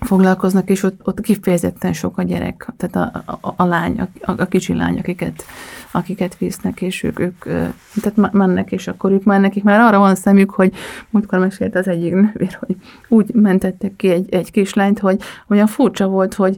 foglalkoznak, 0.00 0.70
és 0.70 0.82
ott, 0.82 1.00
ott 1.04 1.20
kifejezetten 1.20 1.92
sok 1.92 2.18
a 2.18 2.22
gyerek, 2.22 2.68
tehát 2.76 3.12
a, 3.14 3.34
a, 3.40 3.54
a 3.56 3.64
lány, 3.64 4.00
a, 4.00 4.30
a 4.36 4.46
kicsi 4.46 4.74
lány, 4.74 4.98
akiket, 4.98 5.44
akiket 5.90 6.38
visznek, 6.38 6.80
és 6.80 7.02
ők, 7.02 7.18
ők 7.18 7.44
tehát 8.00 8.32
mennek, 8.32 8.72
és 8.72 8.88
akkor 8.88 9.12
ők 9.12 9.24
már 9.24 9.40
nekik 9.40 9.62
már 9.62 9.80
arra 9.80 9.98
van 9.98 10.14
szemük, 10.14 10.50
hogy 10.50 10.72
múltkor 11.10 11.38
mesélte 11.38 11.78
az 11.78 11.88
egyik 11.88 12.12
nővér, 12.12 12.58
hogy 12.60 12.76
úgy 13.08 13.34
mentettek 13.34 13.96
ki 13.96 14.10
egy, 14.10 14.34
egy 14.34 14.50
kislányt, 14.50 14.98
hogy 14.98 15.20
olyan 15.48 15.66
furcsa 15.66 16.06
volt, 16.06 16.34
hogy, 16.34 16.56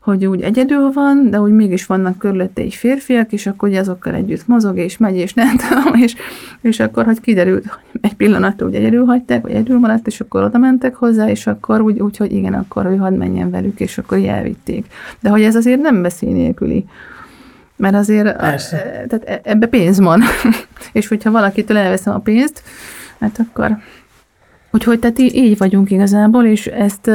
hogy 0.00 0.26
úgy 0.26 0.40
egyedül 0.40 0.92
van, 0.92 1.30
de 1.30 1.40
úgy 1.40 1.52
mégis 1.52 1.86
vannak 1.86 2.18
körülötte 2.18 2.62
egy 2.62 2.74
férfiak, 2.74 3.32
és 3.32 3.46
akkor 3.46 3.68
ugye 3.68 3.80
azokkal 3.80 4.14
együtt 4.14 4.46
mozog, 4.46 4.76
és 4.76 4.96
megy, 4.96 5.16
és 5.16 5.34
nem 5.34 5.56
tudom, 5.68 5.94
és, 5.94 6.14
és 6.60 6.80
akkor, 6.80 7.04
hogy 7.04 7.20
kiderült, 7.20 7.66
hogy 7.66 8.00
egy 8.00 8.14
pillanatra 8.14 8.66
úgy 8.66 8.74
egyedül 8.74 9.04
hagyták, 9.04 9.42
vagy 9.42 9.50
egyedül 9.50 9.78
maradt, 9.78 10.06
és 10.06 10.20
akkor 10.20 10.42
oda 10.42 10.58
mentek 10.58 10.94
hozzá, 10.94 11.28
és 11.28 11.46
akkor 11.46 11.80
úgy, 11.80 12.00
úgy 12.00 12.16
hogy 12.16 12.32
igen, 12.32 12.54
akkor 12.54 12.86
ő 12.86 12.96
hadd 12.96 13.12
menjen 13.14 13.50
velük, 13.50 13.80
és 13.80 13.98
akkor 13.98 14.18
elvitték. 14.18 14.86
De 15.20 15.28
hogy 15.28 15.42
ez 15.42 15.54
azért 15.54 15.80
nem 15.80 16.02
veszély 16.02 16.32
nélküli. 16.32 16.84
Mert 17.76 17.94
azért 17.94 18.36
Persze. 18.36 18.76
A, 18.76 19.06
tehát 19.06 19.28
e, 19.28 19.40
ebbe 19.50 19.66
pénz 19.66 20.00
van. 20.00 20.22
és 20.92 21.08
hogyha 21.08 21.30
valakitől 21.30 21.76
elveszem 21.76 22.14
a 22.14 22.18
pénzt, 22.18 22.62
hát 23.18 23.38
akkor... 23.38 23.76
Úgyhogy 24.72 24.98
tehát 24.98 25.18
így 25.18 25.58
vagyunk 25.58 25.90
igazából, 25.90 26.44
és 26.44 26.66
ezt 26.66 27.10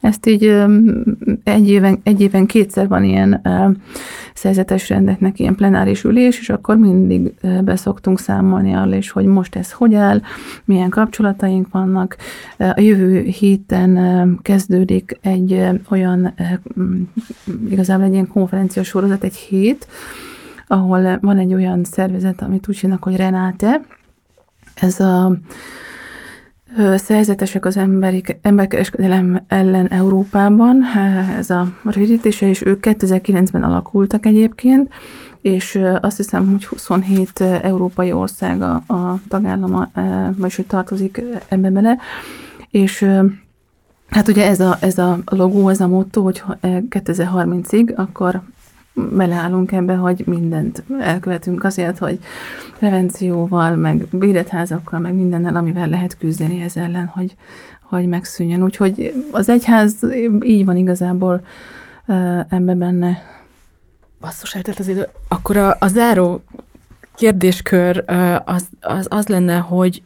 ezt 0.00 0.26
így 0.26 0.62
egy 1.44 1.68
éven, 1.68 2.00
egy 2.02 2.20
éven 2.20 2.46
kétszer 2.46 2.88
van 2.88 3.04
ilyen 3.04 3.42
szerzetes 4.34 4.88
rendeknek 4.88 5.38
ilyen 5.38 5.54
plenáris 5.54 6.04
ülés, 6.04 6.38
és 6.38 6.48
akkor 6.48 6.76
mindig 6.76 7.34
beszoktunk 7.64 8.18
számolni 8.18 8.72
arra 8.72 8.96
is, 8.96 9.10
hogy 9.10 9.24
most 9.24 9.56
ez 9.56 9.72
hogy 9.72 9.94
áll, 9.94 10.20
milyen 10.64 10.88
kapcsolataink 10.88 11.66
vannak. 11.70 12.16
A 12.58 12.80
jövő 12.80 13.20
héten 13.20 14.38
kezdődik 14.42 15.18
egy 15.22 15.64
olyan, 15.90 16.34
igazából 17.70 18.04
egy 18.04 18.12
ilyen 18.12 18.28
konferencia 18.28 18.82
sorozat, 18.82 19.24
egy 19.24 19.36
hét, 19.36 19.86
ahol 20.66 21.18
van 21.20 21.38
egy 21.38 21.54
olyan 21.54 21.84
szervezet, 21.84 22.42
amit 22.42 22.68
úgy 22.68 22.78
hívnak, 22.78 23.02
hogy 23.02 23.16
Renáte, 23.16 23.80
ez 24.74 25.00
a 25.00 25.38
szerzetesek 26.96 27.64
az 27.64 27.76
emberi, 27.76 28.22
emberkereskedelem 28.42 29.44
ellen 29.48 29.86
Európában, 29.86 30.82
ez 31.38 31.50
a 31.50 31.72
rövidítése, 31.84 32.48
és 32.48 32.62
ők 32.66 32.78
2009-ben 32.82 33.62
alakultak 33.62 34.26
egyébként, 34.26 34.92
és 35.40 35.80
azt 36.00 36.16
hiszem, 36.16 36.50
hogy 36.50 36.66
27 36.66 37.40
európai 37.40 38.12
ország 38.12 38.62
a, 38.62 38.82
a 38.86 39.20
tagállama, 39.28 39.90
vagyis 40.36 40.56
hogy 40.56 40.66
tartozik 40.66 41.22
ebbe 41.48 41.70
bele, 41.70 41.98
és 42.70 43.06
hát 44.08 44.28
ugye 44.28 44.46
ez 44.46 44.60
a, 44.60 44.76
ez 44.80 44.98
a 44.98 45.18
logó, 45.24 45.68
ez 45.68 45.80
a 45.80 45.88
motto, 45.88 46.22
hogy 46.22 46.42
2030-ig, 46.62 47.94
akkor 47.94 48.42
beleállunk 49.12 49.72
ebbe, 49.72 49.94
hogy 49.94 50.22
mindent 50.26 50.82
elkövetünk 51.00 51.64
azért, 51.64 51.98
hogy 51.98 52.18
prevencióval, 52.78 53.76
meg 53.76 54.06
védetházakkal, 54.10 55.00
meg 55.00 55.14
mindennel, 55.14 55.56
amivel 55.56 55.88
lehet 55.88 56.18
küzdeni 56.18 56.62
ez 56.62 56.76
ellen, 56.76 57.06
hogy, 57.06 57.34
hogy 57.82 58.06
megszűnjön. 58.06 58.62
Úgyhogy 58.62 59.24
az 59.30 59.48
egyház 59.48 59.94
így 60.40 60.64
van 60.64 60.76
igazából 60.76 61.40
ebbe 62.48 62.74
benne. 62.74 63.22
Basszus, 64.20 64.54
eltelt 64.54 64.78
az 64.78 64.88
idő. 64.88 65.08
Akkor 65.28 65.56
a, 65.56 65.76
a 65.80 65.88
záró 65.88 66.42
kérdéskör 67.14 68.04
az, 68.44 68.68
az, 68.80 69.06
az 69.10 69.26
lenne, 69.26 69.56
hogy 69.56 70.02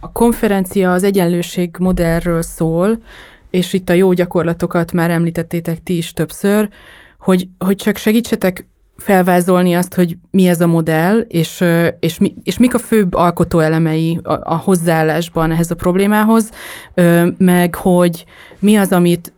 a 0.00 0.12
konferencia 0.12 0.92
az 0.92 1.02
egyenlőség 1.02 1.76
modellről 1.78 2.42
szól, 2.42 2.98
és 3.50 3.72
itt 3.72 3.88
a 3.88 3.92
jó 3.92 4.12
gyakorlatokat 4.12 4.92
már 4.92 5.10
említettétek 5.10 5.82
ti 5.82 5.96
is 5.96 6.12
többször, 6.12 6.68
hogy, 7.20 7.48
hogy 7.58 7.76
csak 7.76 7.96
segítsetek 7.96 8.68
felvázolni 8.96 9.74
azt, 9.74 9.94
hogy 9.94 10.16
mi 10.30 10.46
ez 10.46 10.60
a 10.60 10.66
modell, 10.66 11.18
és, 11.18 11.64
és, 12.00 12.18
mi, 12.18 12.34
és 12.42 12.58
mik 12.58 12.74
a 12.74 12.78
főbb 12.78 13.14
alkotóelemei 13.14 14.18
a, 14.22 14.32
a 14.32 14.56
hozzáállásban 14.56 15.50
ehhez 15.50 15.70
a 15.70 15.74
problémához, 15.74 16.50
meg 17.38 17.74
hogy 17.74 18.24
mi 18.58 18.76
az, 18.76 18.92
amit 18.92 19.32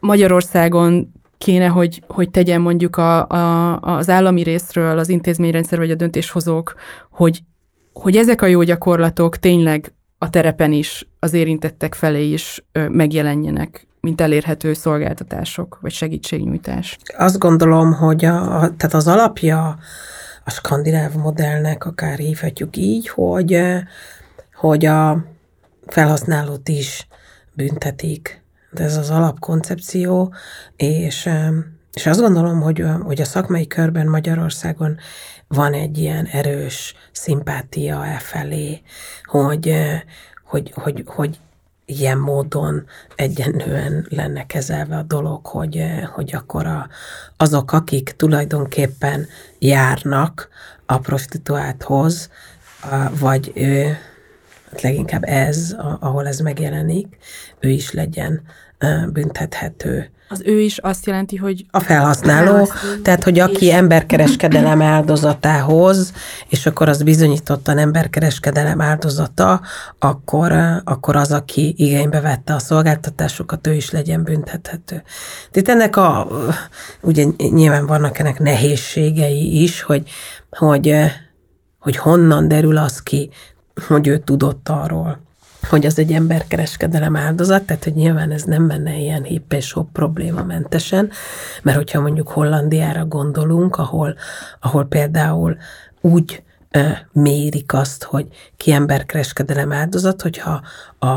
Magyarországon 0.00 1.12
kéne, 1.38 1.66
hogy, 1.66 2.02
hogy 2.06 2.30
tegyen 2.30 2.60
mondjuk 2.60 2.96
a, 2.96 3.26
a, 3.28 3.76
az 3.80 4.08
állami 4.08 4.42
részről, 4.42 4.98
az 4.98 5.08
intézményrendszer 5.08 5.78
vagy 5.78 5.90
a 5.90 5.94
döntéshozók, 5.94 6.74
hogy, 7.10 7.40
hogy 7.92 8.16
ezek 8.16 8.42
a 8.42 8.46
jó 8.46 8.62
gyakorlatok 8.62 9.36
tényleg 9.36 9.92
a 10.18 10.30
terepen 10.30 10.72
is, 10.72 11.08
az 11.18 11.32
érintettek 11.32 11.94
felé 11.94 12.32
is 12.32 12.64
megjelenjenek 12.88 13.86
mint 14.00 14.20
elérhető 14.20 14.72
szolgáltatások, 14.72 15.78
vagy 15.80 15.92
segítségnyújtás? 15.92 16.98
Azt 17.16 17.38
gondolom, 17.38 17.92
hogy 17.92 18.24
a, 18.24 18.48
tehát 18.76 18.94
az 18.94 19.06
alapja 19.06 19.78
a 20.44 20.50
skandináv 20.50 21.14
modellnek, 21.14 21.84
akár 21.84 22.18
hívhatjuk 22.18 22.76
így, 22.76 23.08
hogy, 23.08 23.62
hogy 24.54 24.86
a 24.86 25.24
felhasználót 25.86 26.68
is 26.68 27.06
büntetik. 27.52 28.42
De 28.70 28.84
ez 28.84 28.96
az 28.96 29.10
alapkoncepció, 29.10 30.34
és, 30.76 31.28
és 31.92 32.06
azt 32.06 32.20
gondolom, 32.20 32.60
hogy, 32.60 32.84
hogy 33.02 33.20
a 33.20 33.24
szakmai 33.24 33.66
körben 33.66 34.06
Magyarországon 34.06 34.96
van 35.48 35.72
egy 35.72 35.98
ilyen 35.98 36.24
erős 36.24 36.94
szimpátia 37.12 38.06
e 38.06 38.18
felé, 38.18 38.80
hogy, 39.24 39.74
hogy, 40.44 40.72
hogy, 40.74 41.02
hogy 41.06 41.38
ilyen 41.90 42.18
módon 42.18 42.86
egyenlően 43.16 44.06
lenne 44.08 44.46
kezelve 44.46 44.96
a 44.96 45.02
dolog, 45.02 45.46
hogy, 45.46 45.76
eh, 45.76 46.06
hogy 46.06 46.34
akkor 46.34 46.66
a, 46.66 46.88
azok, 47.36 47.72
akik 47.72 48.10
tulajdonképpen 48.16 49.26
járnak 49.58 50.48
a 50.86 50.98
prostituálthoz, 50.98 52.30
vagy 53.18 53.52
ő, 53.54 53.98
hát 54.70 54.80
leginkább 54.82 55.24
ez, 55.24 55.76
ahol 56.00 56.26
ez 56.26 56.38
megjelenik, 56.38 57.16
ő 57.60 57.68
is 57.68 57.92
legyen 57.92 58.42
büntethető. 59.12 60.10
Az 60.30 60.42
ő 60.44 60.60
is 60.60 60.78
azt 60.78 61.06
jelenti, 61.06 61.36
hogy... 61.36 61.66
A 61.70 61.80
felhasználó, 61.80 62.46
felhasználó. 62.46 63.02
Tehát 63.02 63.24
hogy 63.24 63.38
aki 63.38 63.66
és... 63.66 63.72
emberkereskedelem 63.72 64.82
áldozatához, 64.82 66.12
és 66.48 66.66
akkor 66.66 66.88
az 66.88 67.02
bizonyítottan 67.02 67.78
emberkereskedelem 67.78 68.80
áldozata, 68.80 69.60
akkor, 69.98 70.52
akkor 70.84 71.16
az, 71.16 71.32
aki 71.32 71.74
igénybe 71.76 72.20
vette 72.20 72.54
a 72.54 72.58
szolgáltatásokat, 72.58 73.66
ő 73.66 73.72
is 73.72 73.90
legyen 73.90 74.22
büntethető. 74.22 75.02
Tehát 75.50 75.68
ennek 75.68 75.96
a, 75.96 76.28
ugye 77.00 77.24
nyilván 77.36 77.86
vannak 77.86 78.18
ennek 78.18 78.38
nehézségei 78.38 79.62
is, 79.62 79.82
hogy, 79.82 80.10
hogy, 80.50 80.94
hogy 81.78 81.96
honnan 81.96 82.48
derül 82.48 82.76
az 82.76 83.02
ki, 83.02 83.30
hogy 83.86 84.06
ő 84.06 84.18
tudott 84.18 84.68
arról, 84.68 85.26
hogy 85.68 85.86
az 85.86 85.98
egy 85.98 86.12
emberkereskedelem 86.12 87.16
áldozat, 87.16 87.62
tehát 87.62 87.84
hogy 87.84 87.94
nyilván 87.94 88.30
ez 88.30 88.42
nem 88.42 88.62
menne 88.62 88.96
ilyen 88.96 89.22
hipp 89.22 89.52
és 89.52 89.72
hopp 89.72 89.92
problémamentesen, 89.92 91.10
mert 91.62 91.76
hogyha 91.76 92.00
mondjuk 92.00 92.28
Hollandiára 92.28 93.04
gondolunk, 93.04 93.76
ahol, 93.76 94.14
ahol 94.60 94.84
például 94.84 95.56
úgy 96.00 96.42
mérik 97.12 97.72
azt, 97.72 98.04
hogy 98.04 98.26
ki 98.56 98.72
emberkereskedelem 98.72 99.72
áldozat, 99.72 100.22
hogyha 100.22 100.62
a 100.98 101.16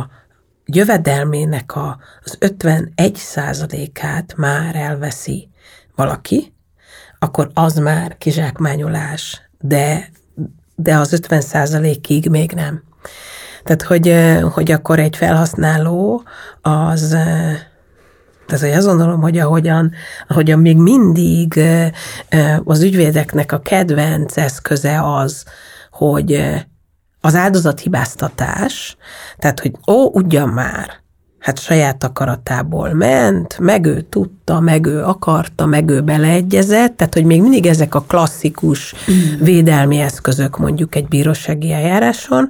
jövedelmének 0.66 1.76
a, 1.76 2.00
az 2.24 2.36
51 2.40 3.16
százalékát 3.16 4.34
már 4.38 4.76
elveszi 4.76 5.50
valaki, 5.96 6.54
akkor 7.20 7.52
az 7.54 7.76
már 7.76 8.18
kizsákmányolás, 8.18 9.42
de, 9.60 10.10
de 10.76 10.96
az 10.96 11.14
50 11.14 11.42
százalékig 11.42 12.30
még 12.30 12.52
nem. 12.52 12.84
Tehát, 13.64 13.82
hogy, 13.82 14.16
hogy 14.54 14.72
akkor 14.72 15.00
egy 15.00 15.16
felhasználó 15.16 16.24
az, 16.62 17.10
tehát, 18.48 18.66
hogy 18.66 18.78
azt 18.78 18.88
gondolom, 18.88 19.22
hogy 19.22 19.38
ahogyan, 19.38 19.92
ahogyan 20.28 20.60
még 20.60 20.78
mindig 20.78 21.60
az 22.64 22.82
ügyvédeknek 22.82 23.52
a 23.52 23.60
kedvenc 23.60 24.38
eszköze 24.38 25.02
az, 25.04 25.46
hogy 25.92 26.44
az 27.22 27.36
áldozathibáztatás, 27.36 28.98
tehát, 29.38 29.60
hogy 29.60 29.72
ó, 29.88 30.10
ugyan 30.14 30.50
már, 30.50 31.01
hát 31.42 31.60
saját 31.60 32.04
akaratából 32.04 32.94
ment, 32.94 33.60
meg 33.60 33.86
ő 33.86 34.02
tudta, 34.02 34.60
meg 34.60 34.86
ő 34.86 35.04
akarta, 35.04 35.66
meg 35.66 35.90
ő 35.90 36.02
beleegyezett, 36.02 36.98
tehát 36.98 37.14
hogy 37.14 37.26
még 37.26 37.42
mindig 37.42 37.66
ezek 37.66 37.96
a 37.96 38.02
klasszikus 38.02 38.94
mm. 39.12 39.44
védelmi 39.44 40.00
eszközök 40.00 40.58
mondjuk 40.58 40.96
egy 40.96 41.08
bírósági 41.08 41.72
eljáráson, 41.72 42.50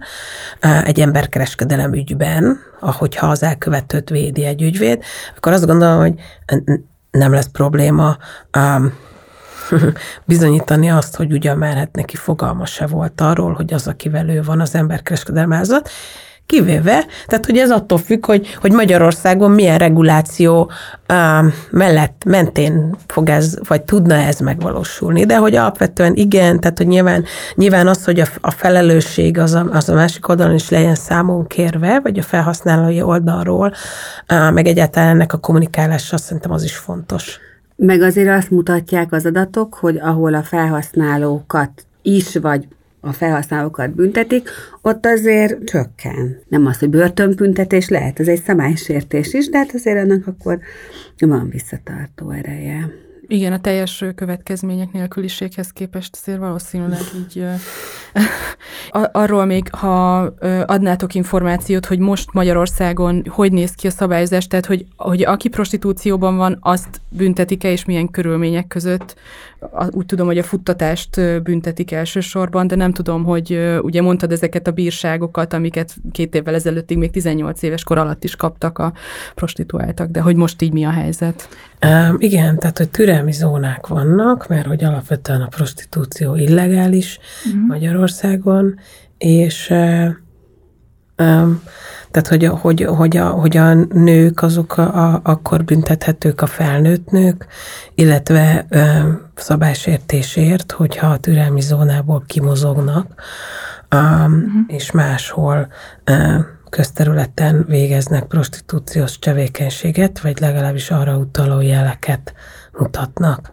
egy 0.84 1.00
emberkereskedelem 1.00 1.94
ügyben, 1.94 2.60
ahogyha 2.80 3.28
az 3.28 3.44
elkövetőt 3.44 4.10
védi 4.10 4.46
egy 4.46 4.62
ügyvéd, 4.62 5.04
akkor 5.38 5.52
azt 5.52 5.66
gondolom, 5.66 6.00
hogy 6.00 6.14
nem 7.12 7.34
lesz 7.34 7.50
probléma 7.52 8.18
um, 8.58 8.94
bizonyítani 10.26 10.90
azt, 10.90 11.16
hogy 11.16 11.32
ugyan 11.32 11.58
már 11.58 11.76
hát 11.76 11.96
neki 11.96 12.16
fogalma 12.16 12.66
se 12.66 12.88
volt 12.88 13.22
arról, 13.22 13.54
hogy 13.54 13.74
az, 13.74 13.88
akivel 13.88 14.30
ő 14.30 14.42
van, 14.42 14.60
az 14.60 14.76
emberkereskedelmázat, 14.76 15.90
kivéve, 16.52 17.06
tehát 17.28 17.46
hogy 17.46 17.58
ez 17.58 17.72
attól 17.72 17.98
függ, 17.98 18.26
hogy, 18.26 18.56
hogy 18.56 18.72
Magyarországon 18.72 19.52
milyen 19.52 19.78
reguláció 19.78 20.72
uh, 21.10 21.46
mellett, 21.70 22.22
mentén 22.26 22.96
fog 23.08 23.30
ez, 23.30 23.58
vagy 23.68 23.82
tudna 23.82 24.14
ez 24.16 24.40
megvalósulni, 24.40 25.26
de 25.26 25.38
hogy 25.38 25.56
alapvetően 25.56 26.16
igen, 26.16 26.60
tehát 26.60 26.78
hogy 26.78 26.88
nyilván, 26.88 27.24
nyilván 27.56 27.88
az, 27.88 28.06
hogy 28.06 28.20
a, 28.20 28.26
a 28.42 28.52
felelősség 28.52 29.38
az 29.38 29.54
a, 29.54 29.68
az 29.72 29.90
a 29.90 29.94
másik 29.94 30.28
oldalon 30.28 30.54
is 30.56 30.70
legyen 30.70 30.96
számon 30.96 31.48
kérve, 31.48 32.00
vagy 32.00 32.20
a 32.20 32.24
felhasználói 32.24 33.02
oldalról, 33.02 33.74
uh, 34.32 34.52
meg 34.52 34.68
egyáltalán 34.68 35.10
ennek 35.10 35.34
a 35.34 35.38
kommunikálása 35.38 36.18
szerintem 36.18 36.52
az 36.52 36.64
is 36.64 36.76
fontos. 36.76 37.40
Meg 37.76 38.02
azért 38.02 38.38
azt 38.38 38.50
mutatják 38.50 39.14
az 39.14 39.26
adatok, 39.26 39.74
hogy 39.74 39.98
ahol 39.98 40.34
a 40.34 40.44
felhasználókat 40.44 41.86
is, 42.02 42.36
vagy 42.36 42.68
a 43.02 43.12
felhasználókat 43.12 43.96
büntetik, 43.96 44.50
ott 44.82 45.06
azért 45.06 45.64
csökken. 45.64 46.42
Nem 46.48 46.66
az, 46.66 46.80
hogy 46.80 46.90
börtönbüntetés 46.90 47.90
lehet, 47.90 48.20
ez 48.20 48.28
egy 48.28 48.44
szabálysértés 48.44 49.34
is, 49.34 49.50
de 49.50 49.58
hát 49.58 49.74
azért 49.74 49.98
ennek 49.98 50.28
akkor 50.28 50.60
van 51.20 51.50
visszatartó 51.50 52.30
ereje. 52.30 52.90
Igen, 53.32 53.54
a 53.54 53.60
teljes 53.60 54.04
következmények 54.16 54.92
nélküliséghez 54.92 55.72
képest 55.72 56.18
azért 56.22 56.40
valószínűleg 56.40 57.00
így 57.16 57.46
arról 59.12 59.46
még, 59.46 59.74
ha 59.74 60.20
adnátok 60.66 61.16
információt, 61.16 61.86
hogy 61.86 62.00
most 62.00 62.34
Magyarországon 62.34 63.24
hogy 63.28 63.52
néz 63.52 63.72
ki 63.72 63.88
a 63.88 63.92
szabályozás, 63.92 64.48
tehát 64.48 64.66
hogy, 64.66 64.86
hogy 64.96 65.24
aki 65.24 65.50
prostitúcióban 65.50 66.38
van, 66.38 66.58
azt 66.62 67.02
büntetik-e, 67.10 67.72
és 67.72 67.86
milyen 67.86 68.10
körülmények 68.10 68.68
között. 68.68 69.16
Úgy 69.90 70.06
tudom, 70.06 70.26
hogy 70.26 70.38
a 70.38 70.44
futtatást 70.44 71.42
büntetik 71.44 71.92
elsősorban, 71.92 72.68
de 72.68 72.76
nem 72.76 72.94
tudom, 72.94 73.24
hogy 73.24 73.78
ugye 73.82 74.02
mondtad 74.02 74.32
ezeket 74.32 74.68
a 74.68 74.72
bírságokat, 74.72 75.54
amiket 75.54 75.96
két 76.12 76.36
évvel 76.36 76.54
ezelőttig 76.54 76.98
még 76.98 77.12
18 77.12 77.62
éves 77.62 77.84
kor 77.84 77.98
alatt 77.98 78.24
is 78.24 78.36
kaptak 78.36 78.78
a 78.78 78.94
prostituáltak, 79.36 80.10
de 80.10 80.22
hogy 80.22 80.36
most 80.36 80.62
így 80.62 80.74
mi 80.74 80.84
a 80.84 80.92
helyzet? 80.92 81.50
Um, 81.86 82.16
igen, 82.20 82.60
tehát, 82.60 82.78
hogy 82.78 82.90
türelmi 82.90 83.32
zónák 83.32 83.88
vannak, 83.88 84.48
mert 84.48 84.66
hogy 84.66 84.84
alapvetően 84.84 85.42
a 85.42 85.48
prostitúció 85.48 86.36
illegális 86.36 87.20
uh-huh. 87.46 87.68
Magyarországon, 87.68 88.80
és 89.18 89.70
um, 91.18 91.62
tehát, 92.12 92.28
hogy, 92.28 92.46
hogy, 92.46 92.84
hogy, 92.84 93.18
a, 93.18 93.30
hogy 93.30 93.58
a 93.58 93.74
nők 93.74 94.42
azok 94.42 94.78
a, 94.78 95.06
a, 95.06 95.20
akkor 95.24 95.64
büntethetők 95.64 96.42
a 96.42 96.46
felnőtt 96.46 97.10
nők, 97.10 97.48
illetve 97.96 98.66
ö, 98.70 98.82
szabálysértésért, 99.36 100.72
hogyha 100.72 101.08
a 101.08 101.18
türelmi 101.18 101.62
zónából 101.62 102.24
kimozognak, 102.28 103.06
um, 103.96 104.02
uh-huh. 104.02 104.44
és 104.68 104.92
máshol 104.92 105.68
ö, 106.04 106.38
közterületen 106.72 107.66
végeznek 107.68 108.24
prostitúciós 108.24 109.20
tevékenységet, 109.20 110.20
vagy 110.20 110.40
legalábbis 110.40 110.92
arra 110.92 111.18
utaló 111.18 111.62
jeleket 111.62 112.34
mutatnak. 112.72 113.50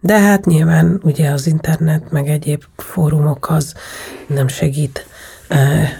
De 0.00 0.18
hát 0.20 0.44
nyilván 0.44 1.00
ugye 1.02 1.30
az 1.30 1.46
internet, 1.46 2.10
meg 2.10 2.28
egyéb 2.28 2.62
fórumok 2.76 3.50
az 3.50 3.74
nem 4.26 4.48
segít 4.48 5.06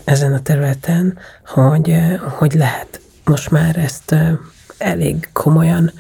ezen 0.05 0.33
a 0.33 0.43
területen, 0.43 1.19
hogy, 1.47 1.97
hogy 2.21 2.53
lehet 2.53 3.01
most 3.25 3.51
már 3.51 3.77
ezt 3.77 4.15
elég 4.79 5.29
komolyan, 5.33 5.93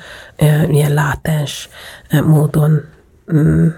ilyen 0.68 0.94
látens 0.94 1.68
módon 2.10 2.84
mm, 3.32 3.68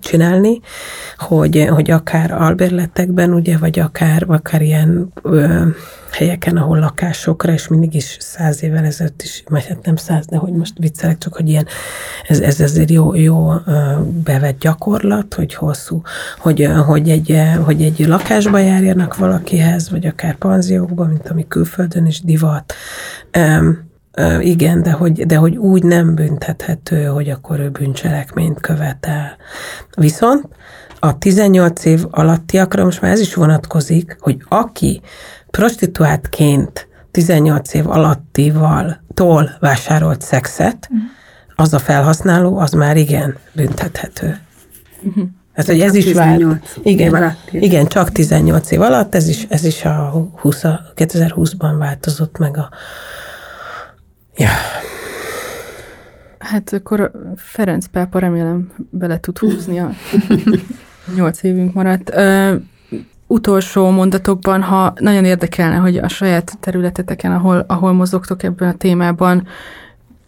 csinálni, 0.00 0.60
hogy, 1.16 1.66
hogy 1.70 1.90
akár 1.90 2.32
albérletekben, 2.32 3.32
ugye, 3.32 3.58
vagy 3.58 3.78
akár, 3.78 4.24
akár 4.26 4.62
ilyen 4.62 5.12
ö, 5.22 5.66
helyeken, 6.16 6.56
ahol 6.56 6.78
lakásokra, 6.78 7.52
és 7.52 7.68
mindig 7.68 7.94
is 7.94 8.16
száz 8.20 8.62
évvel 8.62 8.84
ezelőtt 8.84 9.22
is, 9.22 9.42
vagy 9.48 9.66
hát 9.66 9.84
nem 9.84 9.96
száz, 9.96 10.26
de 10.26 10.36
hogy 10.36 10.52
most 10.52 10.78
viccelek, 10.78 11.18
csak 11.18 11.34
hogy 11.34 11.48
ilyen, 11.48 11.66
ez, 12.28 12.40
ez 12.40 12.60
azért 12.60 12.90
jó, 12.90 13.14
jó 13.14 13.52
bevett 14.24 14.58
gyakorlat, 14.58 15.34
hogy 15.34 15.54
hosszú, 15.54 16.02
hogy, 16.38 16.68
hogy, 16.86 17.10
egy, 17.10 17.40
hogy 17.64 17.82
egy 17.82 18.06
lakásba 18.06 18.58
járjanak 18.58 19.16
valakihez, 19.16 19.90
vagy 19.90 20.06
akár 20.06 20.34
panziókba, 20.34 21.04
mint 21.04 21.28
ami 21.28 21.48
külföldön 21.48 22.06
is 22.06 22.20
divat, 22.20 22.74
igen, 24.40 24.82
de 24.82 24.90
hogy, 24.90 25.26
de 25.26 25.36
hogy 25.36 25.56
úgy 25.56 25.82
nem 25.82 26.14
büntethető, 26.14 27.04
hogy 27.04 27.30
akkor 27.30 27.60
ő 27.60 27.68
bűncselekményt 27.68 28.60
követel. 28.60 29.36
Viszont 29.96 30.48
a 30.98 31.18
18 31.18 31.84
év 31.84 32.04
alattiakra 32.10 32.84
most 32.84 33.00
már 33.00 33.10
ez 33.10 33.20
is 33.20 33.34
vonatkozik, 33.34 34.16
hogy 34.20 34.42
aki 34.48 35.00
prostituáltként 35.50 36.88
18 37.10 37.74
év 37.74 37.90
alattival 37.90 39.04
tól 39.14 39.56
vásárolt 39.60 40.22
szexet, 40.22 40.88
mhm. 40.90 41.00
az 41.56 41.74
a 41.74 41.78
felhasználó, 41.78 42.58
az 42.58 42.72
már 42.72 42.96
igen 42.96 43.36
büntethető. 43.52 44.38
Uh-huh. 45.02 45.24
Hát, 45.52 45.66
hogy 45.66 45.80
ez 45.80 45.94
is 45.94 46.12
vált. 46.12 46.78
Igen, 46.82 47.14
alatt, 47.14 47.48
igen, 47.50 47.86
csak 47.86 48.12
18 48.12 48.70
év 48.70 48.80
alatt, 48.80 49.14
ez 49.14 49.28
is, 49.28 49.46
ez 49.48 49.64
is 49.64 49.84
a 49.84 50.28
20, 50.36 50.62
2020-ban 50.96 51.74
változott 51.78 52.38
meg 52.38 52.56
a 52.56 52.70
Ja. 54.36 54.48
Hát 56.38 56.72
akkor 56.72 57.10
Ferenc 57.36 57.86
pápa 57.86 58.18
remélem 58.18 58.72
bele 58.90 59.20
tud 59.20 59.38
húzni 59.38 59.78
a 59.78 59.90
nyolc 61.16 61.42
évünk 61.42 61.72
maradt. 61.72 62.10
Ö, 62.14 62.54
utolsó 63.26 63.90
mondatokban, 63.90 64.62
ha 64.62 64.92
nagyon 65.00 65.24
érdekelne, 65.24 65.76
hogy 65.76 65.96
a 65.96 66.08
saját 66.08 66.58
területeteken, 66.60 67.32
ahol, 67.32 67.64
ahol 67.66 67.92
mozogtok 67.92 68.42
ebben 68.42 68.68
a 68.68 68.76
témában, 68.76 69.46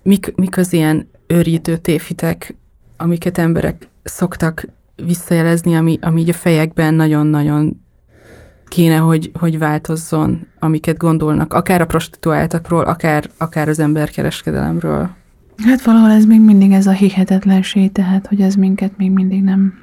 mik, 0.02 0.32
mik 0.36 0.56
az 0.56 0.72
ilyen 0.72 1.08
őrítő 1.26 1.76
tévhitek, 1.76 2.56
amiket 2.96 3.38
emberek 3.38 3.88
szoktak 4.02 4.66
visszajelezni, 4.96 5.76
ami, 5.76 5.98
ami 6.02 6.20
így 6.20 6.28
a 6.28 6.32
fejekben 6.32 6.94
nagyon-nagyon 6.94 7.84
kéne, 8.68 8.96
hogy, 8.96 9.30
hogy 9.38 9.58
változzon, 9.58 10.46
amiket 10.58 10.96
gondolnak, 10.96 11.54
akár 11.54 11.80
a 11.80 11.86
prostituáltakról, 11.86 12.84
akár, 12.84 13.30
akár 13.36 13.68
az 13.68 13.78
emberkereskedelemről. 13.78 15.10
Hát 15.64 15.82
valahol 15.82 16.10
ez 16.10 16.24
még 16.24 16.40
mindig 16.40 16.72
ez 16.72 16.86
a 16.86 16.92
hihetetlenség, 16.92 17.92
tehát 17.92 18.26
hogy 18.26 18.40
ez 18.40 18.54
minket 18.54 18.92
még 18.96 19.10
mindig 19.10 19.42
nem, 19.42 19.74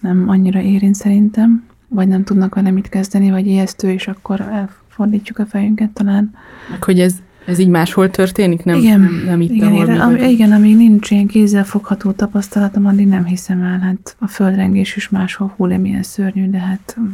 nem 0.00 0.24
annyira 0.28 0.60
érint 0.60 0.94
szerintem, 0.94 1.64
vagy 1.88 2.08
nem 2.08 2.24
tudnak 2.24 2.54
vele 2.54 2.70
mit 2.70 2.88
kezdeni, 2.88 3.30
vagy 3.30 3.46
ijesztő, 3.46 3.90
és 3.90 4.08
akkor 4.08 4.40
elfordítjuk 4.40 5.38
a 5.38 5.46
fejünket 5.46 5.90
talán. 5.90 6.34
Hogy 6.80 7.00
ez 7.00 7.14
Ez 7.46 7.58
így 7.58 7.68
máshol 7.68 8.10
történik? 8.10 8.64
Nem, 8.64 8.78
igen, 8.78 9.00
nem, 9.00 9.22
nem 9.24 9.40
itt, 9.40 9.50
igen, 9.50 9.68
ahol 9.68 9.84
igen, 9.84 10.00
am, 10.00 10.16
igen, 10.16 10.52
amíg 10.52 10.76
nincs 10.76 11.10
ilyen 11.10 11.26
kézzel 11.26 11.64
fogható 11.64 12.10
tapasztalatom, 12.10 12.86
addig 12.86 13.06
nem 13.06 13.24
hiszem 13.24 13.62
el. 13.62 13.78
Hát 13.78 14.16
a 14.18 14.26
földrengés 14.26 14.96
is 14.96 15.08
máshol 15.08 15.54
hull, 15.56 15.76
milyen 15.76 16.02
szörnyű, 16.02 16.50
de 16.50 16.58
hát 16.58 16.96
mm, 17.00 17.04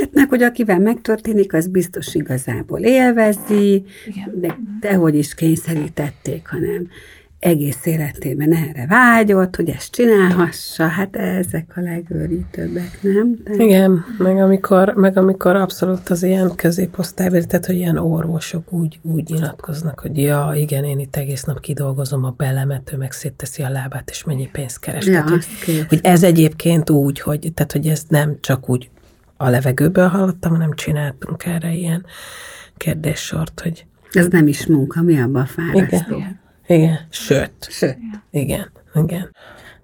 Hát 0.00 0.12
meg, 0.12 0.28
hogy 0.28 0.42
akivel 0.42 0.78
megtörténik, 0.78 1.52
az 1.52 1.66
biztos 1.66 2.14
igazából 2.14 2.80
élvezi, 2.80 3.84
Igen. 4.06 4.40
de 4.40 4.58
dehogy 4.80 5.14
is 5.14 5.34
kényszerítették, 5.34 6.48
hanem 6.48 6.88
egész 7.42 7.86
életében 7.86 8.52
erre 8.52 8.86
vágyott, 8.88 9.56
hogy 9.56 9.68
ezt 9.68 9.90
csinálhassa, 9.90 10.86
hát 10.86 11.16
ezek 11.16 11.72
a 11.76 11.80
legőrítőbbek, 11.80 12.98
nem? 13.00 13.36
De 13.44 13.64
Igen, 13.64 14.04
meg 14.18 14.36
amikor, 14.36 14.92
meg 14.94 15.16
amikor 15.16 15.56
abszolút 15.56 16.08
az 16.08 16.22
ilyen 16.22 16.54
középosztálybeli, 16.54 17.46
tehát 17.46 17.66
hogy 17.66 17.76
ilyen 17.76 17.96
orvosok 17.96 18.72
úgy, 18.72 18.98
úgy 19.02 19.30
nyilatkoznak, 19.30 20.00
hogy 20.00 20.18
ja, 20.18 20.52
igen, 20.54 20.84
én 20.84 20.98
itt 20.98 21.16
egész 21.16 21.44
nap 21.44 21.60
kidolgozom 21.60 22.24
a 22.24 22.34
belemet, 22.36 22.92
ő 22.92 22.96
meg 22.96 23.12
szétteszi 23.12 23.62
a 23.62 23.68
lábát, 23.68 24.10
és 24.10 24.24
mennyi 24.24 24.48
pénzt 24.52 24.80
keres. 24.80 25.06
Ja, 25.06 25.12
tehát, 25.12 25.44
hogy, 25.64 25.84
hogy 25.88 26.00
ez 26.02 26.22
egyébként 26.22 26.90
úgy, 26.90 27.20
hogy, 27.20 27.52
tehát, 27.54 27.72
hogy 27.72 27.86
ez 27.86 28.02
nem 28.08 28.36
csak 28.40 28.68
úgy 28.68 28.90
a 29.42 29.50
levegőből 29.50 30.08
hallottam, 30.08 30.52
hanem 30.52 30.72
csináltunk 30.74 31.44
erre 31.44 31.72
ilyen 31.72 32.06
kérdéssort, 32.76 33.60
hogy 33.60 33.86
Ez 34.12 34.26
nem 34.28 34.46
is 34.46 34.66
munka, 34.66 35.02
mi 35.02 35.20
abban 35.20 35.46
fárasztó. 35.46 36.16
igen, 36.16 36.40
igen, 36.66 36.98
sőt, 37.10 37.52
Sőt, 37.70 37.96
igen, 38.30 38.70
igen. 38.94 39.30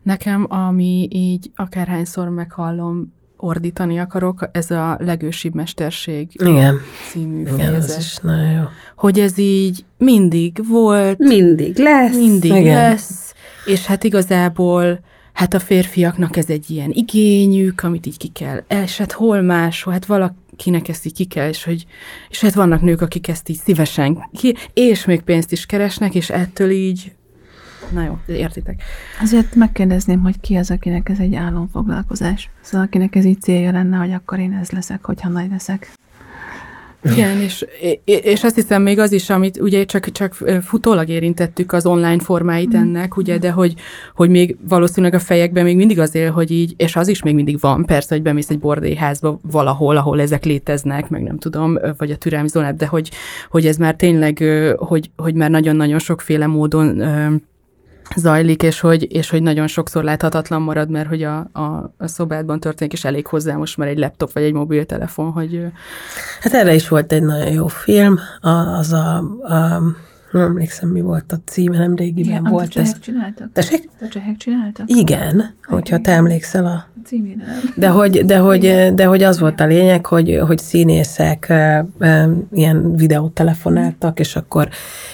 Nekem, 0.02 0.46
ami 0.48 1.09
így 1.11 1.50
akárhányszor 1.56 2.28
meghallom, 2.28 3.16
ordítani 3.36 3.98
akarok, 3.98 4.48
ez 4.52 4.70
a 4.70 4.96
legősibb 5.00 5.54
mesterség 5.54 6.28
Igen, 6.32 6.76
című 7.11 7.40
igen, 7.40 7.74
ez 7.74 7.96
is 7.98 8.16
nagyon 8.16 8.50
jó. 8.50 8.62
Hogy 8.96 9.20
ez 9.20 9.38
így 9.38 9.84
mindig 9.98 10.68
volt, 10.68 11.18
mindig 11.18 11.78
lesz. 11.78 12.16
mindig 12.16 12.50
Igen. 12.54 12.74
lesz, 12.90 13.34
és 13.66 13.86
hát 13.86 14.04
igazából 14.04 15.00
hát 15.39 15.55
a 15.55 15.59
férfiaknak 15.59 16.36
ez 16.36 16.51
egy 16.51 16.70
ilyen 16.70 16.91
igényük, 16.93 17.82
amit 17.82 18.07
így 18.07 18.16
ki 18.16 18.28
kell, 18.28 18.64
és 18.68 18.99
hát 18.99 19.12
hol 19.12 19.41
máshol, 19.43 19.93
hát 19.93 20.07
valakinek 20.07 20.89
ezt 20.89 21.07
így 21.07 21.14
ki 21.14 21.24
kell, 21.24 21.49
és, 21.49 21.64
hogy, 21.64 21.86
és 22.28 22.41
hát 22.41 22.55
vannak 22.55 22.80
nők, 22.80 23.01
akik 23.01 23.28
ezt 23.28 23.49
így 23.49 23.57
szívesen 23.57 24.28
ki, 24.32 24.57
és 24.72 25.05
még 25.05 25.20
pénzt 25.20 25.53
is 25.53 25.66
keresnek, 25.66 26.14
és 26.14 26.30
ettől 26.30 26.70
így, 26.70 27.12
na 27.91 28.05
jó, 28.05 28.18
értitek. 28.26 28.82
Azért 29.20 29.55
megkérdezném, 29.55 30.20
hogy 30.20 30.41
ki 30.41 30.57
az, 30.57 30.70
akinek 30.70 31.09
ez 31.09 31.18
egy 31.18 31.34
álomfoglalkozás. 31.34 32.51
Szóval 32.61 32.86
akinek 32.86 33.14
ez 33.14 33.24
így 33.24 33.41
célja 33.41 33.72
lenne, 33.72 33.97
hogy 33.97 34.12
akkor 34.12 34.39
én 34.39 34.53
ez 34.53 34.70
leszek, 34.70 35.05
hogyha 35.05 35.28
nagy 35.28 35.51
leszek. 35.51 35.93
Igen, 37.03 37.40
és, 37.40 37.66
és 38.05 38.44
azt 38.44 38.55
hiszem 38.55 38.82
még 38.82 38.99
az 38.99 39.12
is, 39.12 39.30
amit 39.30 39.61
ugye 39.61 39.84
csak, 39.84 40.11
csak 40.11 40.34
futólag 40.62 41.09
érintettük 41.09 41.72
az 41.72 41.86
online 41.86 42.18
formáit 42.18 42.74
ennek, 42.74 43.16
ugye, 43.16 43.38
de 43.38 43.51
hogy, 43.51 43.74
hogy 44.14 44.30
még 44.30 44.57
valószínűleg 44.68 45.14
a 45.14 45.18
fejekben 45.18 45.64
még 45.64 45.76
mindig 45.76 45.99
az 45.99 46.14
él, 46.14 46.30
hogy 46.30 46.51
így, 46.51 46.74
és 46.76 46.96
az 46.96 47.09
is 47.09 47.22
még 47.22 47.34
mindig 47.34 47.61
van, 47.61 47.84
persze, 47.84 48.14
hogy 48.14 48.22
bemész 48.22 48.51
egy 48.51 48.59
bordélyházba 48.59 49.40
valahol, 49.42 49.96
ahol 49.96 50.20
ezek 50.20 50.44
léteznek, 50.44 51.09
meg 51.09 51.22
nem 51.22 51.38
tudom, 51.38 51.78
vagy 51.96 52.11
a 52.11 52.16
türelmi 52.16 52.49
zónát, 52.49 52.76
de 52.76 52.86
hogy, 52.86 53.11
hogy 53.51 53.66
ez 53.66 53.76
már 53.76 53.94
tényleg, 53.94 54.44
hogy, 54.76 55.11
hogy 55.16 55.34
már 55.34 55.51
nagyon-nagyon 55.51 55.99
sokféle 55.99 56.46
módon 56.46 57.03
zajlik, 58.16 58.62
és 58.62 58.80
hogy, 58.80 59.12
és 59.14 59.30
hogy 59.30 59.42
nagyon 59.42 59.66
sokszor 59.66 60.04
láthatatlan 60.04 60.62
marad, 60.62 60.90
mert 60.90 61.09
hogy 61.09 61.22
a, 61.22 61.36
a, 61.52 61.94
a 61.98 62.06
szobádban 62.06 62.61
történik, 62.61 62.92
és 62.92 63.04
elég 63.04 63.26
hozzá 63.26 63.56
most 63.56 63.76
már 63.76 63.88
egy 63.88 63.98
laptop 63.98 64.32
vagy 64.32 64.42
egy 64.42 64.52
mobiltelefon, 64.52 65.30
hogy 65.30 65.62
Hát 66.40 66.52
erre 66.52 66.74
is 66.74 66.88
volt 66.88 67.12
egy 67.12 67.22
nagyon 67.22 67.52
jó 67.52 67.66
film, 67.66 68.18
az 68.40 68.92
a, 68.92 69.16
a 69.42 69.82
nem 70.33 70.43
emlékszem, 70.43 70.89
mi 70.89 71.01
volt 71.01 71.33
a 71.33 71.37
címe, 71.45 71.79
nem 71.79 71.95
régiben 71.95 72.37
amit 72.37 72.51
volt 72.51 72.74
a 72.74 72.81
ez. 72.81 72.99
csináltak? 72.99 73.53
Tessék? 73.53 73.89
A 74.01 74.09
csehek 74.09 74.37
csináltak? 74.37 74.91
Igen, 74.91 75.55
hogyha 75.64 76.01
te 76.01 76.12
emlékszel 76.12 76.66
a... 76.66 76.87
Címére. 77.05 77.45
De 77.76 77.89
hogy, 77.89 78.24
de 78.24 78.39
hogy, 78.39 78.93
de 78.95 79.05
hogy 79.05 79.22
az 79.22 79.39
volt 79.39 79.61
a 79.61 79.66
lényeg, 79.66 80.07
hogy, 80.07 80.41
hogy 80.47 80.59
színészek 80.59 81.49
e, 81.49 81.87
e, 81.99 82.29
ilyen 82.53 82.97
videót 82.97 83.33
telefonáltak, 83.33 84.20
és 84.20 84.37
akkor, 84.37 84.68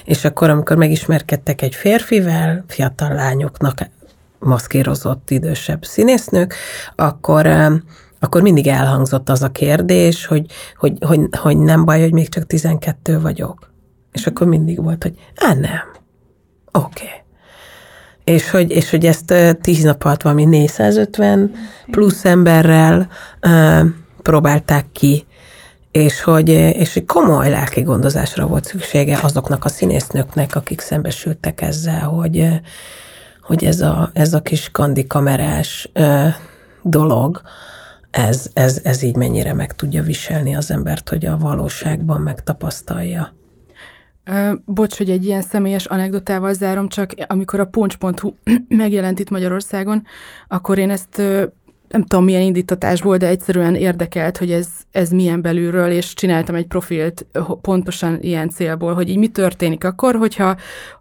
és 0.04 0.24
akkor, 0.24 0.50
amikor 0.50 0.76
megismerkedtek 0.76 1.62
egy 1.62 1.74
férfivel, 1.74 2.64
fiatal 2.66 3.14
lányoknak 3.14 3.78
maszkírozott 4.38 5.30
idősebb 5.30 5.84
színésznők, 5.84 6.54
akkor, 6.94 7.46
e, 7.46 7.72
akkor 8.18 8.42
mindig 8.42 8.66
elhangzott 8.66 9.28
az 9.28 9.42
a 9.42 9.48
kérdés, 9.48 10.26
hogy, 10.26 10.46
hogy, 10.76 10.98
hogy, 11.00 11.20
hogy 11.38 11.58
nem 11.58 11.84
baj, 11.84 12.00
hogy 12.00 12.12
még 12.12 12.28
csak 12.28 12.46
12 12.46 13.20
vagyok. 13.20 13.73
És 14.14 14.26
akkor 14.26 14.46
mindig 14.46 14.82
volt, 14.82 15.02
hogy 15.02 15.14
á, 15.36 15.54
nem. 15.54 15.92
Oké. 16.72 17.04
Okay. 17.04 17.22
És 18.24 18.50
hogy, 18.50 18.70
és 18.70 18.90
hogy 18.90 19.06
ezt 19.06 19.34
tíz 19.60 19.82
nap 19.82 20.04
alatt 20.04 20.22
valami 20.22 20.44
450 20.44 21.54
plusz 21.90 22.24
emberrel 22.24 23.08
ö, 23.40 23.80
próbálták 24.22 24.86
ki, 24.92 25.26
és 25.90 26.22
hogy, 26.22 26.48
és 26.48 26.92
hogy 26.92 27.04
komoly 27.04 27.50
lelki 27.50 27.80
gondozásra 27.80 28.46
volt 28.46 28.64
szüksége 28.64 29.18
azoknak 29.22 29.64
a 29.64 29.68
színésznőknek, 29.68 30.56
akik 30.56 30.80
szembesültek 30.80 31.60
ezzel, 31.60 32.00
hogy, 32.00 32.48
hogy 33.42 33.64
ez 33.64 33.80
a, 33.80 34.10
ez 34.12 34.34
a 34.34 34.42
kis 34.42 34.70
kandikamerás 34.70 35.90
ö, 35.92 36.26
dolog, 36.82 37.42
ez, 38.10 38.50
ez, 38.52 38.80
ez 38.82 39.02
így 39.02 39.16
mennyire 39.16 39.52
meg 39.52 39.74
tudja 39.74 40.02
viselni 40.02 40.56
az 40.56 40.70
embert, 40.70 41.08
hogy 41.08 41.26
a 41.26 41.38
valóságban 41.38 42.20
megtapasztalja. 42.20 43.32
Bocs, 44.64 44.96
hogy 44.96 45.10
egy 45.10 45.24
ilyen 45.24 45.42
személyes 45.42 45.84
anekdotával 45.84 46.52
zárom, 46.52 46.88
csak 46.88 47.10
amikor 47.26 47.60
a 47.60 47.64
puncs.hu 47.64 48.34
megjelent 48.68 49.18
itt 49.18 49.30
Magyarországon, 49.30 50.06
akkor 50.48 50.78
én 50.78 50.90
ezt 50.90 51.22
nem 51.94 52.02
tudom 52.02 52.24
milyen 52.24 52.42
indítatásból, 52.42 53.16
de 53.16 53.26
egyszerűen 53.26 53.74
érdekelt, 53.74 54.36
hogy 54.36 54.52
ez, 54.52 54.66
ez 54.90 55.10
milyen 55.10 55.42
belülről, 55.42 55.90
és 55.90 56.14
csináltam 56.14 56.54
egy 56.54 56.66
profilt 56.66 57.26
pontosan 57.60 58.18
ilyen 58.20 58.50
célból, 58.50 58.94
hogy 58.94 59.08
így 59.08 59.16
mi 59.16 59.28
történik 59.28 59.84
akkor, 59.84 60.14
hogyha 60.14 60.56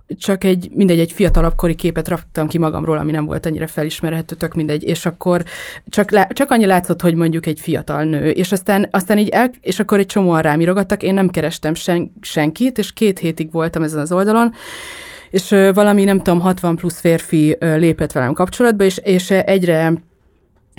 csak 0.08 0.44
egy, 0.44 0.70
mindegy, 0.74 1.00
egy 1.00 1.12
fiatalabb 1.12 1.56
kori 1.56 1.76
képet 1.76 2.08
raktam 2.08 2.48
ki 2.48 2.58
magamról, 2.58 2.98
ami 2.98 3.12
nem 3.12 3.26
volt 3.26 3.46
annyira 3.46 3.68
felismerhető, 3.68 4.36
tök 4.36 4.54
mindegy, 4.54 4.84
és 4.84 5.06
akkor 5.06 5.44
csak, 5.88 6.12
lá, 6.12 6.28
csak 6.28 6.52
annyi 6.52 6.66
látszott, 6.66 7.02
hogy 7.02 7.16
mondjuk 7.16 7.46
egy 7.46 7.60
fiatal 7.60 8.04
nő, 8.04 8.30
és 8.30 8.52
aztán, 8.52 8.88
aztán 8.92 9.18
így 9.18 9.30
el, 9.30 9.52
és 9.62 9.80
akkor 9.80 10.00
egy 10.00 10.06
csomóan 10.06 10.42
rám 10.42 10.62
írogattak, 10.62 11.04
én 11.04 11.14
nem 11.14 11.30
kerestem 11.30 11.74
sen, 11.74 12.12
senkit, 12.22 12.78
és 12.78 12.94
két 12.94 13.20
hétig 13.20 13.52
voltam 13.52 13.84
ezen 13.84 14.00
az 14.00 14.12
oldalon, 14.12 14.54
és 15.30 15.50
valami, 15.74 16.04
nem 16.04 16.18
tudom, 16.18 16.40
60 16.40 16.76
plusz 16.76 17.00
férfi 17.00 17.58
lépett 17.60 18.12
velem 18.12 18.34
kapcsolatba, 18.34 18.84
és, 18.84 18.98
és 18.98 19.32
egyre 19.32 19.94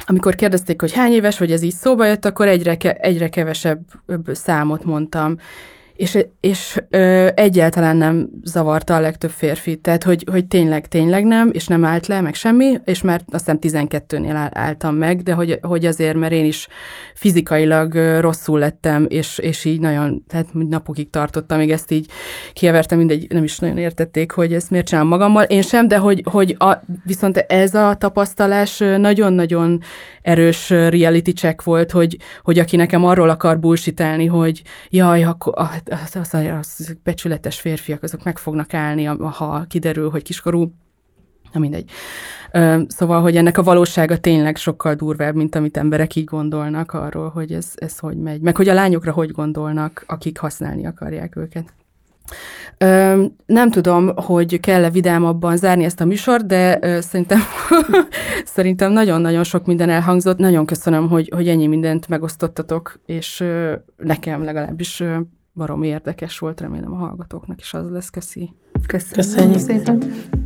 amikor 0.07 0.35
kérdezték, 0.35 0.81
hogy 0.81 0.93
hány 0.93 1.13
éves, 1.13 1.39
vagy 1.39 1.53
ez 1.53 1.63
így 1.63 1.75
szóba 1.75 2.07
jött, 2.07 2.25
akkor 2.25 2.49
egyre, 2.49 2.77
ke- 2.77 2.99
egyre 2.99 3.29
kevesebb 3.29 3.81
számot 4.27 4.85
mondtam. 4.85 5.37
És, 5.97 6.19
és 6.41 6.83
ö, 6.91 7.29
egyáltalán 7.35 7.97
nem 7.97 8.29
zavarta 8.43 8.95
a 8.95 9.01
legtöbb 9.01 9.31
férfi, 9.31 9.77
tehát 9.77 10.05
hogy, 10.05 10.27
hogy 10.31 10.47
tényleg, 10.47 10.89
tényleg 10.89 11.25
nem, 11.25 11.51
és 11.53 11.67
nem 11.67 11.85
állt 11.85 12.07
le, 12.07 12.21
meg 12.21 12.35
semmi, 12.35 12.79
és 12.85 13.03
már 13.03 13.21
azt 13.31 13.51
hiszem 13.61 13.87
12-nél 13.89 14.33
áll- 14.35 14.51
álltam 14.53 14.95
meg, 14.95 15.23
de 15.23 15.33
hogy, 15.33 15.59
hogy 15.63 15.87
azért, 15.87 16.17
mert 16.17 16.33
én 16.33 16.45
is 16.45 16.69
fizikailag 17.15 17.95
rosszul 18.21 18.59
lettem, 18.59 19.07
és, 19.09 19.39
és 19.39 19.65
így 19.65 19.81
nagyon, 19.81 20.25
tehát 20.29 20.47
napokig 20.53 21.11
tartottam, 21.11 21.59
még 21.59 21.71
ezt 21.71 21.91
így 21.91 22.07
kievertem, 22.53 22.99
mindegy, 22.99 23.27
nem 23.29 23.45
is 23.45 23.59
nagyon 23.59 23.79
értették, 23.79 24.33
hogy 24.33 24.53
ezt 24.53 24.71
miért 24.71 24.87
csinálom 24.87 25.11
magammal, 25.11 25.43
én 25.43 25.63
sem, 25.63 25.89
de 25.89 25.97
hogy, 25.97 26.23
hogy 26.31 26.57
a, 26.59 26.73
viszont 27.05 27.37
ez 27.37 27.75
a 27.75 27.95
tapasztalás 27.95 28.79
nagyon-nagyon 28.79 29.81
erős 30.23 30.71
reality 30.71 31.31
check 31.31 31.63
volt, 31.63 31.91
hogy, 31.91 32.17
hogy 32.43 32.59
aki 32.59 32.77
nekem 32.77 33.05
arról 33.05 33.29
akar 33.29 33.59
bullshitálni, 33.59 34.27
hogy 34.27 34.63
jaj, 34.91 35.25
akkor 35.25 35.53
az, 35.91 36.17
az, 36.17 36.35
az, 36.35 36.45
az 36.59 36.97
becsületes 37.03 37.61
férfiak, 37.61 38.03
azok 38.03 38.25
meg 38.25 38.39
fognak 38.39 38.75
állni, 38.75 39.05
ha 39.05 39.65
kiderül, 39.69 40.11
hogy 40.11 40.23
kiskorú, 40.23 40.73
na 41.53 41.61
mindegy. 41.61 41.91
Szóval, 42.89 43.21
hogy 43.23 43.37
ennek 43.37 43.59
a 43.59 43.63
valósága 43.63 44.19
tényleg 44.19 44.57
sokkal 44.57 44.95
durvább, 44.95 45.35
mint 45.35 45.55
amit 45.55 45.77
emberek 45.77 46.15
így 46.15 46.25
gondolnak 46.25 46.93
arról, 46.93 47.29
hogy 47.29 47.53
ez, 47.53 47.73
ez 47.75 47.99
hogy 47.99 48.17
megy. 48.17 48.41
Meg 48.41 48.57
hogy 48.57 48.69
a 48.69 48.75
lányokra 48.75 49.13
hogy 49.13 49.31
gondolnak, 49.31 50.05
akik 50.07 50.39
használni 50.39 50.87
akarják 50.87 51.37
őket. 51.37 51.75
Nem 53.47 53.71
tudom, 53.71 54.17
hogy 54.17 54.61
kell-e 54.61 54.91
vidámabban 54.91 55.57
zárni 55.57 55.85
ezt 55.85 56.01
a 56.01 56.05
műsort, 56.05 56.47
de 56.47 56.79
szerintem 57.01 57.41
szerintem 58.55 58.93
nagyon-nagyon 58.93 59.45
sok 59.45 59.67
minden 59.67 59.91
elhangzott. 59.91 60.39
Nagyon 60.39 60.67
köszönöm, 60.67 61.09
hogy, 61.09 61.31
hogy 61.35 61.49
ennyi 61.49 61.67
mindent 61.67 62.09
megosztottatok, 62.09 63.01
és 63.07 63.45
nekem 63.97 64.45
legalábbis 64.45 65.03
ö, 65.55 65.61
baromi 65.61 65.87
érdekes 65.87 66.39
volt, 66.39 66.61
remélem 66.61 66.93
a 66.93 66.97
hallgatóknak 66.97 67.61
is 67.61 67.75
az 67.75 67.91
lesz. 67.91 68.11
Köszi. 68.11 68.55
Köszönöm. 68.87 69.15
Köszönjük. 69.15 69.59
Szépen. 69.59 70.44